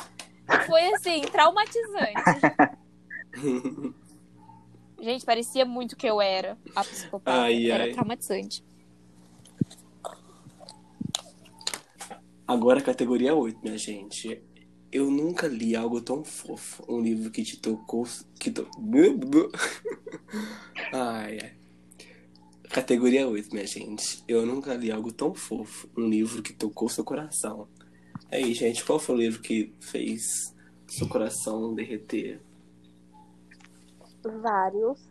Foi 0.65 0.93
assim, 0.93 1.21
traumatizante. 1.21 2.13
Gente, 5.01 5.25
parecia 5.25 5.65
muito 5.65 5.95
que 5.95 6.05
eu 6.05 6.21
era 6.21 6.55
a 6.75 6.83
psicopata. 6.83 7.41
Ai, 7.41 7.71
era 7.71 7.85
ai. 7.85 7.91
traumatizante. 7.91 8.63
Agora, 12.47 12.81
categoria 12.81 13.33
8, 13.33 13.59
minha 13.63 13.77
gente. 13.77 14.43
Eu 14.91 15.09
nunca 15.09 15.47
li 15.47 15.75
algo 15.75 16.01
tão 16.01 16.23
fofo. 16.23 16.83
Um 16.87 16.99
livro 16.99 17.31
que 17.31 17.43
te 17.43 17.57
tocou. 17.57 18.05
Que 18.39 18.51
to... 18.51 18.69
Ai, 20.93 21.39
ai. 21.41 21.53
Categoria 22.69 23.27
8, 23.27 23.51
minha 23.53 23.65
gente. 23.65 24.23
Eu 24.27 24.45
nunca 24.45 24.75
li 24.75 24.91
algo 24.91 25.11
tão 25.11 25.33
fofo. 25.33 25.89
Um 25.97 26.09
livro 26.09 26.43
que 26.43 26.53
tocou 26.53 26.89
seu 26.89 27.03
coração. 27.03 27.67
Aí, 28.31 28.53
gente, 28.53 28.85
qual 28.85 28.97
foi 28.97 29.15
o 29.15 29.17
livro 29.17 29.41
que 29.41 29.75
fez 29.81 30.55
seu 30.87 31.07
coração 31.09 31.75
derreter? 31.75 32.41
Vários. 34.23 35.09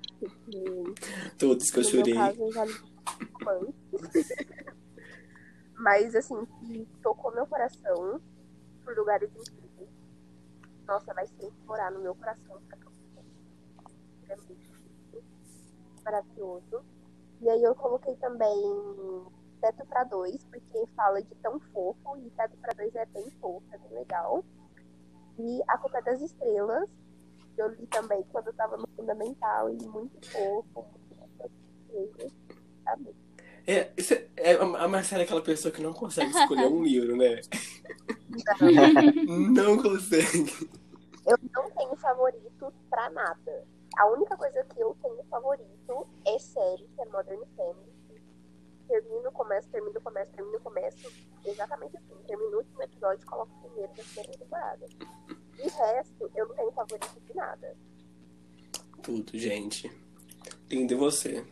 Todos 1.39 1.71
que 1.71 1.81
eu 1.81 1.85
chorei. 1.85 2.15
meu 2.15 2.23
caso, 2.23 2.43
eu 2.43 2.53
já 2.53 2.65
li. 2.65 2.75
Mas, 5.75 6.15
assim, 6.15 6.47
que 6.61 6.87
tocou 7.03 7.35
meu 7.35 7.47
coração 7.47 8.21
por 8.85 8.97
lugares 8.97 9.31
incríveis. 9.31 9.91
Nossa, 10.87 11.13
vai 11.13 11.27
sempre 11.27 11.53
morar 11.67 11.91
no 11.91 12.01
meu 12.01 12.15
coração. 12.15 12.61
canção. 12.69 12.93
É 14.29 14.37
muito 14.37 15.25
maravilhoso. 16.05 16.85
E 17.43 17.49
aí 17.49 17.63
eu 17.63 17.75
coloquei 17.75 18.15
também 18.17 18.57
Teto 19.61 19.87
pra 19.87 20.05
Dois, 20.05 20.42
porque 20.44 20.87
fala 20.97 21.22
de 21.22 21.35
tão 21.37 21.61
fofo, 21.72 22.16
e 22.18 22.30
Teto 22.30 22.57
pra 22.59 22.72
Dois 22.74 22.95
é 22.95 23.07
bem 23.07 23.30
fofo, 23.41 23.64
é 23.72 23.78
bem 23.78 23.99
legal. 23.99 24.45
E 25.39 25.61
A 25.68 25.78
Culpa 25.78 25.99
é 25.99 26.03
das 26.03 26.20
Estrelas, 26.20 26.89
que 27.55 27.62
eu 27.62 27.68
li 27.68 27.87
também 27.87 28.22
quando 28.30 28.49
eu 28.49 28.55
tava 28.55 28.76
no 28.76 28.89
Fundamental, 28.97 29.70
e 29.70 29.87
muito 29.87 30.30
fofo, 30.30 30.87
muito? 31.93 32.32
É, 33.66 33.93
é, 33.97 34.28
é, 34.37 34.55
a 34.55 34.89
Marcela 34.89 35.22
é 35.22 35.24
aquela 35.24 35.43
pessoa 35.43 35.72
que 35.72 35.82
não 35.82 35.93
consegue 35.93 36.30
escolher 36.30 36.66
um 36.66 36.82
livro, 36.82 37.16
né? 37.16 37.41
Não 39.26 39.80
consegue. 39.80 40.68
Eu 41.26 41.39
não 41.55 41.70
tenho 41.70 41.97
favorito 41.97 42.72
pra 42.89 43.11
nada. 43.11 43.64
A 43.97 44.07
única 44.07 44.37
coisa 44.37 44.64
que 44.64 44.80
eu 44.80 44.97
tenho 45.03 45.22
favorito 45.30 46.09
é 46.26 46.39
série, 46.39 46.89
que 46.97 47.03
é 47.03 47.05
Modern 47.07 47.45
Family. 47.57 47.89
Termino, 48.91 49.30
começo, 49.30 49.68
termino, 49.68 50.01
começo, 50.01 50.32
termino, 50.32 50.61
começo. 50.61 51.12
Exatamente 51.45 51.97
assim. 51.97 52.14
Termino 52.26 52.51
o 52.51 52.59
último 52.59 52.82
episódio 52.82 53.22
e 53.22 53.26
coloco 53.26 53.53
o 53.55 53.61
primeiro 53.61 53.93
da 53.95 54.03
primeira 54.03 54.32
temporada. 54.32 54.88
De 55.55 55.62
resto, 55.62 56.30
eu 56.34 56.49
não 56.49 56.55
tenho 56.57 56.72
favorito 56.72 57.20
de 57.20 57.34
nada. 57.34 57.76
Tudo, 59.03 59.38
gente. 59.38 59.91
Lindo 60.68 60.93
e 60.93 60.97
você. 60.97 61.47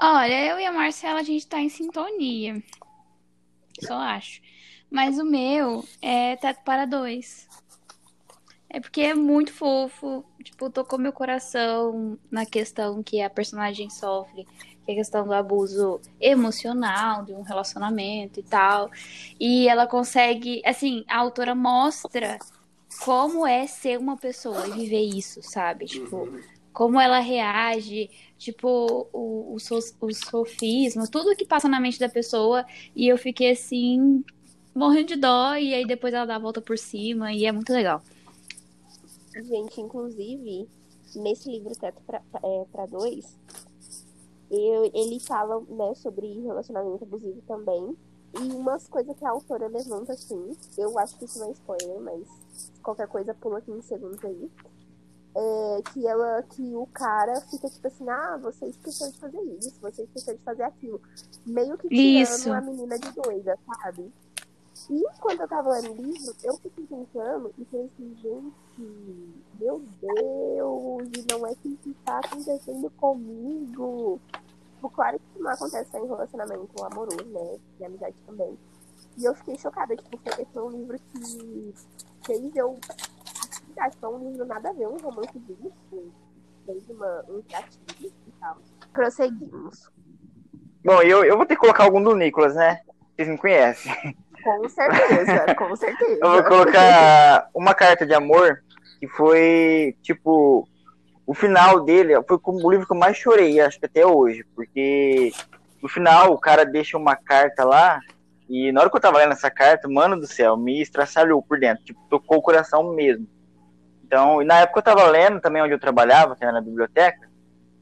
Olha, 0.00 0.46
eu 0.46 0.58
e 0.58 0.64
a 0.64 0.72
Marcela, 0.72 1.20
a 1.20 1.24
gente 1.24 1.46
tá 1.46 1.60
em 1.60 1.68
sintonia. 1.68 2.62
Só 3.80 3.94
acho. 3.94 4.40
Mas 4.90 5.18
o 5.18 5.24
meu 5.24 5.84
é 6.00 6.36
Teto 6.36 6.62
para 6.64 6.86
Dois. 6.86 7.46
É 8.70 8.80
porque 8.80 9.00
é 9.00 9.14
muito 9.14 9.52
fofo. 9.52 10.24
Tipo, 10.42 10.70
tocou 10.70 10.98
meu 10.98 11.12
coração 11.12 12.18
na 12.30 12.46
questão 12.46 13.02
que 13.02 13.20
a 13.20 13.28
personagem 13.28 13.90
sofre, 13.90 14.46
que 14.88 14.92
é 14.92 14.94
a 14.94 14.96
questão 14.96 15.26
do 15.26 15.34
abuso 15.34 16.00
emocional 16.18 17.22
de 17.22 17.34
um 17.34 17.42
relacionamento 17.42 18.40
e 18.40 18.42
tal. 18.42 18.90
E 19.38 19.68
ela 19.68 19.86
consegue, 19.86 20.62
assim, 20.64 21.04
a 21.06 21.18
autora 21.18 21.54
mostra 21.54 22.38
como 23.04 23.46
é 23.46 23.66
ser 23.66 23.98
uma 23.98 24.16
pessoa 24.16 24.66
e 24.66 24.70
viver 24.70 25.02
isso, 25.02 25.42
sabe? 25.42 25.84
Tipo, 25.84 26.26
como 26.72 26.98
ela 26.98 27.18
reage, 27.18 28.08
tipo, 28.38 29.06
o, 29.12 29.54
o, 29.54 29.58
so, 29.60 29.78
o 30.00 30.14
sofismo, 30.14 31.06
tudo 31.10 31.36
que 31.36 31.44
passa 31.44 31.68
na 31.68 31.78
mente 31.78 31.98
da 31.98 32.08
pessoa. 32.08 32.64
E 32.96 33.06
eu 33.06 33.18
fiquei 33.18 33.50
assim, 33.50 34.24
morrendo 34.74 35.08
de 35.08 35.16
dó, 35.16 35.54
e 35.54 35.74
aí 35.74 35.86
depois 35.86 36.14
ela 36.14 36.24
dá 36.24 36.36
a 36.36 36.38
volta 36.38 36.62
por 36.62 36.78
cima, 36.78 37.30
e 37.30 37.44
é 37.44 37.52
muito 37.52 37.74
legal. 37.74 38.02
Gente, 39.34 39.82
inclusive, 39.82 40.66
nesse 41.14 41.50
livro 41.50 41.78
Teto 41.78 42.00
para 42.06 42.22
é, 42.42 42.64
pra 42.72 42.86
Dois, 42.86 43.36
eu, 44.50 44.90
ele 44.94 45.20
fala 45.20 45.60
né, 45.68 45.94
sobre 45.94 46.40
relacionamento 46.40 47.04
abusivo 47.04 47.40
também. 47.46 47.96
E 48.34 48.52
umas 48.52 48.86
coisas 48.88 49.16
que 49.16 49.24
a 49.24 49.30
autora 49.30 49.68
levanta, 49.68 50.12
assim, 50.12 50.56
eu 50.76 50.98
acho 50.98 51.16
que 51.18 51.24
isso 51.24 51.38
não 51.38 51.48
é 51.48 51.52
spoiler, 51.52 52.00
mas 52.00 52.26
qualquer 52.82 53.08
coisa 53.08 53.34
pula 53.34 53.60
15 53.60 53.82
segundos 53.86 54.24
aí. 54.24 54.50
É, 55.34 55.82
que 55.92 56.06
ela, 56.06 56.42
que 56.42 56.74
o 56.74 56.86
cara 56.86 57.40
fica 57.42 57.68
tipo 57.68 57.86
assim, 57.86 58.08
ah, 58.08 58.38
você 58.42 58.66
esqueceu 58.66 59.10
de 59.12 59.18
fazer 59.18 59.40
isso, 59.60 59.74
você 59.80 60.02
esqueceu 60.02 60.36
de 60.36 60.42
fazer 60.42 60.64
aquilo. 60.64 61.00
Meio 61.46 61.78
que 61.78 61.88
tirando 61.88 62.22
Isso. 62.22 62.52
a 62.52 62.60
menina 62.60 62.98
de 62.98 63.12
doida, 63.12 63.56
sabe? 63.66 64.10
E 64.90 65.04
quando 65.20 65.42
eu 65.42 65.48
tava 65.48 65.70
lendo 65.70 65.92
o 65.92 66.02
livro, 66.02 66.34
eu 66.42 66.56
fiquei 66.56 66.86
pensando 66.86 67.52
e 67.58 67.64
pensei 67.66 68.14
gente, 68.16 68.52
meu 69.58 69.82
Deus, 70.00 71.24
não 71.30 71.46
é 71.46 71.54
que 71.56 71.68
isso 71.68 71.94
tá 72.04 72.18
acontecendo 72.18 72.90
comigo. 72.90 74.20
Tipo, 74.74 74.90
claro 74.90 75.18
que 75.18 75.24
isso 75.34 75.42
não 75.42 75.50
acontece 75.50 75.90
só 75.90 75.98
em 75.98 76.06
relacionamento 76.06 76.84
amoroso, 76.84 77.24
né? 77.26 77.58
E 77.80 77.84
amizade 77.84 78.16
também. 78.26 78.56
E 79.16 79.24
eu 79.24 79.34
fiquei 79.34 79.58
chocada, 79.58 79.96
tipo, 79.96 80.18
foi, 80.18 80.44
foi 80.52 80.62
um 80.62 80.70
livro 80.70 80.98
que 80.98 81.74
fez 82.24 82.56
eu 82.56 82.78
achar 83.78 83.90
que 83.90 83.96
foi 83.98 84.10
um 84.10 84.30
livro 84.30 84.44
nada 84.44 84.70
a 84.70 84.72
ver, 84.72 84.86
um 84.86 84.96
romance 84.98 85.38
disso, 85.38 86.12
fez 86.66 86.88
uma, 86.88 87.24
um 87.28 87.42
gatilho 87.50 88.12
e 88.26 88.32
tal. 88.40 88.58
Prosseguimos. 88.92 89.90
Bom, 90.84 91.02
eu, 91.02 91.24
eu 91.24 91.36
vou 91.36 91.46
ter 91.46 91.54
que 91.54 91.60
colocar 91.60 91.84
algum 91.84 92.02
do 92.02 92.14
Nicolas, 92.14 92.54
né? 92.54 92.80
Vocês 93.14 93.28
me 93.28 93.38
conhecem. 93.38 93.92
Com 94.42 94.68
certeza, 94.68 95.54
com 95.56 95.76
certeza. 95.76 96.20
Eu 96.22 96.30
vou 96.30 96.44
colocar 96.44 97.50
uma 97.52 97.74
carta 97.74 98.06
de 98.06 98.14
amor 98.14 98.62
que 99.00 99.06
foi, 99.08 99.96
tipo, 100.02 100.68
o 101.26 101.34
final 101.34 101.84
dele 101.84 102.14
foi 102.26 102.38
o 102.42 102.70
livro 102.70 102.86
que 102.86 102.92
eu 102.92 102.98
mais 102.98 103.16
chorei, 103.16 103.60
acho 103.60 103.78
que 103.78 103.86
até 103.86 104.04
hoje, 104.04 104.44
porque 104.54 105.32
no 105.82 105.88
final 105.88 106.32
o 106.32 106.38
cara 106.38 106.64
deixa 106.64 106.96
uma 106.96 107.14
carta 107.14 107.64
lá 107.64 108.00
e 108.48 108.72
na 108.72 108.80
hora 108.80 108.90
que 108.90 108.96
eu 108.96 109.00
tava 109.00 109.18
lendo 109.18 109.32
essa 109.32 109.50
carta, 109.50 109.86
mano 109.88 110.18
do 110.18 110.26
céu, 110.26 110.56
me 110.56 110.80
estraçalhou 110.80 111.42
por 111.42 111.60
dentro, 111.60 111.84
tipo, 111.84 112.00
tocou 112.08 112.38
o 112.38 112.42
coração 112.42 112.94
mesmo. 112.94 113.26
Então, 114.04 114.40
e 114.40 114.44
na 114.46 114.60
época 114.60 114.78
eu 114.78 114.84
tava 114.84 115.06
lendo 115.06 115.38
também 115.38 115.62
onde 115.62 115.74
eu 115.74 115.78
trabalhava, 115.78 116.34
que 116.34 116.42
era 116.42 116.52
na 116.52 116.62
biblioteca, 116.62 117.28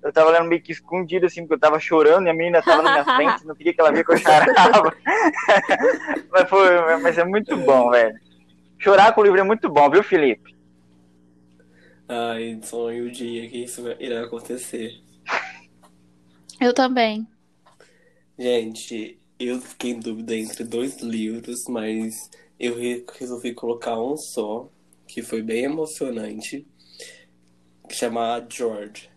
eu 0.02 0.12
tava 0.12 0.30
lendo 0.30 0.48
meio 0.48 0.60
que 0.60 0.72
escondido, 0.72 1.26
assim, 1.26 1.42
porque 1.42 1.54
eu 1.54 1.60
tava 1.60 1.78
chorando 1.78 2.26
e 2.26 2.30
a 2.30 2.34
menina 2.34 2.60
tava 2.62 2.82
na 2.82 2.92
minha 2.92 3.04
frente, 3.16 3.46
não 3.46 3.54
queria 3.54 3.72
que 3.72 3.80
ela 3.80 3.92
via 3.92 4.04
que 4.04 4.12
eu 4.12 4.18
chorava. 4.18 4.92
mas, 6.32 6.48
foi, 6.48 6.96
mas 7.00 7.16
é 7.16 7.24
muito 7.24 7.56
bom, 7.58 7.90
velho. 7.90 8.16
Chorar 8.76 9.12
com 9.14 9.20
o 9.20 9.24
livro 9.24 9.38
é 9.38 9.44
muito 9.44 9.68
bom, 9.68 9.88
viu, 9.88 10.02
Felipe? 10.02 10.55
Ai, 12.08 12.58
sonho 12.62 13.06
o 13.06 13.10
dia 13.10 13.48
que 13.48 13.64
isso 13.64 13.82
irá 13.98 14.24
acontecer. 14.24 15.00
Eu 16.60 16.72
também. 16.72 17.26
Gente, 18.38 19.18
eu 19.38 19.60
fiquei 19.60 19.90
em 19.92 20.00
dúvida 20.00 20.34
entre 20.36 20.64
dois 20.64 21.00
livros, 21.00 21.64
mas 21.68 22.30
eu 22.58 22.76
re- 22.76 23.04
resolvi 23.18 23.54
colocar 23.54 24.00
um 24.00 24.16
só, 24.16 24.68
que 25.06 25.22
foi 25.22 25.42
bem 25.42 25.64
emocionante, 25.64 26.66
que 27.88 27.94
chama 27.94 28.46
George. 28.48 29.10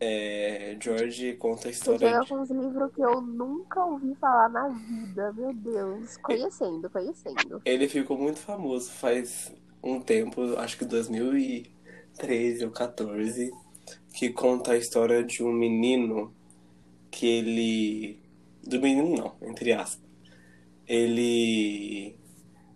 É, 0.00 0.76
George 0.82 1.34
conta 1.34 1.68
a 1.68 1.70
história 1.70 2.08
chega 2.08 2.20
de... 2.20 2.28
com 2.28 2.34
uns 2.40 2.50
livros 2.50 2.92
que 2.92 3.00
eu 3.00 3.20
nunca 3.22 3.84
ouvi 3.84 4.14
falar 4.16 4.50
na 4.50 4.68
vida, 4.68 5.32
meu 5.32 5.52
Deus. 5.54 6.16
Conhecendo, 6.18 6.90
conhecendo. 6.90 7.62
Ele 7.64 7.88
ficou 7.88 8.18
muito 8.18 8.38
famoso 8.38 8.90
faz 8.90 9.54
um 9.82 10.00
tempo, 10.00 10.58
acho 10.58 10.76
que 10.76 10.84
2013 12.18 12.64
ou 12.64 12.70
14, 12.70 13.50
que 14.14 14.30
conta 14.30 14.72
a 14.72 14.76
história 14.78 15.22
de 15.24 15.42
um 15.42 15.52
menino 15.52 16.34
que 17.10 17.26
ele. 17.26 18.20
Do 18.64 18.80
menino 18.80 19.16
não, 19.16 19.36
entre 19.48 19.72
aspas. 19.72 20.04
Ele. 20.86 22.16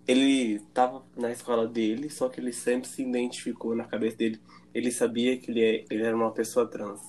Ele 0.07 0.59
tava 0.73 1.05
na 1.15 1.31
escola 1.31 1.67
dele, 1.67 2.09
só 2.09 2.29
que 2.29 2.39
ele 2.41 2.51
sempre 2.53 2.89
se 2.89 3.03
identificou 3.03 3.75
na 3.75 3.85
cabeça 3.85 4.17
dele. 4.17 4.41
Ele 4.73 4.91
sabia 4.91 5.37
que 5.37 5.51
ele, 5.51 5.61
é- 5.63 5.85
ele 5.89 6.03
era 6.03 6.15
uma 6.15 6.31
pessoa 6.33 6.67
trans. 6.67 7.01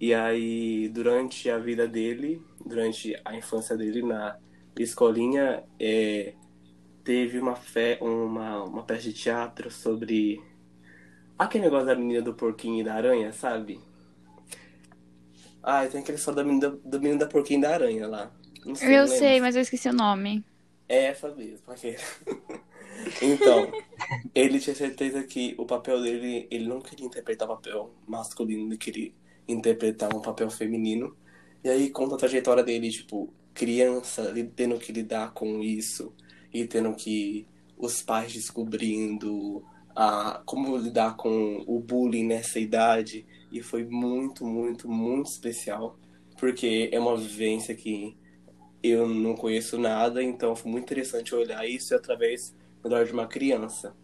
E 0.00 0.12
aí, 0.14 0.88
durante 0.90 1.48
a 1.50 1.58
vida 1.58 1.88
dele, 1.88 2.42
durante 2.64 3.16
a 3.24 3.36
infância 3.36 3.76
dele 3.76 4.02
na 4.02 4.38
escolinha, 4.78 5.64
é, 5.80 6.34
teve 7.04 7.38
uma, 7.38 7.56
fe... 7.56 7.98
uma, 8.00 8.64
uma 8.64 8.84
peça 8.84 9.02
de 9.02 9.12
teatro 9.14 9.70
sobre 9.70 10.42
aquele 11.38 11.64
negócio 11.64 11.86
da 11.86 11.94
menina 11.94 12.22
do 12.22 12.34
porquinho 12.34 12.80
e 12.80 12.84
da 12.84 12.94
aranha, 12.94 13.32
sabe? 13.32 13.80
Ah, 15.62 15.86
tem 15.86 16.00
aquele 16.00 16.18
só 16.18 16.32
da 16.32 16.44
menina, 16.44 16.70
do 16.70 17.00
menino 17.00 17.18
da 17.18 17.26
porquinho 17.26 17.60
e 17.60 17.62
da 17.62 17.74
aranha 17.74 18.06
lá. 18.06 18.30
Não 18.64 18.74
sei, 18.74 18.96
Eu 18.96 19.06
não 19.06 19.06
sei, 19.08 19.40
mas 19.40 19.56
eu 19.56 19.62
esqueci 19.62 19.88
o 19.88 19.92
nome. 19.92 20.44
É 20.88 21.06
essa 21.06 21.34
mesmo, 21.34 21.70
aquele. 21.72 21.98
Então, 23.20 23.70
ele 24.34 24.60
tinha 24.60 24.74
certeza 24.74 25.22
que 25.24 25.54
o 25.58 25.66
papel 25.66 26.00
dele, 26.00 26.46
ele 26.50 26.66
não 26.66 26.80
queria 26.80 27.04
interpretar 27.04 27.48
um 27.50 27.54
papel 27.54 27.94
masculino, 28.06 28.68
ele 28.68 28.78
queria 28.78 29.12
interpretar 29.48 30.14
um 30.14 30.20
papel 30.22 30.48
feminino. 30.48 31.16
E 31.62 31.68
aí 31.68 31.90
conta 31.90 32.14
a 32.14 32.18
trajetória 32.18 32.62
dele, 32.62 32.90
tipo, 32.90 33.32
criança, 33.52 34.30
ele 34.30 34.44
tendo 34.44 34.78
que 34.78 34.92
lidar 34.92 35.32
com 35.32 35.60
isso 35.62 36.14
e 36.52 36.66
tendo 36.66 36.94
que 36.94 37.46
os 37.76 38.00
pais 38.02 38.32
descobrindo 38.32 39.64
a, 39.94 40.42
como 40.46 40.76
lidar 40.76 41.16
com 41.16 41.64
o 41.66 41.80
bullying 41.80 42.26
nessa 42.26 42.58
idade. 42.58 43.26
E 43.50 43.62
foi 43.62 43.84
muito, 43.84 44.44
muito, 44.46 44.88
muito 44.88 45.28
especial, 45.30 45.98
porque 46.38 46.90
é 46.92 46.98
uma 46.98 47.16
vivência 47.16 47.74
que 47.74 48.16
eu 48.82 49.08
não 49.08 49.34
conheço 49.34 49.78
nada, 49.78 50.22
então 50.22 50.54
foi 50.56 50.70
muito 50.70 50.84
interessante 50.84 51.34
olhar 51.34 51.66
isso 51.66 51.94
através 51.94 52.54
do 52.82 52.88
olhar 52.88 53.04
de 53.04 53.12
uma 53.12 53.26
criança. 53.26 53.96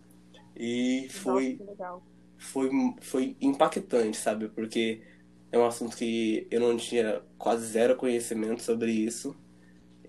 E 0.56 1.08
foi, 1.10 1.58
Nossa, 1.58 2.02
foi, 2.38 2.70
foi 3.00 3.36
impactante, 3.40 4.16
sabe? 4.16 4.48
Porque 4.48 5.02
é 5.52 5.58
um 5.58 5.66
assunto 5.66 5.96
que 5.96 6.46
eu 6.50 6.60
não 6.60 6.76
tinha 6.76 7.22
quase 7.38 7.66
zero 7.66 7.96
conhecimento 7.96 8.62
sobre 8.62 8.92
isso. 8.92 9.36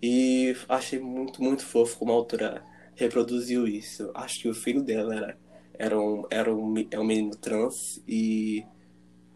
E 0.01 0.55
achei 0.69 0.99
muito, 0.99 1.43
muito 1.43 1.65
fofo 1.65 1.97
como 1.99 2.11
a 2.11 2.15
autora 2.15 2.65
reproduziu 2.95 3.67
isso. 3.67 4.11
Acho 4.15 4.41
que 4.41 4.49
o 4.49 4.53
filho 4.53 4.83
dela 4.83 5.15
era, 5.15 5.40
era, 5.81 5.99
um, 5.99 6.23
era 6.29 6.53
um, 6.53 6.75
é 6.91 6.99
um 6.99 7.03
menino 7.03 7.35
trans 7.35 7.99
e 8.07 8.63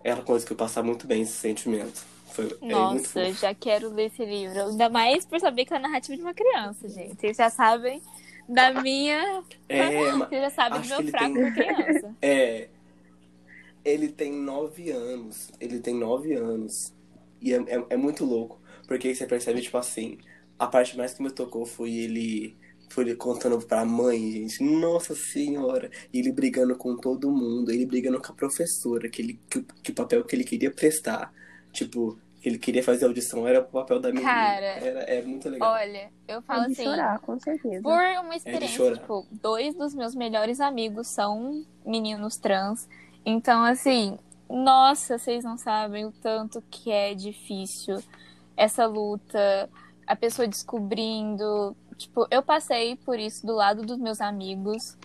ela 0.03 0.21
conseguiu 0.21 0.55
passar 0.55 0.83
muito 0.83 1.07
bem 1.07 1.23
esse 1.23 1.31
sentimento. 1.33 2.05
Foi, 2.33 2.55
é 2.61 2.67
Nossa, 2.67 3.25
fofo. 3.25 3.41
já 3.41 3.51
quero 3.55 3.89
ler 3.89 4.05
esse 4.07 4.23
livro. 4.23 4.61
Ainda 4.67 4.87
mais 4.87 5.25
por 5.25 5.39
saber 5.39 5.65
que 5.65 5.73
é 5.73 5.77
a 5.77 5.79
narrativa 5.79 6.15
de 6.15 6.21
uma 6.21 6.35
criança, 6.35 6.87
gente. 6.87 7.19
Vocês 7.19 7.35
já 7.37 7.49
sabem 7.49 7.99
da 8.47 8.79
minha. 8.79 9.43
É, 9.67 10.11
Vocês 10.13 10.41
já 10.43 10.49
sabem 10.51 10.81
do 10.81 10.87
meu 10.87 11.07
fraco 11.07 11.33
tem- 11.33 11.53
criança. 11.53 12.15
É. 12.21 12.69
Ele 13.83 14.07
tem 14.09 14.31
nove 14.31 14.91
anos. 14.91 15.51
Ele 15.59 15.79
tem 15.79 15.95
nove 15.95 16.33
anos. 16.33 16.93
E 17.41 17.53
é, 17.53 17.57
é, 17.57 17.85
é 17.91 17.97
muito 17.97 18.23
louco. 18.23 18.59
Porque 18.87 19.15
você 19.15 19.25
percebe, 19.25 19.61
tipo 19.61 19.77
assim, 19.77 20.19
a 20.59 20.67
parte 20.67 20.95
mais 20.95 21.13
que 21.13 21.23
me 21.23 21.31
tocou 21.31 21.65
foi 21.65 21.91
ele. 21.91 22.55
Foi 22.95 23.03
ele 23.03 23.15
contando 23.15 23.59
pra 23.67 23.83
mãe, 23.83 24.17
gente. 24.31 24.63
Nossa 24.63 25.13
senhora! 25.13 25.91
E 26.13 26.19
ele 26.19 26.31
brigando 26.31 26.77
com 26.77 26.95
todo 26.95 27.29
mundo. 27.29 27.69
Ele 27.69 27.85
brigando 27.85 28.21
com 28.21 28.31
a 28.31 28.35
professora. 28.35 29.09
Que, 29.09 29.21
ele, 29.21 29.39
que, 29.49 29.61
que 29.83 29.91
o 29.91 29.93
papel 29.93 30.23
que 30.23 30.33
ele 30.33 30.45
queria 30.45 30.71
prestar. 30.71 31.29
Tipo, 31.73 32.17
ele 32.41 32.57
queria 32.57 32.81
fazer 32.81 33.03
audição 33.03 33.45
era 33.45 33.59
o 33.59 33.65
papel 33.65 33.99
da 33.99 34.07
menina. 34.13 34.29
Cara, 34.31 34.65
era, 34.65 34.99
era 35.01 35.27
muito 35.27 35.49
legal. 35.49 35.73
Olha, 35.73 36.09
eu 36.25 36.41
falo 36.43 36.63
É 36.63 36.67
de 36.67 36.71
assim. 36.71 36.83
chorar, 36.85 37.19
com 37.19 37.37
certeza. 37.37 37.81
Por 37.83 37.91
uma 38.23 38.33
experiência, 38.33 38.77
chorar. 38.77 38.97
tipo, 38.97 39.27
dois 39.29 39.75
dos 39.75 39.93
meus 39.93 40.15
melhores 40.15 40.61
amigos 40.61 41.07
são 41.09 41.65
meninos 41.85 42.37
trans. 42.37 42.87
Então, 43.25 43.61
assim, 43.65 44.17
nossa, 44.49 45.17
vocês 45.17 45.43
não 45.43 45.57
sabem 45.57 46.05
o 46.05 46.13
tanto 46.13 46.63
que 46.71 46.91
é 46.91 47.13
difícil 47.13 48.01
essa 48.55 48.85
luta, 48.85 49.69
a 50.07 50.15
pessoa 50.15 50.47
descobrindo. 50.47 51.75
Tipo, 51.97 52.27
eu 52.29 52.41
passei 52.43 52.95
por 52.97 53.19
isso 53.19 53.45
do 53.45 53.53
lado 53.53 53.83
dos 53.83 53.97
meus 53.97 54.19
amigos. 54.21 54.97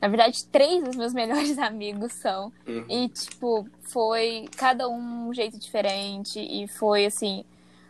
Na 0.00 0.08
verdade, 0.08 0.44
três 0.46 0.84
dos 0.84 0.96
meus 0.96 1.12
melhores 1.14 1.58
amigos 1.58 2.12
são. 2.12 2.52
Uhum. 2.66 2.84
E, 2.88 3.08
tipo, 3.08 3.68
foi 3.82 4.48
cada 4.56 4.88
um 4.88 5.28
um 5.28 5.34
jeito 5.34 5.58
diferente. 5.58 6.40
E 6.40 6.68
foi, 6.68 7.06
assim, 7.06 7.44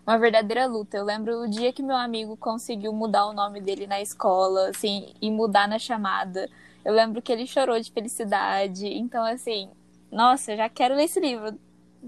uma 0.07 0.18
verdadeira 0.18 0.66
luta. 0.66 0.96
Eu 0.96 1.04
lembro 1.04 1.42
o 1.42 1.48
dia 1.48 1.72
que 1.72 1.82
meu 1.82 1.96
amigo 1.96 2.36
conseguiu 2.36 2.92
mudar 2.92 3.26
o 3.26 3.32
nome 3.32 3.61
dele 3.61 3.86
na 3.86 4.00
escola, 4.00 4.70
assim, 4.70 5.12
e 5.20 5.30
mudar 5.30 5.68
na 5.68 5.78
chamada. 5.78 6.48
Eu 6.84 6.94
lembro 6.94 7.20
que 7.20 7.32
ele 7.32 7.46
chorou 7.46 7.78
de 7.80 7.90
felicidade. 7.90 8.86
Então, 8.86 9.24
assim, 9.24 9.68
nossa, 10.11 10.52
eu 10.52 10.57
já 10.57 10.68
quero 10.68 10.94
ler 10.94 11.04
esse 11.04 11.18
livro. 11.18 11.59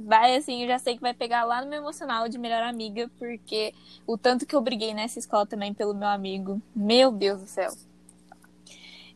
Vai, 0.05 0.37
assim, 0.37 0.63
eu 0.63 0.69
já 0.69 0.79
sei 0.79 0.95
que 0.95 1.03
vai 1.03 1.13
pegar 1.13 1.45
lá 1.45 1.61
no 1.61 1.69
meu 1.69 1.81
emocional 1.81 2.29
de 2.29 2.39
melhor 2.39 2.63
amiga, 2.63 3.11
porque 3.19 3.75
o 4.07 4.17
tanto 4.17 4.47
que 4.47 4.55
eu 4.55 4.61
briguei 4.61 4.95
nessa 4.95 5.19
escola 5.19 5.47
também 5.47 5.75
pelo 5.75 5.95
meu 5.95 6.09
amigo. 6.09 6.63
Meu 6.75 7.11
Deus 7.11 7.41
do 7.41 7.47
céu. 7.47 7.71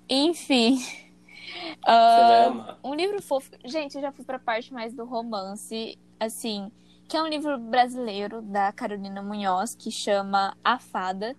Enfim. 0.09 0.79
Amar. 1.87 2.79
um 2.83 2.95
livro 2.95 3.21
fofo. 3.23 3.51
Gente, 3.65 3.97
eu 3.97 4.03
já 4.03 4.13
fui 4.13 4.25
pra 4.25 4.39
parte 4.39 4.73
mais 4.73 4.93
do 4.93 5.05
romance, 5.05 5.99
assim, 6.19 6.71
que 7.09 7.17
é 7.17 7.23
um 7.23 7.29
livro 7.29 7.59
brasileiro 7.59 8.43
da 8.43 8.73
Carolina 8.73 9.23
Munhoz, 9.23 9.75
que 9.75 9.91
chama 9.91 10.57
A 10.65 10.79
Fada. 10.79 11.37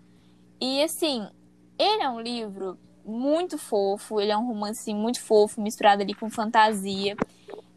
E 0.59 0.81
assim, 0.83 1.27
ele 1.77 2.03
é 2.03 2.09
um 2.09 2.21
livro 2.21 2.77
muito 3.05 3.57
fofo, 3.57 4.21
ele 4.21 4.31
é 4.31 4.37
um 4.37 4.47
romance 4.47 4.93
muito 4.93 5.19
fofo, 5.19 5.61
misturado 5.61 6.01
ali 6.01 6.13
com 6.13 6.29
fantasia. 6.29 7.17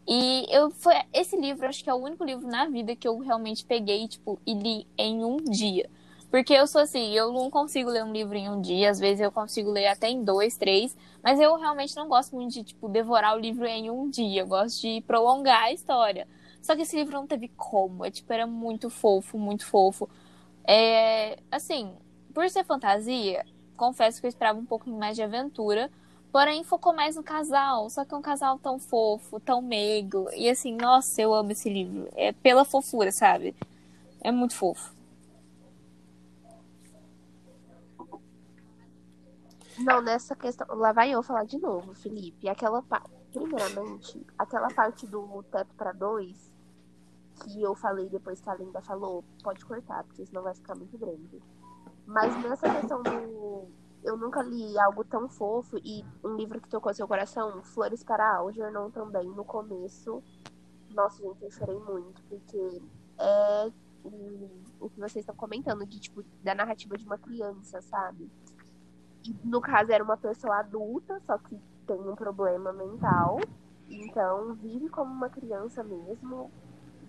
E 0.07 0.45
eu 0.49 0.69
foi 0.71 0.95
esse 1.11 1.35
livro, 1.35 1.67
acho 1.67 1.83
que 1.83 1.89
é 1.89 1.93
o 1.93 1.97
único 1.97 2.23
livro 2.23 2.47
na 2.47 2.65
vida 2.67 2.95
que 2.95 3.07
eu 3.07 3.17
realmente 3.19 3.65
peguei, 3.65 4.07
tipo, 4.07 4.39
e 4.45 4.53
li 4.53 4.87
em 4.97 5.23
um 5.25 5.37
dia. 5.37 5.89
Porque 6.31 6.53
eu 6.53 6.67
sou 6.67 6.81
assim, 6.81 7.13
eu 7.13 7.31
não 7.31 7.49
consigo 7.49 7.89
ler 7.89 8.03
um 8.03 8.11
livro 8.11 8.35
em 8.35 8.49
um 8.49 8.61
dia, 8.61 8.89
às 8.89 8.99
vezes 8.99 9.21
eu 9.21 9.31
consigo 9.31 9.71
ler 9.71 9.87
até 9.87 10.09
em 10.09 10.23
dois, 10.23 10.57
três, 10.57 10.95
mas 11.23 11.39
eu 11.39 11.55
realmente 11.55 11.95
não 11.95 12.07
gosto 12.07 12.35
muito 12.35 12.53
de, 12.53 12.63
tipo, 12.63 12.89
devorar 12.89 13.35
o 13.35 13.39
livro 13.39 13.65
em 13.65 13.89
um 13.89 14.09
dia. 14.09 14.41
Eu 14.41 14.47
gosto 14.47 14.81
de 14.81 15.01
prolongar 15.01 15.63
a 15.63 15.73
história. 15.73 16.27
Só 16.61 16.75
que 16.75 16.81
esse 16.81 16.95
livro 16.95 17.13
não 17.13 17.27
teve 17.27 17.49
como. 17.49 18.03
É, 18.05 18.11
tipo, 18.11 18.31
era 18.31 18.45
muito 18.47 18.89
fofo, 18.89 19.37
muito 19.37 19.65
fofo. 19.65 20.09
É, 20.65 21.39
assim, 21.51 21.93
por 22.33 22.49
ser 22.49 22.65
fantasia, 22.65 23.45
confesso 23.77 24.19
que 24.19 24.27
eu 24.27 24.29
esperava 24.29 24.59
um 24.59 24.65
pouquinho 24.65 24.97
mais 24.97 25.15
de 25.15 25.23
aventura. 25.23 25.89
Porém, 26.37 26.63
focou 26.63 26.93
mais 26.93 27.15
no 27.15 27.23
casal. 27.23 27.89
Só 27.89 28.05
que 28.05 28.13
é 28.13 28.17
um 28.17 28.21
casal 28.21 28.59
tão 28.59 28.77
fofo, 28.77 29.39
tão 29.39 29.59
meigo. 29.59 30.29
E 30.35 30.47
assim, 30.47 30.77
nossa, 30.77 31.19
eu 31.19 31.33
amo 31.33 31.51
esse 31.51 31.67
livro. 31.67 32.07
É 32.15 32.31
pela 32.31 32.63
fofura, 32.63 33.11
sabe? 33.11 33.55
É 34.21 34.31
muito 34.31 34.55
fofo. 34.55 34.93
Não, 39.79 39.99
nessa 39.99 40.35
questão. 40.35 40.67
Lá 40.77 40.91
vai 40.91 41.09
eu 41.09 41.23
falar 41.23 41.43
de 41.45 41.57
novo, 41.57 41.95
Felipe. 41.95 42.47
Aquela 42.47 42.83
parte. 42.83 43.09
Primeiramente, 43.33 44.23
aquela 44.37 44.67
parte 44.67 45.07
do 45.07 45.41
teto 45.51 45.73
para 45.73 45.91
dois 45.91 46.53
que 47.43 47.63
eu 47.63 47.73
falei 47.73 48.09
depois 48.09 48.39
que 48.39 48.49
a 48.51 48.53
Linda 48.53 48.79
falou, 48.83 49.23
pode 49.43 49.65
cortar, 49.65 50.03
porque 50.03 50.23
senão 50.23 50.43
vai 50.43 50.53
ficar 50.53 50.75
muito 50.75 50.99
grande. 50.99 51.41
Mas 52.05 52.31
nessa 52.43 52.69
questão 52.79 53.01
do. 53.01 53.86
Eu 54.07 54.15
nunca 54.15 54.41
li 54.41 54.79
algo 54.79 55.03
tão 55.03 55.27
fofo 55.27 55.77
e 55.83 56.01
um 56.23 56.37
livro 56.37 56.61
que 56.61 56.69
tocou 56.69 56.93
seu 56.93 57.05
coração, 57.05 57.61
Flores 57.61 58.05
para 58.05 58.37
Algernon 58.37 58.89
também, 58.89 59.27
no 59.27 59.43
começo. 59.43 60.23
Nossa, 60.95 61.21
gente, 61.21 61.43
eu 61.43 61.51
chorei 61.51 61.77
muito, 61.77 62.23
porque 62.23 62.81
é 63.17 63.69
o, 64.79 64.89
que 64.89 64.97
vocês 64.97 65.17
estão 65.17 65.35
comentando, 65.35 65.85
de 65.85 65.99
tipo, 65.99 66.23
da 66.41 66.55
narrativa 66.55 66.97
de 66.97 67.05
uma 67.05 67.17
criança, 67.17 67.81
sabe? 67.81 68.31
E, 69.25 69.35
no 69.43 69.59
caso, 69.59 69.91
era 69.91 70.01
uma 70.01 70.15
pessoa 70.15 70.59
adulta, 70.59 71.19
só 71.25 71.37
que 71.37 71.59
tem 71.85 71.99
um 71.99 72.15
problema 72.15 72.71
mental. 72.71 73.41
Então, 73.89 74.53
vive 74.55 74.87
como 74.87 75.11
uma 75.11 75.29
criança 75.29 75.83
mesmo. 75.83 76.49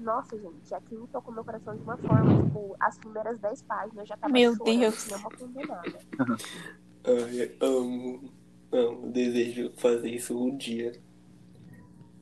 Nossa, 0.00 0.36
gente, 0.36 0.74
aquilo 0.74 1.06
tocou 1.08 1.32
meu 1.32 1.44
coração 1.44 1.76
de 1.76 1.82
uma 1.82 1.96
forma, 1.96 2.42
tipo, 2.42 2.74
as 2.80 2.98
primeiras 2.98 3.38
10 3.38 3.62
páginas 3.62 3.98
eu 3.98 4.06
já 4.06 4.16
tava 4.16 4.32
Meu 4.32 4.54
chorando, 4.56 4.80
Deus. 4.80 5.08
nem 5.08 5.18
uma 5.18 5.30
condenada. 5.30 5.98
Ai, 7.04 7.56
amo, 7.60 8.30
amo, 8.72 9.10
desejo 9.10 9.72
fazer 9.76 10.10
isso 10.10 10.38
um 10.38 10.56
dia. 10.56 10.92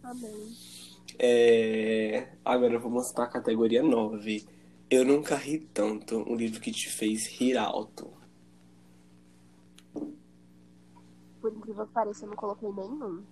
Amém. 0.02 0.56
É... 1.18 2.28
Agora 2.44 2.78
vamos 2.78 3.12
para 3.12 3.24
a 3.24 3.28
categoria 3.28 3.82
9. 3.82 4.46
Eu 4.88 5.04
nunca 5.04 5.34
ri 5.34 5.58
tanto. 5.58 6.18
Um 6.18 6.36
livro 6.36 6.60
que 6.60 6.70
te 6.70 6.88
fez 6.88 7.26
rir 7.26 7.56
alto. 7.56 8.12
Por 11.40 11.52
incrível 11.52 11.86
que 11.86 11.92
pareça, 11.92 12.24
eu 12.24 12.30
não 12.30 12.36
coloquei 12.36 12.70
nenhum. 12.70 13.22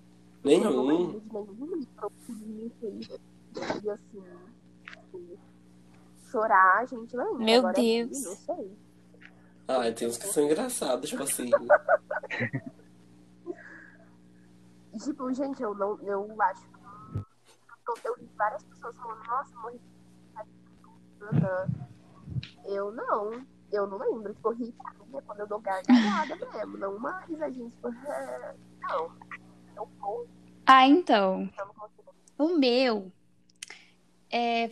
Nenhum. 0.43 0.87
nenhum 0.87 1.77
livro 1.77 2.13
que 2.27 2.33
me 2.33 2.71
fez 2.81 3.09
e 3.83 3.91
assim, 3.91 4.23
tipo, 4.91 5.39
chorar, 6.31 6.87
gente 6.89 7.17
lembra. 7.17 7.45
Meu 7.45 7.61
Agora, 7.61 7.81
rir, 7.81 8.07
Deus. 8.07 8.25
Não 8.25 8.37
sei. 8.37 8.71
Ah, 9.67 9.91
tem 9.93 10.09
uns 10.09 10.19
que 10.19 10.27
são 10.27 10.45
engraçados, 10.45 11.11
tipo 11.11 11.23
assim. 11.23 11.51
Tipo, 15.03 15.33
gente, 15.33 15.61
eu 15.61 15.75
não, 15.75 15.99
eu 16.03 16.41
acho 16.41 16.63
que 16.69 18.09
eu, 18.09 18.15
vi 18.17 18.31
várias 18.37 18.63
pessoas 18.65 18.97
falando, 18.97 19.27
nossa, 19.27 19.57
morri. 19.59 19.81
Eu 22.65 22.93
não, 22.93 23.45
eu 23.73 23.87
não 23.87 23.99
lembro. 23.99 24.33
Tipo, 24.33 24.51
rir 24.51 24.73
pra 24.73 24.93
mim 24.93 25.17
é 25.17 25.21
quando 25.23 25.41
eu 25.41 25.47
dou 25.49 25.61
gargalhada 25.61 26.37
mesmo, 26.53 26.79
não 26.79 26.97
uma 26.97 27.21
risadinha, 27.21 27.69
tipo, 27.71 27.89
não. 28.81 29.13
Eu 29.77 29.89
vou, 29.99 30.29
Ah, 30.65 30.87
então. 30.87 31.51
O 32.39 32.57
meu 32.57 33.11
é, 34.31 34.71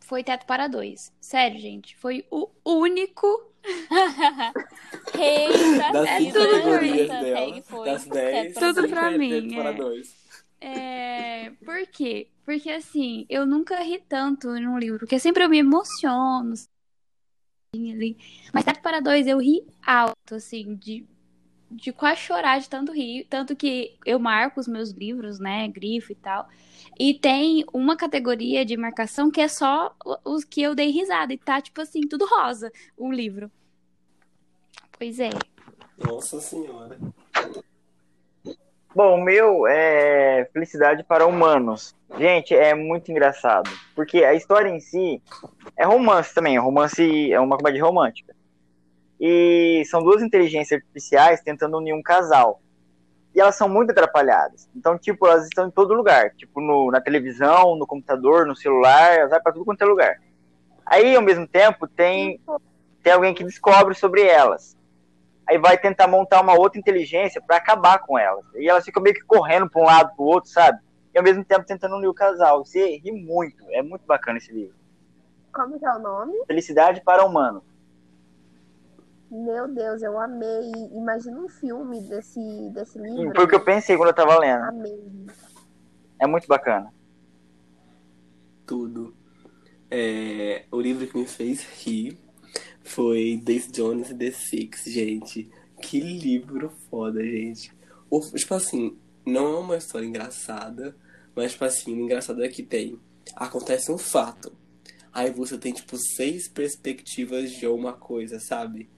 foi 0.00 0.24
Teto 0.24 0.46
para 0.46 0.66
Dois. 0.66 1.12
Sério, 1.20 1.58
gente. 1.58 1.96
Foi 1.96 2.26
o 2.30 2.50
único. 2.64 3.51
Rei 5.14 5.48
da 5.78 5.92
Das 5.92 6.08
É 6.08 6.18
cinco 6.18 6.32
tudo 6.32 6.50
categorias 6.50 7.08
dela, 7.08 7.62
foi 7.62 7.90
das 7.90 8.04
10, 8.06 8.54
teto 8.54 8.60
Tudo 8.74 8.88
pra 8.88 9.12
é 9.12 9.18
mim, 9.18 9.54
para 9.54 9.70
é. 9.70 9.74
dois. 9.74 10.22
É, 10.60 11.50
por 11.64 11.86
quê? 11.88 12.28
Porque 12.44 12.70
assim, 12.70 13.26
eu 13.28 13.44
nunca 13.46 13.80
ri 13.82 13.98
tanto 14.08 14.48
num 14.48 14.78
livro, 14.78 15.00
porque 15.00 15.18
sempre 15.18 15.44
eu 15.44 15.48
me 15.48 15.58
emociono. 15.58 16.52
assim, 16.52 17.92
ali. 17.92 18.16
Mas 18.52 18.64
Teto 18.64 18.80
para 18.80 19.00
Dois 19.00 19.26
eu 19.26 19.38
ri 19.38 19.64
alto, 19.84 20.34
assim, 20.34 20.74
de, 20.76 21.06
de 21.72 21.92
quase 21.92 22.20
chorar 22.20 22.60
de 22.60 22.68
tanto 22.68 22.92
rir. 22.92 23.26
Tanto 23.28 23.56
que 23.56 23.94
eu 24.04 24.18
marco 24.18 24.60
os 24.60 24.68
meus 24.68 24.90
livros, 24.90 25.38
né? 25.38 25.66
Grifo 25.68 26.12
e 26.12 26.14
tal. 26.14 26.48
E 26.98 27.14
tem 27.14 27.64
uma 27.72 27.96
categoria 27.96 28.64
de 28.64 28.76
marcação 28.76 29.30
que 29.30 29.40
é 29.40 29.48
só 29.48 29.94
o- 30.04 30.34
os 30.34 30.44
que 30.44 30.62
eu 30.62 30.74
dei 30.74 30.90
risada. 30.90 31.32
E 31.32 31.38
tá, 31.38 31.60
tipo 31.60 31.80
assim, 31.80 32.00
tudo 32.02 32.26
rosa 32.26 32.70
o 32.96 33.10
livro. 33.10 33.50
Pois 34.98 35.18
é. 35.18 35.30
Nossa 35.98 36.40
senhora. 36.40 36.98
Bom, 38.94 39.14
o 39.18 39.24
meu 39.24 39.66
é 39.66 40.44
Felicidade 40.52 41.02
para 41.02 41.26
Humanos. 41.26 41.94
Gente, 42.18 42.54
é 42.54 42.74
muito 42.74 43.10
engraçado. 43.10 43.70
Porque 43.94 44.22
a 44.22 44.34
história 44.34 44.68
em 44.68 44.80
si 44.80 45.22
é 45.76 45.84
romance 45.86 46.34
também. 46.34 46.56
é 46.56 46.58
Romance 46.60 47.32
é 47.32 47.40
uma 47.40 47.56
comédia 47.56 47.82
romântica. 47.82 48.36
E 49.24 49.84
são 49.86 50.02
duas 50.02 50.20
inteligências 50.20 50.80
artificiais 50.80 51.40
tentando 51.40 51.78
unir 51.78 51.94
um 51.94 52.02
casal. 52.02 52.60
E 53.32 53.40
elas 53.40 53.54
são 53.54 53.68
muito 53.68 53.90
atrapalhadas. 53.92 54.68
Então, 54.74 54.98
tipo, 54.98 55.26
elas 55.26 55.44
estão 55.44 55.68
em 55.68 55.70
todo 55.70 55.94
lugar. 55.94 56.34
Tipo, 56.34 56.60
no, 56.60 56.90
na 56.90 57.00
televisão, 57.00 57.76
no 57.76 57.86
computador, 57.86 58.46
no 58.46 58.56
celular, 58.56 59.14
elas 59.14 59.30
vão 59.30 59.40
pra 59.40 59.52
tudo 59.52 59.64
quanto 59.64 59.82
é 59.82 59.86
lugar. 59.86 60.16
Aí, 60.84 61.14
ao 61.14 61.22
mesmo 61.22 61.46
tempo, 61.46 61.86
tem, 61.86 62.40
tem 63.00 63.12
alguém 63.12 63.32
que 63.32 63.44
descobre 63.44 63.94
sobre 63.94 64.22
elas 64.22 64.76
aí 65.46 65.58
vai 65.58 65.76
tentar 65.78 66.08
montar 66.08 66.40
uma 66.40 66.58
outra 66.58 66.78
inteligência 66.78 67.40
para 67.40 67.56
acabar 67.56 67.98
com 67.98 68.18
elas. 68.18 68.44
E 68.54 68.68
elas 68.68 68.84
ficam 68.84 69.02
meio 69.02 69.14
que 69.14 69.22
correndo 69.22 69.68
para 69.68 69.82
um 69.82 69.84
lado 69.84 70.14
para 70.14 70.24
o 70.24 70.26
outro, 70.26 70.50
sabe? 70.50 70.78
E 71.14 71.18
ao 71.18 71.24
mesmo 71.24 71.44
tempo 71.44 71.66
tentando 71.66 71.96
unir 71.96 72.08
o 72.08 72.14
casal. 72.14 72.64
Você 72.64 72.96
ri 72.96 73.12
muito. 73.12 73.64
É 73.70 73.82
muito 73.82 74.06
bacana 74.06 74.38
esse 74.38 74.52
livro. 74.52 74.74
Como 75.52 75.78
que 75.78 75.84
é 75.84 75.92
o 75.92 75.98
nome? 75.98 76.32
Felicidade 76.46 77.02
para 77.02 77.24
Humano. 77.24 77.62
Meu 79.32 79.66
Deus, 79.66 80.02
eu 80.02 80.20
amei. 80.20 80.70
Imagina 80.92 81.40
um 81.40 81.48
filme 81.48 82.02
desse, 82.02 82.38
desse 82.74 82.98
livro. 82.98 83.34
Foi 83.34 83.44
o 83.46 83.48
que 83.48 83.54
eu 83.54 83.64
pensei 83.64 83.96
quando 83.96 84.10
eu 84.10 84.14
tava 84.14 84.38
lendo. 84.38 84.64
Amei. 84.64 85.26
É 86.18 86.26
muito 86.26 86.46
bacana. 86.46 86.92
Tudo. 88.66 89.16
É, 89.90 90.66
o 90.70 90.78
livro 90.78 91.06
que 91.06 91.16
me 91.16 91.26
fez 91.26 91.64
rir 91.82 92.18
foi 92.84 93.40
Daisy 93.42 93.72
Jones 93.72 94.10
e 94.10 94.14
The 94.14 94.32
Six, 94.32 94.84
gente. 94.84 95.50
Que 95.80 95.98
livro 95.98 96.70
foda, 96.90 97.24
gente. 97.24 97.72
O, 98.10 98.20
tipo 98.20 98.52
assim, 98.52 98.98
não 99.24 99.54
é 99.54 99.58
uma 99.60 99.76
história 99.78 100.04
engraçada, 100.04 100.94
mas, 101.34 101.52
tipo 101.52 101.64
assim, 101.64 101.94
o 101.94 102.04
engraçado 102.04 102.44
é 102.44 102.48
que 102.50 102.62
tem. 102.62 103.00
Acontece 103.34 103.90
um 103.90 103.96
fato. 103.96 104.52
Aí 105.10 105.30
você 105.30 105.56
tem, 105.56 105.72
tipo, 105.72 105.96
seis 105.96 106.48
perspectivas 106.48 107.50
de 107.50 107.66
uma 107.66 107.94
coisa, 107.94 108.38
sabe? 108.38 108.90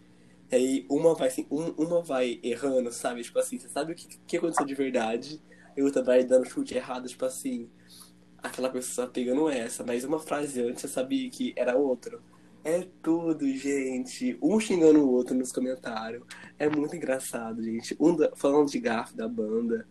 Aí 0.52 0.86
uma 0.88 1.14
vai 1.14 1.28
assim, 1.28 1.46
um, 1.50 1.70
uma 1.72 2.02
vai 2.02 2.38
errando, 2.42 2.92
sabe? 2.92 3.22
Tipo 3.22 3.38
assim, 3.38 3.58
você 3.58 3.68
sabe 3.68 3.92
o 3.92 3.94
que, 3.94 4.18
que 4.26 4.36
aconteceu 4.36 4.66
de 4.66 4.74
verdade, 4.74 5.40
e 5.76 5.82
outra 5.82 6.02
vai 6.02 6.24
dando 6.24 6.48
chute 6.48 6.74
errado, 6.74 7.08
tipo 7.08 7.24
assim, 7.24 7.68
aquela 8.42 8.68
pessoa 8.68 9.06
pegando 9.06 9.48
essa, 9.48 9.82
mas 9.84 10.04
uma 10.04 10.20
frase 10.20 10.60
antes 10.60 10.82
você 10.82 10.88
sabia 10.88 11.28
que 11.30 11.52
era 11.56 11.76
outro. 11.76 12.22
É 12.62 12.86
tudo, 13.02 13.46
gente. 13.54 14.38
Um 14.40 14.58
xingando 14.58 15.00
o 15.00 15.10
outro 15.12 15.34
nos 15.34 15.52
comentários. 15.52 16.22
É 16.58 16.66
muito 16.68 16.96
engraçado, 16.96 17.62
gente. 17.62 17.94
Um 18.00 18.16
da- 18.16 18.32
falando 18.36 18.70
de 18.70 18.78
garfo 18.78 19.14
da 19.14 19.28
banda. 19.28 19.86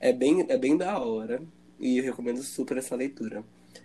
É 0.00 0.10
bem, 0.10 0.46
é 0.48 0.56
bem 0.56 0.74
da 0.76 0.98
hora. 0.98 1.42
E 1.78 1.98
eu 1.98 2.04
recomendo 2.04 2.42
super 2.42 2.78
essa 2.78 2.96
leitura. 2.96 3.44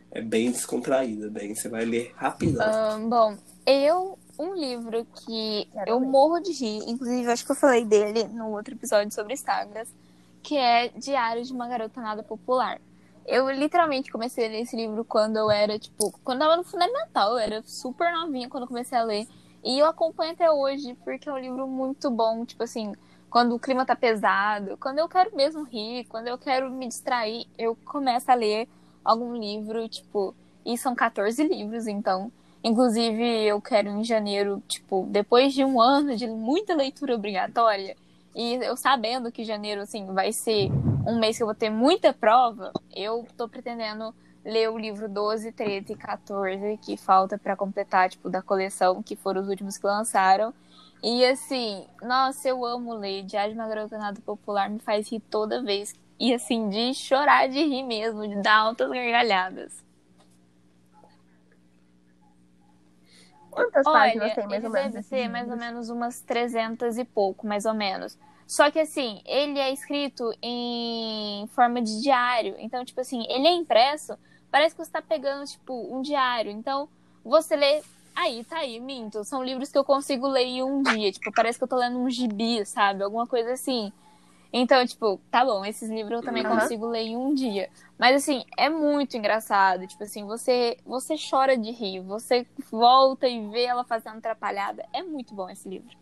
É 0.10 0.22
bem 0.22 0.52
descontraída, 0.52 1.30
bem. 1.30 1.54
Você 1.54 1.68
vai 1.68 1.84
ler 1.84 2.14
rapidão. 2.16 2.66
Ahn, 2.66 3.10
bom, 3.10 3.38
eu, 3.66 4.18
um 4.40 4.56
livro 4.56 5.06
que 5.06 5.68
eu 5.86 6.00
morro 6.00 6.40
de 6.40 6.54
rir, 6.54 6.82
inclusive 6.88 7.30
acho 7.30 7.46
que 7.46 7.52
eu 7.52 7.56
falei 7.56 7.84
dele 7.84 8.24
no 8.30 8.52
outro 8.52 8.74
episódio 8.74 9.14
sobre 9.14 9.36
Sagras, 9.36 9.94
que 10.42 10.58
é 10.58 10.88
Diário 10.88 11.44
de 11.44 11.52
uma 11.52 11.68
Garota 11.68 12.00
Nada 12.00 12.24
Popular. 12.24 12.80
Eu 13.28 13.52
literalmente 13.52 14.10
comecei 14.10 14.48
a 14.48 14.50
ler 14.50 14.62
esse 14.62 14.78
livro 14.78 15.04
quando 15.04 15.36
eu 15.36 15.52
era, 15.52 15.78
tipo, 15.78 16.18
quando 16.24 16.42
eu 16.42 16.48
tava 16.48 16.58
no 16.58 16.64
fundamental, 16.64 17.34
eu 17.34 17.38
era 17.38 17.62
super 17.66 18.14
novinha 18.14 18.48
quando 18.48 18.64
eu 18.64 18.68
comecei 18.68 18.98
a 18.98 19.04
ler. 19.04 19.28
E 19.62 19.78
eu 19.78 19.86
acompanho 19.86 20.32
até 20.32 20.50
hoje, 20.50 20.96
porque 21.04 21.28
é 21.28 21.34
um 21.34 21.38
livro 21.38 21.68
muito 21.68 22.10
bom, 22.10 22.46
tipo 22.46 22.64
assim, 22.64 22.94
quando 23.30 23.54
o 23.54 23.60
clima 23.60 23.86
tá 23.86 23.94
pesado, 23.94 24.78
quando 24.78 25.00
eu 25.00 25.10
quero 25.10 25.36
mesmo 25.36 25.64
rir, 25.64 26.06
quando 26.06 26.28
eu 26.28 26.38
quero 26.38 26.72
me 26.72 26.88
distrair, 26.88 27.46
eu 27.58 27.76
começo 27.76 28.32
a 28.32 28.36
ler 28.36 28.70
algum 29.04 29.36
livro, 29.36 29.88
tipo, 29.90 30.34
e 30.66 30.78
são 30.78 30.96
14 30.96 31.44
livros, 31.44 31.88
então. 31.88 32.32
Inclusive, 32.64 33.24
eu 33.46 33.62
quero 33.62 33.90
em 33.90 34.04
janeiro, 34.04 34.62
tipo, 34.68 35.08
depois 35.10 35.54
de 35.54 35.64
um 35.64 35.80
ano 35.80 36.16
de 36.16 36.28
muita 36.28 36.76
leitura 36.76 37.16
obrigatória, 37.16 37.96
e 38.36 38.56
eu 38.56 38.76
sabendo 38.76 39.32
que 39.32 39.44
janeiro, 39.44 39.82
assim, 39.82 40.06
vai 40.08 40.32
ser 40.34 40.70
um 41.08 41.18
mês 41.20 41.38
que 41.38 41.44
eu 41.44 41.48
vou 41.48 41.56
ter 41.56 41.70
muita 41.70 42.14
prova, 42.14 42.72
eu 42.94 43.26
tô 43.38 43.48
pretendendo 43.48 44.14
ler 44.44 44.70
o 44.70 44.78
livro 44.78 45.08
12, 45.08 45.52
13 45.52 45.94
e 45.94 45.96
14, 45.96 46.78
que 46.82 46.98
falta 46.98 47.38
pra 47.38 47.56
completar, 47.56 48.10
tipo, 48.10 48.30
da 48.30 48.42
coleção, 48.42 49.02
que 49.02 49.16
foram 49.16 49.42
os 49.42 49.50
últimos 49.50 49.78
que 49.78 49.86
lançaram. 49.86 50.54
E 51.02 51.24
assim, 51.26 51.86
nossa, 52.02 52.50
eu 52.50 52.66
amo 52.66 52.94
ler. 52.94 53.24
Diário 53.24 53.54
de 53.54 53.60
uma 53.60 53.68
Garota 53.68 53.98
Nada 53.98 54.20
Popular 54.26 54.70
me 54.70 54.80
faz 54.80 55.10
rir 55.10 55.22
toda 55.30 55.64
vez. 55.64 55.94
E 56.20 56.34
assim, 56.34 56.68
de 56.70 56.94
chorar 56.94 57.48
de 57.48 57.64
rir 57.64 57.84
mesmo, 57.84 58.28
de 58.28 58.36
dar 58.42 58.58
altas 58.58 58.90
gargalhadas. 58.90 59.89
Quantas 63.52 63.86
Olha, 63.86 63.94
páginas 63.94 64.34
tem 64.34 64.48
mais 64.48 64.64
ou 64.64 64.70
menos? 64.70 64.94
deve 64.94 65.08
ter 65.08 65.28
mais 65.30 65.50
ou 65.50 65.58
menos 65.58 65.90
umas 65.90 66.22
300 66.22 66.98
e 66.98 67.06
pouco, 67.06 67.48
mais 67.48 67.66
ou 67.66 67.74
menos. 67.74 68.18
Só 68.48 68.72
que 68.72 68.80
assim, 68.80 69.22
ele 69.26 69.60
é 69.60 69.72
escrito 69.72 70.34
em 70.42 71.48
forma 71.54 71.82
de 71.82 72.02
diário. 72.02 72.56
Então, 72.58 72.84
tipo 72.84 73.00
assim, 73.00 73.24
ele 73.30 73.48
é 73.48 73.54
impresso, 73.54 74.18
parece 74.50 74.76
que 74.76 74.84
você 74.84 74.92
tá 74.92 75.02
pegando, 75.02 75.46
tipo, 75.46 75.96
um 75.96 76.02
diário. 76.02 76.52
Então, 76.52 76.90
você 77.24 77.56
lê. 77.56 77.82
Aí, 78.16 78.44
tá 78.44 78.58
aí, 78.58 78.80
minto. 78.80 79.24
São 79.24 79.44
livros 79.44 79.72
que 79.72 79.78
eu 79.78 79.84
consigo 79.84 80.28
ler 80.28 80.46
em 80.46 80.64
um 80.64 80.82
dia. 80.82 81.12
Tipo, 81.12 81.32
parece 81.32 81.58
que 81.58 81.64
eu 81.64 81.68
tô 81.68 81.76
lendo 81.76 82.00
um 82.00 82.10
gibi, 82.10 82.66
sabe? 82.66 83.04
Alguma 83.04 83.28
coisa 83.28 83.54
assim. 83.54 83.94
Então, 84.52 84.84
tipo, 84.86 85.22
tá 85.30 85.46
bom, 85.46 85.64
esses 85.64 85.88
livros 85.90 86.12
eu 86.20 86.24
também 86.24 86.44
Uhum. 86.44 86.56
consigo 86.58 86.88
ler 86.88 87.02
em 87.04 87.16
um 87.16 87.34
dia. 87.36 87.70
Mas 88.00 88.16
assim, 88.16 88.44
é 88.58 88.68
muito 88.68 89.16
engraçado. 89.16 89.86
Tipo 89.86 90.04
assim, 90.04 90.26
você, 90.26 90.78
você 90.84 91.16
chora 91.30 91.56
de 91.56 91.70
rir, 91.72 92.00
você 92.02 92.48
volta 92.72 93.28
e 93.28 93.48
vê 93.50 93.66
ela 93.66 93.84
fazendo 93.84 94.18
atrapalhada. 94.18 94.84
É 94.92 95.04
muito 95.04 95.36
bom 95.36 95.48
esse 95.50 95.70
livro. 95.70 95.96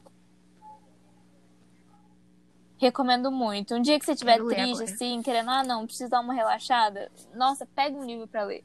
Recomendo 2.80 3.32
muito. 3.32 3.74
Um 3.76 3.82
dia 3.82 3.98
que 4.00 4.06
você 4.06 4.12
estiver 4.14 4.38
triste, 4.44 4.84
assim, 4.84 5.22
querendo, 5.24 5.50
ah, 5.50 5.64
não, 5.64 5.86
preciso 5.86 6.12
dar 6.12 6.22
uma 6.22 6.34
relaxada, 6.34 7.12
nossa, 7.34 7.66
pega 7.66 7.98
um 7.98 8.06
livro 8.06 8.28
pra 8.28 8.44
ler. 8.44 8.64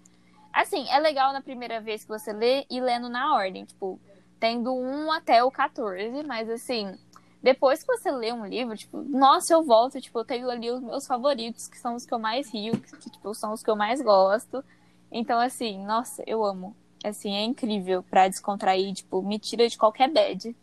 Assim, 0.52 0.86
é 0.90 0.98
legal 1.00 1.32
na 1.32 1.40
primeira 1.40 1.80
vez 1.80 2.02
que 2.02 2.08
você 2.10 2.30
lê 2.30 2.66
e 2.70 2.78
lendo 2.78 3.08
na 3.08 3.34
ordem, 3.34 3.64
tipo, 3.64 3.98
tem 4.38 4.62
do 4.62 4.74
1 4.74 5.10
até 5.12 5.42
o 5.42 5.50
14, 5.50 6.22
mas 6.24 6.50
assim, 6.50 6.94
depois 7.42 7.82
que 7.82 7.86
você 7.96 8.10
lê 8.10 8.32
um 8.32 8.46
livro, 8.46 8.76
tipo, 8.76 9.02
nossa, 9.02 9.52
eu 9.52 9.62
volto, 9.64 10.00
tipo, 10.00 10.18
eu 10.18 10.24
tenho 10.24 10.48
ali 10.48 10.70
os 10.70 10.80
meus 10.80 11.06
favoritos, 11.06 11.66
que 11.66 11.78
são 11.78 11.94
os 11.96 12.06
que 12.06 12.14
eu 12.14 12.18
mais 12.18 12.52
rio, 12.52 12.78
que, 12.80 13.10
tipo, 13.10 13.34
são 13.34 13.52
os 13.52 13.62
que 13.62 13.70
eu 13.70 13.76
mais 13.76 14.00
gosto. 14.00 14.64
Então, 15.10 15.40
assim, 15.40 15.84
nossa, 15.84 16.22
eu 16.26 16.44
amo. 16.44 16.76
Assim, 17.04 17.34
é 17.34 17.42
incrível 17.42 18.02
pra 18.04 18.28
descontrair, 18.28 18.94
tipo, 18.94 19.20
me 19.22 19.38
tira 19.38 19.68
de 19.68 19.76
qualquer 19.76 20.08
bad. 20.10 20.54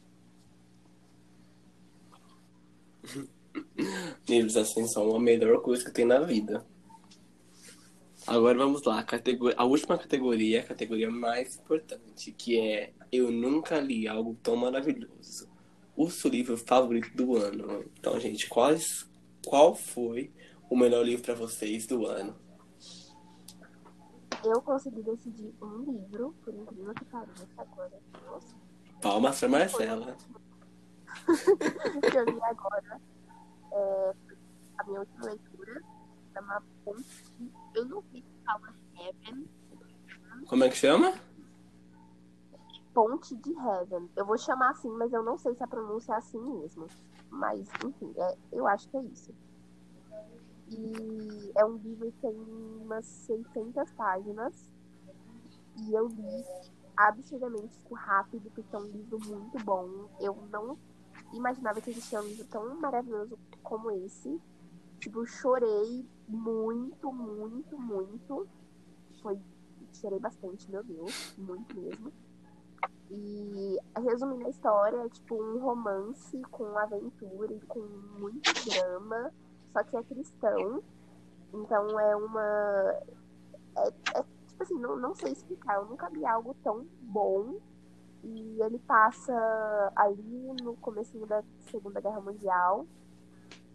Livros 4.28 4.56
assim 4.56 4.88
são 4.88 5.16
a 5.16 5.20
melhor 5.20 5.62
coisa 5.62 5.84
que 5.84 5.92
tem 5.92 6.06
na 6.06 6.20
vida. 6.20 6.66
Agora 8.28 8.58
vamos 8.58 8.84
lá, 8.84 9.00
a, 9.00 9.04
categor- 9.04 9.54
a 9.58 9.66
última 9.66 9.98
categoria, 9.98 10.62
a 10.62 10.64
categoria 10.64 11.10
mais 11.10 11.58
importante, 11.58 12.32
que 12.32 12.60
é 12.60 12.94
Eu 13.12 13.32
nunca 13.32 13.80
li 13.80 14.08
algo 14.08 14.38
tão 14.44 14.56
maravilhoso. 14.56 15.49
O 16.00 16.10
seu 16.10 16.32
livro 16.32 16.56
favorito 16.56 17.14
do 17.14 17.36
ano. 17.36 17.84
Então, 18.00 18.18
gente, 18.22 18.48
quais, 18.48 19.06
qual 19.46 19.76
foi 19.76 20.34
o 20.70 20.78
melhor 20.78 21.04
livro 21.04 21.26
pra 21.26 21.36
vocês 21.36 21.86
do 21.86 22.08
ano? 22.08 22.34
Eu 24.46 24.62
consegui 24.62 25.04
decidir 25.04 25.54
um 25.62 25.92
livro, 25.92 26.34
por 26.42 26.54
incrível 26.54 26.94
que 26.94 27.04
pareça, 27.04 27.46
agora. 27.58 28.00
Palmas 29.02 29.40
pra 29.42 29.50
Marcela. 29.50 30.16
que 32.10 32.18
eu 32.18 32.24
li 32.24 32.44
agora. 32.44 33.02
É, 33.74 34.14
a 34.78 34.84
minha 34.86 35.02
última 35.02 35.26
leitura 35.26 35.82
chama 36.34 36.64
Ponte. 36.86 37.52
Eu 37.76 37.84
não 37.84 38.02
sei 38.10 38.22
se 38.22 38.46
fala 38.46 38.74
Heaven. 38.96 39.50
Como 40.48 40.64
é 40.64 40.70
que 40.70 40.78
chama? 40.78 41.14
Ponte 42.94 43.36
de 43.36 43.52
Heaven. 43.52 44.10
Eu 44.16 44.26
vou 44.26 44.38
chamar 44.38 44.72
assim, 44.72 44.90
mas 44.90 45.14
eu 45.14 45.24
não 45.24 45.38
sei 45.38 45.54
se 45.56 45.64
a 45.64 45.68
pronúncia 45.68 46.14
é 46.14 46.18
assim 46.18 46.40
mesmo. 46.40 46.88
Mas, 47.30 47.68
enfim, 47.86 48.14
é, 48.18 48.38
eu 48.52 48.68
acho 48.68 48.90
que 48.90 48.98
é 48.98 49.02
isso. 49.04 49.34
E 50.68 51.52
é 51.56 51.66
um 51.66 51.78
livro 51.78 52.12
que 52.12 52.20
tem 52.20 52.36
umas 52.82 53.06
600 53.06 53.92
páginas. 53.94 54.72
E 55.78 55.94
eu 55.94 56.08
li 56.08 56.46
absurdamente 56.96 57.80
rápido, 57.94 58.52
porque 58.52 58.76
é 58.76 58.80
um 58.80 58.88
livro 58.88 59.20
muito 59.26 59.64
bom. 59.64 60.10
Eu 60.20 60.36
não 60.52 60.78
imaginava 61.34 61.80
que 61.82 61.90
existia 61.90 62.20
um 62.20 62.26
livro 62.26 62.46
tão 62.46 62.80
maravilhoso 62.80 63.38
como 63.64 63.92
esse. 63.92 64.40
Tipo, 65.00 65.26
chorei 65.26 66.06
muito, 66.28 67.12
muito, 67.12 67.80
muito. 67.80 68.48
Foi. 69.22 69.40
Chorei 69.94 70.20
bastante, 70.20 70.70
meu 70.70 70.84
Deus, 70.84 71.36
muito 71.38 71.76
mesmo. 71.76 72.12
E 73.12 73.80
resumindo 74.06 74.46
a 74.46 74.50
história, 74.50 74.98
é 74.98 75.10
tipo 75.10 75.36
um 75.36 75.60
romance 75.60 76.40
com 76.52 76.78
aventura 76.78 77.52
e 77.52 77.60
com 77.62 77.80
muito 78.20 78.52
drama, 78.70 79.34
só 79.74 79.84
que 79.84 79.98
é 79.98 80.04
cristão. 80.04 80.84
Então 81.54 82.00
é 82.00 82.16
uma. 82.16 82.42
É, 83.78 83.88
é, 84.16 84.24
tipo 84.48 84.64
assim, 84.64 84.76
não, 84.76 84.96
não 84.96 85.16
sei 85.16 85.32
explicar, 85.32 85.76
eu 85.76 85.86
nunca 85.86 86.10
vi 86.10 86.26
algo 86.26 86.56
tão 86.64 86.86
bom. 87.02 87.60
E 88.22 88.62
ele 88.62 88.78
passa 88.80 89.34
ali 89.96 90.54
no 90.62 90.76
comecinho 90.78 91.26
da 91.26 91.42
Segunda 91.72 92.02
Guerra 92.02 92.20
Mundial, 92.20 92.86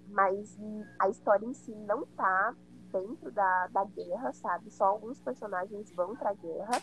mas 0.09 0.59
a 0.99 1.09
história 1.09 1.47
em 1.47 1.55
si 1.55 1.75
não 1.75 2.05
tá 2.09 2.55
dentro 2.93 3.33
da, 3.33 3.67
da 3.69 3.85
guerra, 3.85 4.33
sabe? 4.33 4.71
Só 4.71 4.85
alguns 4.85 5.19
personagens 5.21 5.91
vão 5.93 6.15
pra 6.15 6.35
guerra. 6.35 6.81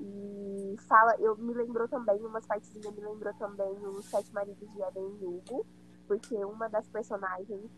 E 0.00 0.76
fala, 0.88 1.14
eu 1.18 1.36
me 1.36 1.52
lembrou 1.52 1.86
também, 1.86 2.24
umas 2.24 2.46
partezinhas 2.46 2.94
me 2.94 3.02
lembrou 3.02 3.34
também 3.34 3.70
os 3.86 4.06
Sete 4.06 4.32
Maridos 4.32 4.72
de 4.72 4.82
Eden 4.82 5.18
Hugo, 5.20 5.66
porque 6.06 6.42
uma 6.44 6.68
das 6.68 6.88
personagens 6.88 7.70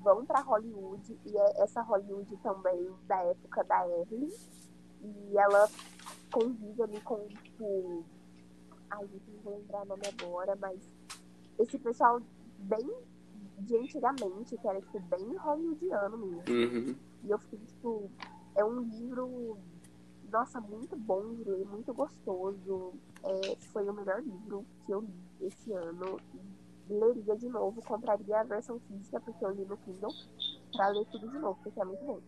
vão 0.00 0.24
pra 0.24 0.40
Hollywood, 0.40 1.18
e 1.24 1.36
é 1.36 1.62
essa 1.62 1.82
Hollywood 1.82 2.36
também 2.38 2.90
da 3.06 3.16
época 3.24 3.64
da 3.64 3.88
Evelyn, 3.88 4.30
e 5.02 5.36
ela 5.36 5.68
convive 6.30 6.82
ali 6.82 7.00
com, 7.00 7.26
tipo, 7.26 8.04
ai, 8.90 9.06
gente, 9.08 9.30
não 9.30 9.42
vou 9.42 9.58
lembrar 9.58 9.82
o 9.82 9.86
nome 9.86 10.02
agora, 10.06 10.56
mas 10.60 10.80
esse 11.58 11.78
pessoal 11.78 12.20
bem 12.58 12.88
de 13.58 13.76
antigamente, 13.76 14.56
que 14.56 14.68
era, 14.68 14.80
tipo, 14.80 15.00
bem 15.00 15.36
hollywoodiano 15.36 16.18
mesmo. 16.18 16.44
Uhum. 16.48 16.96
E 17.24 17.30
eu 17.30 17.38
fiquei, 17.38 17.58
tipo, 17.60 18.10
é 18.54 18.64
um 18.64 18.80
livro 18.80 19.58
nossa, 20.34 20.60
muito 20.60 20.96
bom 20.96 21.32
de 21.36 21.44
ler, 21.48 21.64
muito 21.64 21.94
gostoso. 21.94 22.92
É, 23.22 23.56
foi 23.72 23.88
o 23.88 23.92
melhor 23.92 24.20
livro 24.20 24.66
que 24.84 24.92
eu 24.92 25.00
li 25.00 25.46
esse 25.46 25.72
ano. 25.72 26.20
Leria 26.90 27.36
de 27.36 27.48
novo, 27.48 27.80
compraria 27.82 28.40
a 28.40 28.44
versão 28.44 28.78
física, 28.80 29.20
porque 29.20 29.44
eu 29.44 29.50
li 29.52 29.64
no 29.64 29.76
Kindle, 29.78 30.12
pra 30.72 30.88
ler 30.88 31.06
tudo 31.06 31.30
de 31.30 31.38
novo, 31.38 31.58
porque 31.62 31.80
é 31.80 31.84
muito 31.84 32.04
bom. 32.04 32.20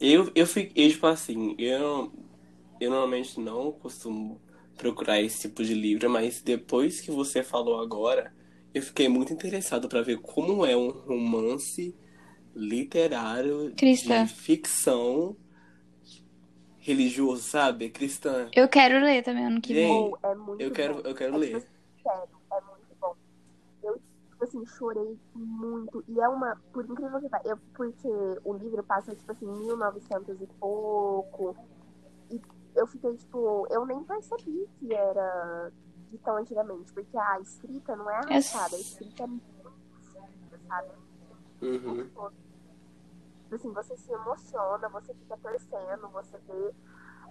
Eu, 0.00 0.32
eu 0.34 0.46
fiquei, 0.46 0.90
tipo 0.90 1.06
assim, 1.06 1.54
eu, 1.58 2.12
eu 2.80 2.90
normalmente 2.90 3.38
não 3.38 3.72
costumo 3.72 4.42
procurar 4.76 5.20
esse 5.20 5.42
tipo 5.42 5.62
de 5.62 5.74
livro, 5.74 6.10
mas 6.10 6.42
depois 6.42 7.00
que 7.00 7.10
você 7.10 7.42
falou 7.42 7.80
agora, 7.80 8.34
eu 8.72 8.82
fiquei 8.82 9.08
muito 9.08 9.32
interessado 9.32 9.88
para 9.88 10.02
ver 10.02 10.18
como 10.20 10.64
é 10.66 10.76
um 10.76 10.90
romance 10.90 11.94
literário 12.54 13.78
de 13.92 14.26
ficção 14.26 15.36
religioso, 16.84 17.42
sabe? 17.42 17.88
Cristã. 17.90 18.48
Eu 18.54 18.68
quero 18.68 19.00
ler 19.04 19.22
também 19.24 19.46
ano 19.46 19.60
que 19.60 19.72
vem. 19.72 20.04
Gente, 20.10 20.18
é 20.22 20.34
muito 20.34 20.62
Eu 20.62 20.70
quero, 20.70 20.94
bom. 20.94 21.00
eu 21.08 21.14
quero 21.14 21.34
É, 21.34 21.38
ler. 21.38 21.60
tipo, 21.60 21.72
sério, 22.02 22.28
é 22.52 22.60
muito 22.60 22.96
bom. 23.00 23.16
Eu, 23.82 23.94
tipo 24.30 24.44
assim, 24.44 24.66
chorei 24.66 25.18
muito. 25.34 26.04
E 26.06 26.20
é 26.20 26.28
uma, 26.28 26.56
por 26.72 26.84
incrível 26.84 27.20
que 27.20 27.28
pareça, 27.28 27.48
eu- 27.50 27.58
porque 27.74 28.08
o 28.44 28.54
livro 28.54 28.82
passa, 28.84 29.14
tipo 29.14 29.32
assim, 29.32 29.46
1900 29.46 30.40
e 30.40 30.46
pouco. 30.60 31.56
E 32.30 32.40
eu 32.76 32.86
fiquei, 32.86 33.16
tipo, 33.16 33.66
eu 33.70 33.86
nem 33.86 34.02
percebi 34.04 34.68
que 34.78 34.92
era 34.94 35.72
de 36.10 36.18
tão 36.18 36.36
antigamente. 36.36 36.92
Porque 36.92 37.16
a 37.16 37.40
escrita 37.40 37.96
não 37.96 38.10
é 38.10 38.16
arrastada, 38.16 38.76
a 38.76 38.78
escrita 38.80 39.24
é 39.24 39.26
muito 39.26 39.44
sabe? 40.68 40.88
Uhum. 41.62 42.06
Tipo 43.54 43.56
assim, 43.56 43.72
você 43.72 43.96
se 43.96 44.12
emociona, 44.12 44.88
você 44.88 45.14
fica 45.14 45.36
torcendo, 45.36 46.08
você 46.08 46.36
vê 46.38 46.74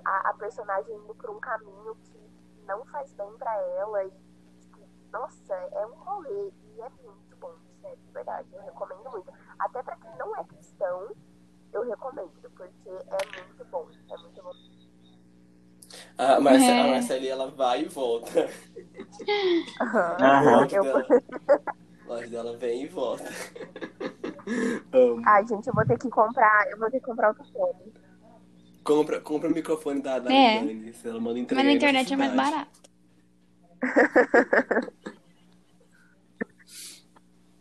a, 0.06 0.30
a 0.30 0.34
personagem 0.36 0.96
indo 0.96 1.14
por 1.16 1.30
um 1.30 1.40
caminho 1.40 1.96
que 1.96 2.18
não 2.66 2.86
faz 2.86 3.12
bem 3.14 3.30
pra 3.38 3.54
ela. 3.78 4.06
E, 4.06 4.12
tipo, 4.62 4.88
nossa, 5.12 5.54
é 5.54 5.86
um 5.86 5.96
rolê 5.96 6.50
e 6.76 6.82
é 6.82 6.90
muito 7.04 7.36
bom, 7.42 7.54
sério, 7.82 7.98
de 7.98 8.12
verdade. 8.12 8.48
Eu 8.54 8.62
recomendo 8.64 9.10
muito. 9.12 9.34
Até 9.60 9.84
pra 9.84 9.98
quem 9.98 10.16
não 10.18 10.34
é 10.38 10.44
cristão, 10.46 11.12
eu 11.74 11.84
recomendo, 11.84 12.32
porque 12.56 12.90
é 12.90 13.42
muito 13.44 13.66
bom. 13.66 13.90
É 14.10 14.18
muito 14.18 14.42
bom. 14.44 14.52
A, 16.18 16.40
Marce, 16.40 16.66
É. 16.66 16.82
a 16.82 16.88
Marcele, 16.88 17.28
ela 17.28 17.52
vai 17.52 17.82
e 17.82 17.90
volta. 17.90 18.30
O 19.82 20.56
áudio 20.56 20.78
Eu- 20.78 20.84
dela, 20.84 21.06
áudio 22.08 22.30
dela 22.30 22.58
vem 22.58 22.84
e 22.84 22.88
volta. 22.88 23.24
Amo. 24.92 25.22
Ai, 25.26 25.48
gente, 25.48 25.68
eu 25.68 25.74
vou 25.74 25.86
ter 25.86 25.98
que 25.98 26.10
comprar, 26.10 26.70
eu 26.70 26.78
vou 26.78 26.90
ter 26.90 27.00
que 27.00 27.06
comprar 27.06 27.30
outro 27.30 27.44
fone. 27.52 27.94
Compra, 28.84 29.20
compra 29.22 29.50
o 29.50 29.54
microfone 29.54 30.02
da, 30.02 30.20
da 30.20 30.34
É. 30.34 30.60
Dani, 30.60 30.94
se 30.94 31.08
ela 31.08 31.20
manda 31.20 31.40
entregar 31.40 31.64
Mas 31.64 31.72
na 31.72 31.78
internet 31.78 32.14
é 32.14 32.18
mais 32.18 32.34
barato. 32.34 32.84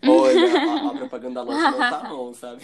Olha, 0.04 0.58
a, 0.58 0.90
a 0.90 0.94
propaganda 0.94 1.34
da 1.34 1.42
loja 1.42 1.70
não 1.70 1.78
tá 1.78 2.02
bom, 2.10 2.34
sabe? 2.34 2.62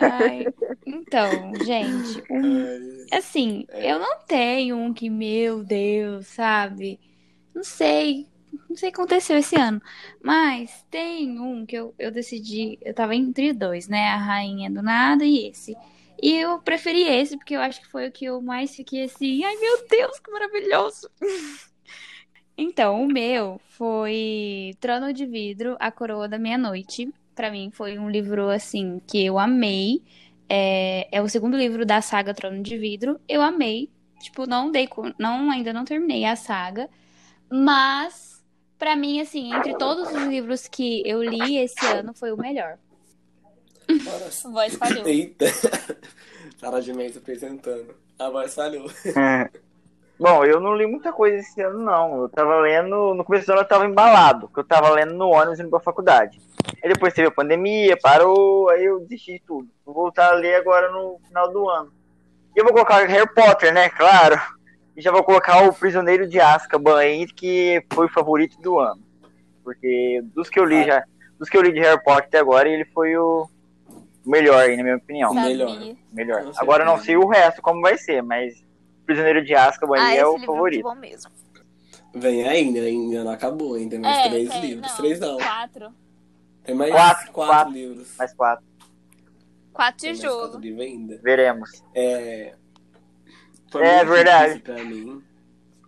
Ai, 0.00 0.46
então, 0.86 1.52
gente, 1.62 2.22
um 2.30 3.06
Assim, 3.12 3.66
eu 3.70 3.98
não 3.98 4.18
tenho 4.26 4.76
um 4.76 4.92
que, 4.94 5.10
meu 5.10 5.62
Deus, 5.62 6.26
sabe? 6.26 6.98
Não 7.54 7.62
sei. 7.62 8.26
Não 8.68 8.76
sei 8.76 8.88
o 8.88 8.92
que 8.92 9.00
aconteceu 9.00 9.36
esse 9.38 9.56
ano. 9.56 9.80
Mas 10.22 10.84
tem 10.90 11.38
um 11.40 11.64
que 11.66 11.76
eu, 11.76 11.94
eu 11.98 12.10
decidi. 12.10 12.78
Eu 12.82 12.94
tava 12.94 13.14
entre 13.14 13.52
dois, 13.52 13.88
né? 13.88 14.08
A 14.08 14.16
Rainha 14.16 14.70
do 14.70 14.82
Nada 14.82 15.24
e 15.24 15.48
esse. 15.48 15.76
E 16.22 16.32
eu 16.32 16.58
preferi 16.60 17.02
esse, 17.02 17.36
porque 17.36 17.54
eu 17.54 17.60
acho 17.60 17.80
que 17.80 17.88
foi 17.88 18.08
o 18.08 18.12
que 18.12 18.24
eu 18.24 18.40
mais 18.40 18.74
fiquei 18.74 19.04
assim. 19.04 19.44
Ai, 19.44 19.56
meu 19.56 19.86
Deus, 19.88 20.18
que 20.18 20.30
maravilhoso! 20.30 21.10
Então, 22.58 23.04
o 23.04 23.06
meu 23.06 23.60
foi 23.68 24.74
Trono 24.80 25.12
de 25.12 25.26
Vidro, 25.26 25.76
A 25.78 25.92
Coroa 25.92 26.26
da 26.26 26.38
Meia-Noite. 26.38 27.12
Pra 27.34 27.50
mim, 27.50 27.70
foi 27.70 27.98
um 27.98 28.08
livro, 28.08 28.48
assim, 28.48 28.98
que 29.06 29.22
eu 29.22 29.38
amei. 29.38 30.02
É, 30.48 31.06
é 31.12 31.20
o 31.20 31.28
segundo 31.28 31.54
livro 31.54 31.84
da 31.84 32.00
saga 32.00 32.32
Trono 32.32 32.62
de 32.62 32.78
Vidro. 32.78 33.20
Eu 33.28 33.42
amei. 33.42 33.90
Tipo, 34.20 34.46
não 34.46 34.70
dei, 34.70 34.88
não 35.18 35.50
ainda 35.50 35.72
não 35.72 35.84
terminei 35.84 36.24
a 36.24 36.34
saga, 36.34 36.88
mas 37.50 38.35
pra 38.78 38.96
mim 38.96 39.20
assim, 39.20 39.54
entre 39.54 39.76
todos 39.76 40.08
os 40.10 40.22
livros 40.24 40.68
que 40.68 41.02
eu 41.06 41.22
li 41.22 41.58
esse 41.58 41.84
ano 41.86 42.14
foi 42.14 42.32
o 42.32 42.36
melhor. 42.36 42.78
bora. 43.88 44.30
Voz 44.52 44.74
falhou. 44.76 45.06
Eita! 45.06 45.46
Sara 46.58 46.80
de 46.80 46.92
Mendes 46.92 47.16
apresentando. 47.16 47.94
A 48.18 48.30
voz 48.30 48.54
falhou. 48.54 48.86
Bom, 50.18 50.44
eu 50.44 50.58
não 50.58 50.74
li 50.74 50.86
muita 50.86 51.12
coisa 51.12 51.36
esse 51.36 51.60
ano, 51.60 51.78
não. 51.78 52.22
Eu 52.22 52.28
tava 52.28 52.58
lendo. 52.60 53.14
No 53.14 53.24
começo 53.24 53.46
do 53.46 53.52
ano 53.52 53.60
eu 53.62 53.68
tava 53.68 53.84
embalado, 53.84 54.48
porque 54.48 54.60
eu 54.60 54.64
tava 54.64 54.90
lendo 54.90 55.14
no 55.14 55.28
ônibus 55.28 55.60
indo 55.60 55.68
pra 55.68 55.80
faculdade. 55.80 56.40
Aí 56.82 56.90
depois 56.90 57.12
teve 57.12 57.28
a 57.28 57.32
pandemia, 57.32 57.98
parou, 58.00 58.70
aí 58.70 58.84
eu 58.84 59.00
desisti 59.00 59.34
de 59.34 59.40
tudo. 59.40 59.68
Vou 59.84 59.94
voltar 59.94 60.30
a 60.30 60.34
ler 60.34 60.54
agora 60.54 60.90
no 60.90 61.20
final 61.26 61.52
do 61.52 61.68
ano. 61.68 61.92
E 62.54 62.58
eu 62.58 62.64
vou 62.64 62.72
colocar 62.72 63.04
Harry 63.04 63.28
Potter, 63.34 63.72
né? 63.72 63.90
Claro. 63.90 64.40
E 64.96 65.02
já 65.02 65.10
vou 65.12 65.22
colocar 65.22 65.62
o 65.68 65.72
Prisioneiro 65.74 66.26
de 66.28 66.40
Azkaban 66.40 66.96
aí, 66.98 67.26
que 67.26 67.84
foi 67.92 68.06
o 68.06 68.12
favorito 68.12 68.58
do 68.60 68.78
ano. 68.78 69.02
Porque 69.62 70.22
dos 70.34 70.48
que 70.48 70.58
eu 70.58 70.64
li 70.64 70.84
já. 70.84 71.04
Dos 71.38 71.48
que 71.50 71.56
eu 71.56 71.62
li 71.62 71.72
de 71.72 71.80
Harry 71.80 72.02
Potter 72.02 72.24
até 72.24 72.38
agora, 72.38 72.68
ele 72.68 72.84
foi 72.86 73.16
o 73.18 73.46
melhor 74.24 74.58
aí, 74.62 74.76
na 74.76 74.82
minha 74.82 74.96
opinião. 74.96 75.32
O 75.32 75.34
melhor. 75.34 75.78
Melhor. 76.12 76.44
Com 76.44 76.52
Agora 76.60 76.82
eu 76.82 76.86
não 76.86 76.98
sei 76.98 77.16
o 77.16 77.26
resto 77.28 77.60
como 77.60 77.80
vai 77.82 77.98
ser, 77.98 78.22
mas 78.22 78.64
Prisioneiro 79.04 79.44
de 79.44 79.54
Azkaban 79.54 79.96
Ah, 79.98 80.14
é 80.14 80.24
o 80.26 80.36
é 80.36 80.40
favorito. 80.46 80.82
muito 80.84 80.94
bom 80.94 81.00
mesmo. 81.00 81.30
Vem 82.14 82.48
ainda, 82.48 82.80
ainda 82.80 83.24
não 83.24 83.30
acabou, 83.32 83.74
ainda 83.74 83.90
tem 83.90 83.98
mais 84.00 84.16
É, 84.18 84.28
três 84.30 84.48
tem, 84.48 84.60
livros. 84.62 84.88
não, 84.90 84.96
Três 84.96 85.20
não. 85.20 85.36
Quatro. 85.36 85.88
Tem 86.64 86.74
mais 86.74 86.90
Quatro, 86.90 87.32
quatro, 87.32 87.52
quatro. 87.54 87.72
livros. 87.74 88.16
Mais 88.18 88.32
quatro. 88.34 88.64
Quatro 89.74 90.00
Tem 90.00 90.10
mais 90.10 90.20
tijolos. 90.20 90.40
quatro 90.46 90.60
livros 90.60 90.86
ainda. 90.86 91.20
Veremos. 91.22 91.84
É. 91.94 92.54
Foi 93.70 93.86
É 93.92 94.04
verdade. 94.04 94.54
difícil 94.54 94.62
pra 94.62 94.84
mim. 94.84 95.22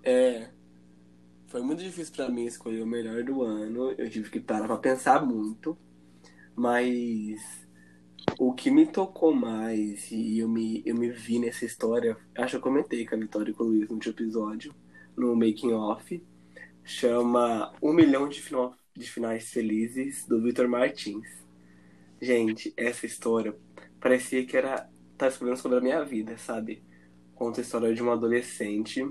É. 0.05 0.53
Foi 1.47 1.62
muito 1.62 1.83
difícil 1.83 2.14
pra 2.14 2.29
mim 2.31 2.45
escolher 2.47 2.83
o 2.83 2.87
melhor 2.87 3.22
do 3.24 3.43
ano. 3.43 3.93
Eu 3.93 4.11
tive 4.11 4.31
que 4.31 4.41
parar 4.41 4.66
pra 4.66 4.79
pensar 4.79 5.24
muito. 5.24 5.79
Mas 6.57 7.41
o 8.39 8.55
que 8.55 8.70
me 8.70 8.87
tocou 8.87 9.35
mais 9.35 10.11
e 10.12 10.39
eu 10.39 10.49
me, 10.49 10.83
eu 10.87 10.97
me 10.97 11.11
vi 11.11 11.39
nessa 11.41 11.64
história, 11.64 12.16
acho 12.37 12.53
que 12.53 12.57
eu 12.59 12.61
comentei 12.62 13.07
com 13.07 13.14
a 13.16 13.18
Vitória 13.18 13.51
e 13.53 13.55
com 13.55 13.64
o 13.64 13.68
Luiz 13.68 13.89
no 13.89 13.95
último 13.97 14.14
episódio, 14.14 14.74
no 15.16 15.35
Making 15.37 15.72
Off, 15.74 16.24
chama 16.85 17.72
Um 17.83 17.93
Milhão 17.95 18.29
de, 18.29 18.43
de 18.97 19.11
Finais 19.11 19.51
Felizes, 19.51 20.26
do 20.26 20.43
Victor 20.43 20.68
Martins. 20.68 21.26
Gente, 22.20 22.72
essa 22.76 23.07
história 23.07 23.57
parecia 24.01 24.45
que 24.47 24.57
era 24.57 24.89
tá 25.16 25.29
escrevendo 25.29 25.57
sobre 25.59 25.79
a 25.79 25.81
minha 25.81 26.05
vida, 26.05 26.39
sabe? 26.39 26.85
Conta 27.39 27.61
a 27.61 27.62
história 27.62 27.95
de 27.95 28.03
um 28.03 28.11
adolescente 28.11 29.09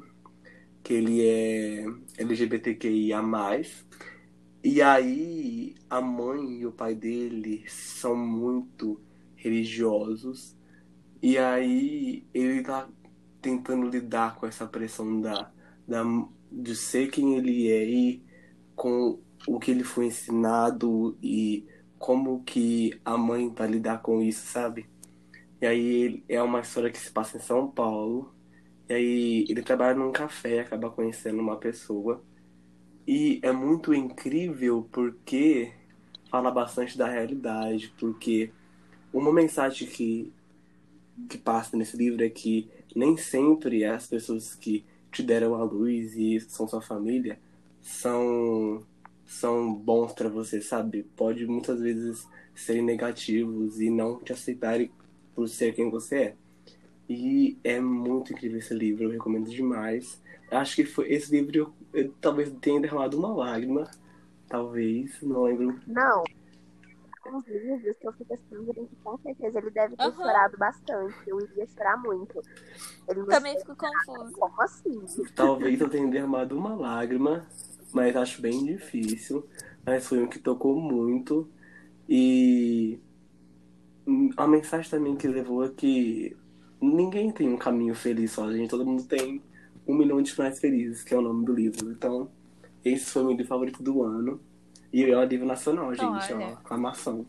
que 0.83 0.95
ele 0.95 1.25
é 1.25 1.85
LGBTQIA+. 2.17 3.21
E 4.61 4.81
aí 4.81 5.75
a 5.89 6.01
mãe 6.01 6.59
e 6.59 6.65
o 6.65 6.73
pai 6.73 6.93
dele 6.93 7.63
são 7.69 8.17
muito 8.17 8.99
religiosos. 9.33 10.57
E 11.21 11.37
aí 11.37 12.27
ele 12.33 12.61
tá 12.63 12.89
tentando 13.41 13.87
lidar 13.87 14.35
com 14.35 14.45
essa 14.45 14.67
pressão 14.67 15.21
da, 15.21 15.49
da 15.87 16.03
de 16.51 16.75
ser 16.75 17.09
quem 17.09 17.35
ele 17.37 17.71
é 17.71 17.85
e 17.85 18.23
com 18.75 19.21
o 19.47 19.57
que 19.57 19.71
ele 19.71 19.85
foi 19.85 20.07
ensinado 20.07 21.17
e 21.23 21.65
como 21.97 22.43
que 22.43 22.99
a 23.05 23.17
mãe 23.17 23.49
vai 23.49 23.69
lidar 23.69 24.01
com 24.01 24.21
isso, 24.21 24.45
sabe? 24.47 24.85
E 25.61 25.65
aí 25.65 26.23
é 26.29 26.41
uma 26.41 26.61
história 26.61 26.91
que 26.91 26.97
se 26.99 27.11
passa 27.11 27.37
em 27.37 27.41
São 27.41 27.69
Paulo. 27.69 28.33
E 28.89 28.93
aí 28.93 29.45
ele 29.49 29.61
trabalha 29.63 29.95
num 29.97 30.11
café, 30.11 30.59
acaba 30.61 30.89
conhecendo 30.89 31.41
uma 31.41 31.57
pessoa. 31.57 32.23
E 33.07 33.39
é 33.43 33.51
muito 33.51 33.93
incrível 33.93 34.87
porque 34.91 35.73
fala 36.29 36.51
bastante 36.51 36.97
da 36.97 37.07
realidade, 37.07 37.93
porque 37.99 38.51
uma 39.13 39.33
mensagem 39.33 39.87
que, 39.87 40.33
que 41.29 41.37
passa 41.37 41.77
nesse 41.77 41.97
livro 41.97 42.23
é 42.23 42.29
que 42.29 42.69
nem 42.95 43.17
sempre 43.17 43.85
as 43.85 44.07
pessoas 44.07 44.55
que 44.55 44.85
te 45.11 45.23
deram 45.23 45.55
a 45.55 45.63
luz 45.63 46.15
e 46.15 46.39
são 46.41 46.67
sua 46.67 46.81
família 46.81 47.39
são 47.81 48.85
são 49.25 49.73
bons 49.73 50.13
pra 50.13 50.29
você, 50.29 50.61
sabe? 50.61 51.03
Pode 51.15 51.45
muitas 51.45 51.81
vezes 51.81 52.27
serem 52.55 52.81
negativos 52.83 53.79
e 53.81 53.89
não 53.89 54.19
te 54.19 54.33
aceitarem 54.33 54.91
por 55.37 55.47
ser 55.47 55.73
quem 55.75 55.87
você 55.91 56.15
é. 56.17 56.35
E 57.07 57.57
é 57.63 57.79
muito 57.79 58.33
incrível 58.33 58.57
esse 58.57 58.73
livro, 58.73 59.03
eu 59.05 59.11
recomendo 59.11 59.49
demais. 59.49 60.19
Acho 60.51 60.75
que 60.75 60.85
foi 60.85 61.13
esse 61.13 61.31
livro 61.31 61.55
eu, 61.55 61.73
eu 61.93 62.13
talvez 62.19 62.51
tenha 62.59 62.81
derramado 62.81 63.17
uma 63.17 63.33
lágrima, 63.33 63.89
talvez, 64.49 65.21
não 65.21 65.43
lembro. 65.43 65.79
Não. 65.87 66.23
alguns 67.23 67.45
livros 67.47 67.97
que 67.97 68.07
eu 68.07 68.13
fico 68.13 68.33
assim, 68.33 68.89
com 69.03 69.17
certeza 69.19 69.59
ele 69.59 69.71
deve 69.71 69.95
ter 69.95 70.03
Aham. 70.03 70.15
chorado 70.15 70.57
bastante. 70.57 71.15
Eu 71.27 71.39
iria 71.41 71.67
chorar 71.67 71.97
muito. 71.97 72.43
Ele 73.07 73.25
Também 73.25 73.57
fico 73.57 73.75
confusa. 73.75 74.31
como 74.33 74.61
assim? 74.61 75.01
Talvez 75.35 75.79
eu 75.79 75.89
tenha 75.89 76.07
derramado 76.09 76.57
uma 76.57 76.75
lágrima, 76.75 77.45
mas 77.93 78.15
acho 78.15 78.41
bem 78.41 78.63
difícil. 78.65 79.47
Mas 79.85 80.07
foi 80.07 80.21
um 80.23 80.27
que 80.27 80.39
tocou 80.39 80.79
muito. 80.79 81.47
E 82.09 82.99
a 84.37 84.47
mensagem 84.47 84.89
também 84.89 85.15
que 85.15 85.27
levou 85.27 85.65
é 85.65 85.69
que 85.69 86.35
ninguém 86.81 87.31
tem 87.31 87.49
um 87.49 87.57
caminho 87.57 87.93
feliz 87.93 88.31
sozinho, 88.31 88.67
todo 88.67 88.85
mundo 88.85 89.03
tem 89.03 89.41
um 89.87 89.95
milhão 89.95 90.21
de 90.21 90.31
finais 90.33 90.59
felizes, 90.59 91.03
que 91.03 91.13
é 91.13 91.17
o 91.17 91.21
nome 91.21 91.45
do 91.45 91.53
livro. 91.53 91.91
Então, 91.91 92.29
esse 92.83 93.11
foi 93.11 93.21
o 93.21 93.25
meu 93.25 93.35
livro 93.35 93.47
favorito 93.47 93.83
do 93.83 94.03
ano. 94.03 94.39
E 94.91 95.03
é 95.03 95.17
um 95.17 95.23
livro 95.23 95.45
nacional, 95.45 95.93
gente, 95.93 96.33
Olha. 96.33 96.47
ó, 96.47 96.53
aclamação. 96.53 97.25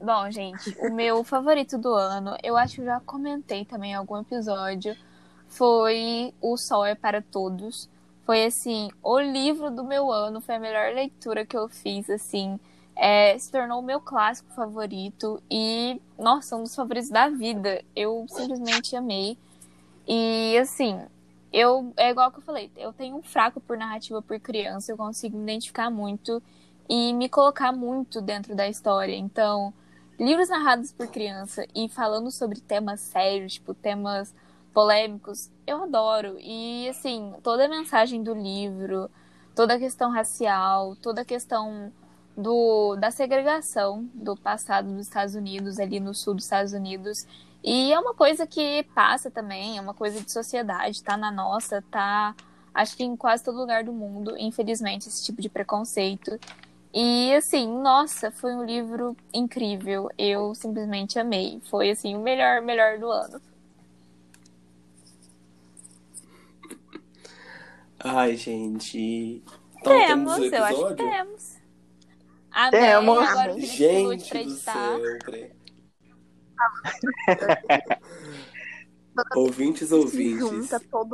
Bom, 0.00 0.30
gente, 0.30 0.76
o 0.78 0.94
meu 0.94 1.24
favorito 1.24 1.78
do 1.78 1.92
ano, 1.92 2.36
eu 2.42 2.56
acho 2.56 2.76
que 2.76 2.80
eu 2.82 2.84
já 2.84 3.00
comentei 3.00 3.64
também 3.64 3.92
em 3.92 3.94
algum 3.94 4.18
episódio, 4.18 4.94
foi 5.48 6.32
O 6.40 6.56
Sol 6.56 6.84
é 6.84 6.94
para 6.94 7.20
Todos. 7.22 7.88
Foi 8.24 8.44
assim, 8.44 8.90
o 9.02 9.18
livro 9.18 9.70
do 9.70 9.84
meu 9.84 10.12
ano, 10.12 10.40
foi 10.40 10.56
a 10.56 10.60
melhor 10.60 10.94
leitura 10.94 11.46
que 11.46 11.56
eu 11.56 11.68
fiz, 11.68 12.08
assim. 12.10 12.58
É, 12.96 13.36
se 13.38 13.52
tornou 13.52 13.80
o 13.80 13.82
meu 13.82 14.00
clássico 14.00 14.50
favorito 14.54 15.42
e, 15.50 16.00
nossa, 16.18 16.56
um 16.56 16.62
dos 16.62 16.74
favoritos 16.74 17.10
da 17.10 17.28
vida. 17.28 17.84
Eu 17.94 18.24
simplesmente 18.28 18.96
amei. 18.96 19.36
E 20.08 20.56
assim, 20.58 20.98
eu 21.52 21.92
é 21.96 22.10
igual 22.10 22.30
que 22.30 22.38
eu 22.38 22.42
falei, 22.42 22.70
eu 22.76 22.92
tenho 22.92 23.16
um 23.16 23.22
fraco 23.22 23.60
por 23.60 23.76
narrativa 23.76 24.22
por 24.22 24.38
criança, 24.40 24.92
eu 24.92 24.96
consigo 24.96 25.36
me 25.36 25.44
identificar 25.44 25.90
muito 25.90 26.42
e 26.88 27.12
me 27.12 27.28
colocar 27.28 27.72
muito 27.72 28.20
dentro 28.20 28.54
da 28.54 28.68
história. 28.68 29.14
Então, 29.14 29.74
livros 30.18 30.48
narrados 30.48 30.92
por 30.92 31.06
criança 31.08 31.66
e 31.74 31.88
falando 31.88 32.30
sobre 32.30 32.60
temas 32.60 33.00
sérios, 33.00 33.54
tipo 33.54 33.74
temas 33.74 34.34
polêmicos, 34.72 35.50
eu 35.66 35.82
adoro. 35.82 36.36
E 36.40 36.88
assim, 36.88 37.34
toda 37.42 37.64
a 37.64 37.68
mensagem 37.68 38.22
do 38.22 38.34
livro, 38.34 39.10
toda 39.54 39.74
a 39.74 39.78
questão 39.78 40.10
racial, 40.10 40.94
toda 40.96 41.22
a 41.22 41.24
questão 41.24 41.92
do, 42.36 42.96
da 42.96 43.10
segregação 43.10 44.08
do 44.12 44.36
passado 44.36 44.92
dos 44.92 45.06
Estados 45.06 45.34
Unidos, 45.34 45.78
ali 45.78 45.98
no 45.98 46.14
sul 46.14 46.34
dos 46.34 46.44
Estados 46.44 46.72
Unidos. 46.72 47.26
E 47.64 47.92
é 47.92 47.98
uma 47.98 48.14
coisa 48.14 48.46
que 48.46 48.84
passa 48.94 49.30
também, 49.30 49.78
é 49.78 49.80
uma 49.80 49.94
coisa 49.94 50.20
de 50.20 50.30
sociedade, 50.30 51.02
tá 51.02 51.16
na 51.16 51.32
nossa, 51.32 51.82
tá 51.90 52.34
acho 52.74 52.96
que 52.96 53.02
em 53.02 53.16
quase 53.16 53.42
todo 53.42 53.58
lugar 53.58 53.82
do 53.82 53.92
mundo, 53.92 54.34
infelizmente, 54.38 55.08
esse 55.08 55.24
tipo 55.24 55.40
de 55.40 55.48
preconceito. 55.48 56.38
E 56.92 57.34
assim, 57.34 57.66
nossa, 57.66 58.30
foi 58.30 58.54
um 58.54 58.64
livro 58.64 59.16
incrível. 59.32 60.10
Eu 60.16 60.54
simplesmente 60.54 61.18
amei. 61.18 61.60
Foi 61.68 61.90
assim 61.90 62.14
o 62.14 62.20
melhor, 62.20 62.62
melhor 62.62 62.98
do 62.98 63.10
ano. 63.10 63.40
Ai, 67.98 68.36
gente. 68.36 69.42
Então, 69.78 69.92
temos, 69.92 70.38
o 70.38 70.44
eu 70.44 70.64
acho 70.64 70.86
que 70.88 70.94
temos. 70.94 71.55
Amém. 72.56 72.80
Temos. 72.80 73.18
Agora 73.18 73.50
o 73.50 73.54
Felipe 73.54 73.66
chegou 73.66 74.16
de 74.16 74.24
Gente 74.24 74.44
do 74.44 74.56
céu, 74.56 74.98
peraí. 75.26 75.52
Ouvintes, 79.34 79.92
ouvintes, 79.92 80.70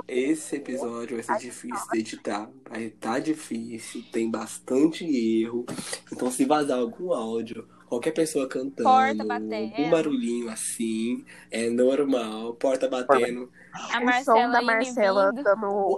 esse 0.07 0.57
episódio 0.57 1.17
vai 1.17 1.25
ser 1.25 1.45
difícil 1.45 1.89
de 1.93 1.99
editar. 1.99 2.49
Vai 2.69 2.85
estar 2.85 3.19
difícil, 3.19 4.05
tem 4.13 4.31
bastante 4.31 5.05
erro. 5.05 5.67
Então, 6.13 6.31
se 6.31 6.45
vazar 6.45 6.79
algum 6.79 7.13
áudio, 7.13 7.67
qualquer 7.87 8.13
pessoa 8.13 8.49
cantando, 8.49 8.89
um 8.89 9.91
barulhinho 9.91 10.49
assim, 10.49 11.25
é 11.51 11.69
normal. 11.69 12.55
Porta 12.55 12.89
batendo. 12.89 13.51
A 13.73 14.01
o 14.01 14.05
Marcela 14.05 14.47
som 14.47 14.53
da 14.53 14.63
indo 14.63 14.63
e 14.63 14.67
Marcela 14.67 15.33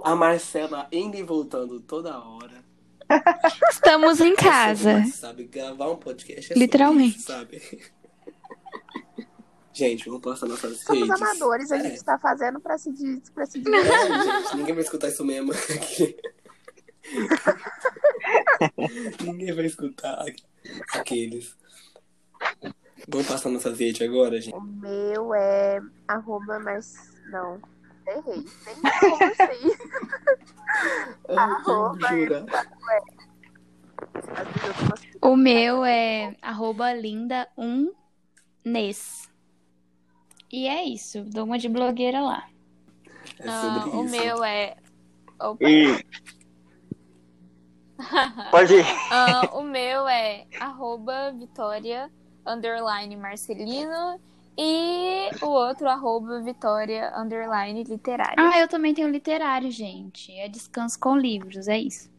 A 0.03 0.15
Marcela 0.15 0.87
indo 0.91 1.17
e 1.17 1.23
voltando 1.23 1.79
toda 1.81 2.17
hora. 2.19 2.64
Estamos 3.69 4.19
em 4.19 4.33
É 4.33 4.35
casa. 4.35 5.05
sabe? 5.07 5.45
Gravar 5.45 5.89
um 5.91 5.97
podcast 5.97 6.53
é 6.53 6.57
Literalmente. 6.57 7.17
isso, 7.17 7.27
sabe? 7.27 7.61
Gente, 9.73 10.05
vamos 10.05 10.21
passar 10.21 10.45
nossas 10.47 10.79
Somos 10.81 11.07
redes. 11.09 11.21
amadores, 11.21 11.71
a 11.71 11.77
É. 11.77 11.81
gente 11.81 12.03
tá 12.03 12.17
fazendo 12.17 12.59
pra 12.61 12.77
se, 12.77 12.91
di- 12.93 13.21
pra 13.33 13.45
se 13.45 13.57
É, 13.57 13.61
divertir. 13.61 14.23
gente, 14.23 14.55
ninguém 14.57 14.73
vai 14.73 14.83
escutar 14.83 15.09
isso 15.09 15.25
mesmo 15.25 15.51
aqui. 15.51 16.15
ninguém 19.21 19.53
vai 19.53 19.65
escutar 19.65 20.23
aqueles. 20.93 21.57
Vamos 23.07 23.27
passar 23.27 23.49
nossas 23.49 23.77
redes 23.77 24.01
agora, 24.01 24.39
gente? 24.39 24.55
O 24.55 24.61
meu 24.61 25.33
é 25.35 25.81
arroba 26.07 26.57
Marc... 26.59 26.83
Não, 27.29 27.59
errei. 28.07 28.45
Nem 28.65 28.75
sei 28.99 29.09
como 29.09 29.35
sei. 29.35 29.77
Arroba. 31.37 32.45
O 35.21 35.35
meu 35.35 35.83
é 35.83 36.35
arroba 36.41 36.91
linda1nes. 36.93 39.29
E 40.51 40.67
é 40.67 40.83
isso, 40.83 41.23
dou 41.23 41.45
uma 41.45 41.57
de 41.57 41.67
blogueira 41.67 42.21
lá. 42.21 42.47
É 43.39 43.49
Ah, 43.49 43.85
o 43.87 44.03
meu 44.03 44.43
é. 44.43 44.75
Opa. 45.39 45.67
E. 45.67 46.05
Pode 48.51 48.73
ir. 48.75 48.85
Ah, 49.11 49.49
o 49.53 49.63
meu 49.63 50.07
é 50.07 50.45
arroba 50.59 51.31
Vitória 51.31 52.11
underline 52.45 53.15
Marcelino 53.15 54.19
e 54.57 55.29
o 55.41 55.47
outro 55.47 55.89
arroba 55.89 56.41
Vitória 56.41 57.11
underline 57.17 57.83
literária. 57.83 58.35
Ah, 58.37 58.59
eu 58.59 58.67
também 58.67 58.93
tenho 58.93 59.09
literário, 59.09 59.71
gente. 59.71 60.31
É 60.33 60.47
descanso 60.47 60.99
com 60.99 61.17
livros, 61.17 61.67
é 61.67 61.77
isso. 61.77 62.13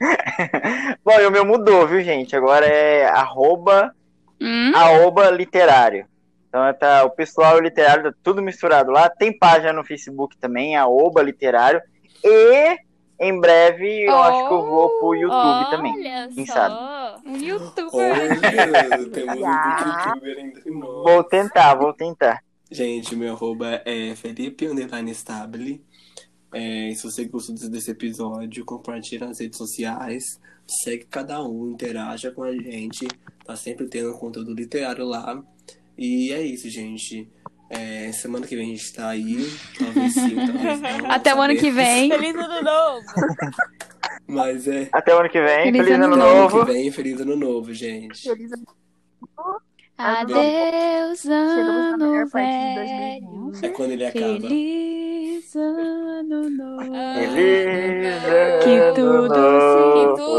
Bom, 1.04 1.20
e 1.20 1.26
o 1.26 1.30
meu 1.30 1.44
mudou, 1.44 1.86
viu, 1.86 2.02
gente? 2.02 2.34
Agora 2.36 2.66
é 2.66 3.06
arroba, 3.06 3.92
Hum? 4.40 4.72
arroba 4.74 5.30
literário. 5.30 6.06
Então 6.48 6.72
tá 6.74 7.04
o 7.04 7.10
pessoal 7.10 7.58
literário, 7.60 8.04
tá 8.04 8.18
tudo 8.22 8.40
misturado 8.40 8.90
lá. 8.92 9.08
Tem 9.10 9.36
página 9.36 9.72
no 9.72 9.84
Facebook 9.84 10.36
também, 10.38 10.76
arroba 10.76 11.20
literário. 11.22 11.80
E 12.24 12.76
em 13.20 13.38
breve 13.40 14.04
eu 14.04 14.16
acho 14.16 14.46
que 14.48 14.54
eu 14.54 14.64
vou 14.64 14.88
pro 15.00 15.14
YouTube 15.14 15.70
também. 15.70 15.92
Olha 15.92 16.28
quem 16.32 16.46
só. 16.46 17.16
Um 17.26 17.36
youtuber. 17.36 17.92
Olha, 17.92 19.10
temos 19.10 19.36
um 19.40 19.44
Ah. 19.46 20.04
youtuber 20.06 20.38
entre 20.38 20.70
nós. 20.70 21.02
Vou 21.02 21.24
tentar, 21.24 21.74
vou 21.74 21.92
tentar. 21.92 22.40
Gente, 22.70 23.16
meu 23.16 23.32
arroba 23.34 23.82
é 23.84 24.14
Felipe 24.14 24.66
Underline 24.68 25.10
Stable. 25.10 25.84
É, 26.52 26.92
se 26.94 27.02
você 27.02 27.24
gostou 27.26 27.54
desse- 27.54 27.90
episódio, 27.90 28.64
compartilha 28.64 29.26
nas 29.26 29.38
redes 29.40 29.58
sociais. 29.58 30.24
Segue 30.66 31.06
cada 31.10 31.42
um, 31.42 31.70
interaja 31.70 32.30
com 32.30 32.42
a 32.42 32.52
gente. 32.52 33.06
Tá 33.44 33.56
sempre 33.56 33.86
tendo 33.88 34.12
conteúdo 34.14 34.52
literário 34.54 35.04
lá. 35.06 35.42
E 35.96 36.32
é 36.32 36.42
isso, 36.42 36.68
gente. 36.68 37.28
É, 37.70 38.10
semana 38.12 38.46
que 38.46 38.56
vem 38.56 38.72
a 38.72 38.76
gente 38.76 38.92
tá 38.94 39.08
aí. 39.10 39.36
Talvez 39.78 40.12
sim, 40.14 40.36
talvez 40.36 40.80
não. 40.80 41.10
Até 41.10 41.34
o 41.34 41.40
ano 41.42 41.56
que 41.56 41.70
vem. 41.70 42.10
Feliz 42.10 42.34
ano 42.36 42.62
novo! 42.62 43.04
Mas 44.26 44.66
é. 44.68 44.88
Até 44.92 45.14
o 45.14 45.18
ano 45.20 45.28
que 45.30 45.40
vem. 45.40 45.64
Feliz 45.72 45.84
Feliz, 45.84 45.94
ano 45.94 46.04
ano 46.04 46.14
Até 46.14 46.24
o 46.24 46.28
ano 46.30 46.40
novo. 46.42 46.66
que 46.66 46.72
vem, 46.72 46.90
feliz 46.92 47.20
ano 47.20 47.36
novo, 47.36 47.72
gente. 47.74 48.22
feliz 48.22 48.52
Adeus, 48.52 48.60
Chegamos 48.60 48.87
na 51.24 51.36
ano 51.94 52.10
melhor 52.10 52.30
parte 52.30 52.48
de 52.56 52.74
velho. 52.74 53.26
2020. 53.26 53.66
É 53.66 53.68
quando 53.70 53.90
ele 53.92 54.06
acaba. 54.06 54.40
Feliz 54.40 55.56
ano 55.56 56.50
novo. 56.50 56.92
Feliz 57.14 58.64
Que 58.64 58.76
ano 58.78 58.94
tudo 58.94 59.28
novo. 59.28 60.16
Que 60.16 60.22
tudo 60.22 60.36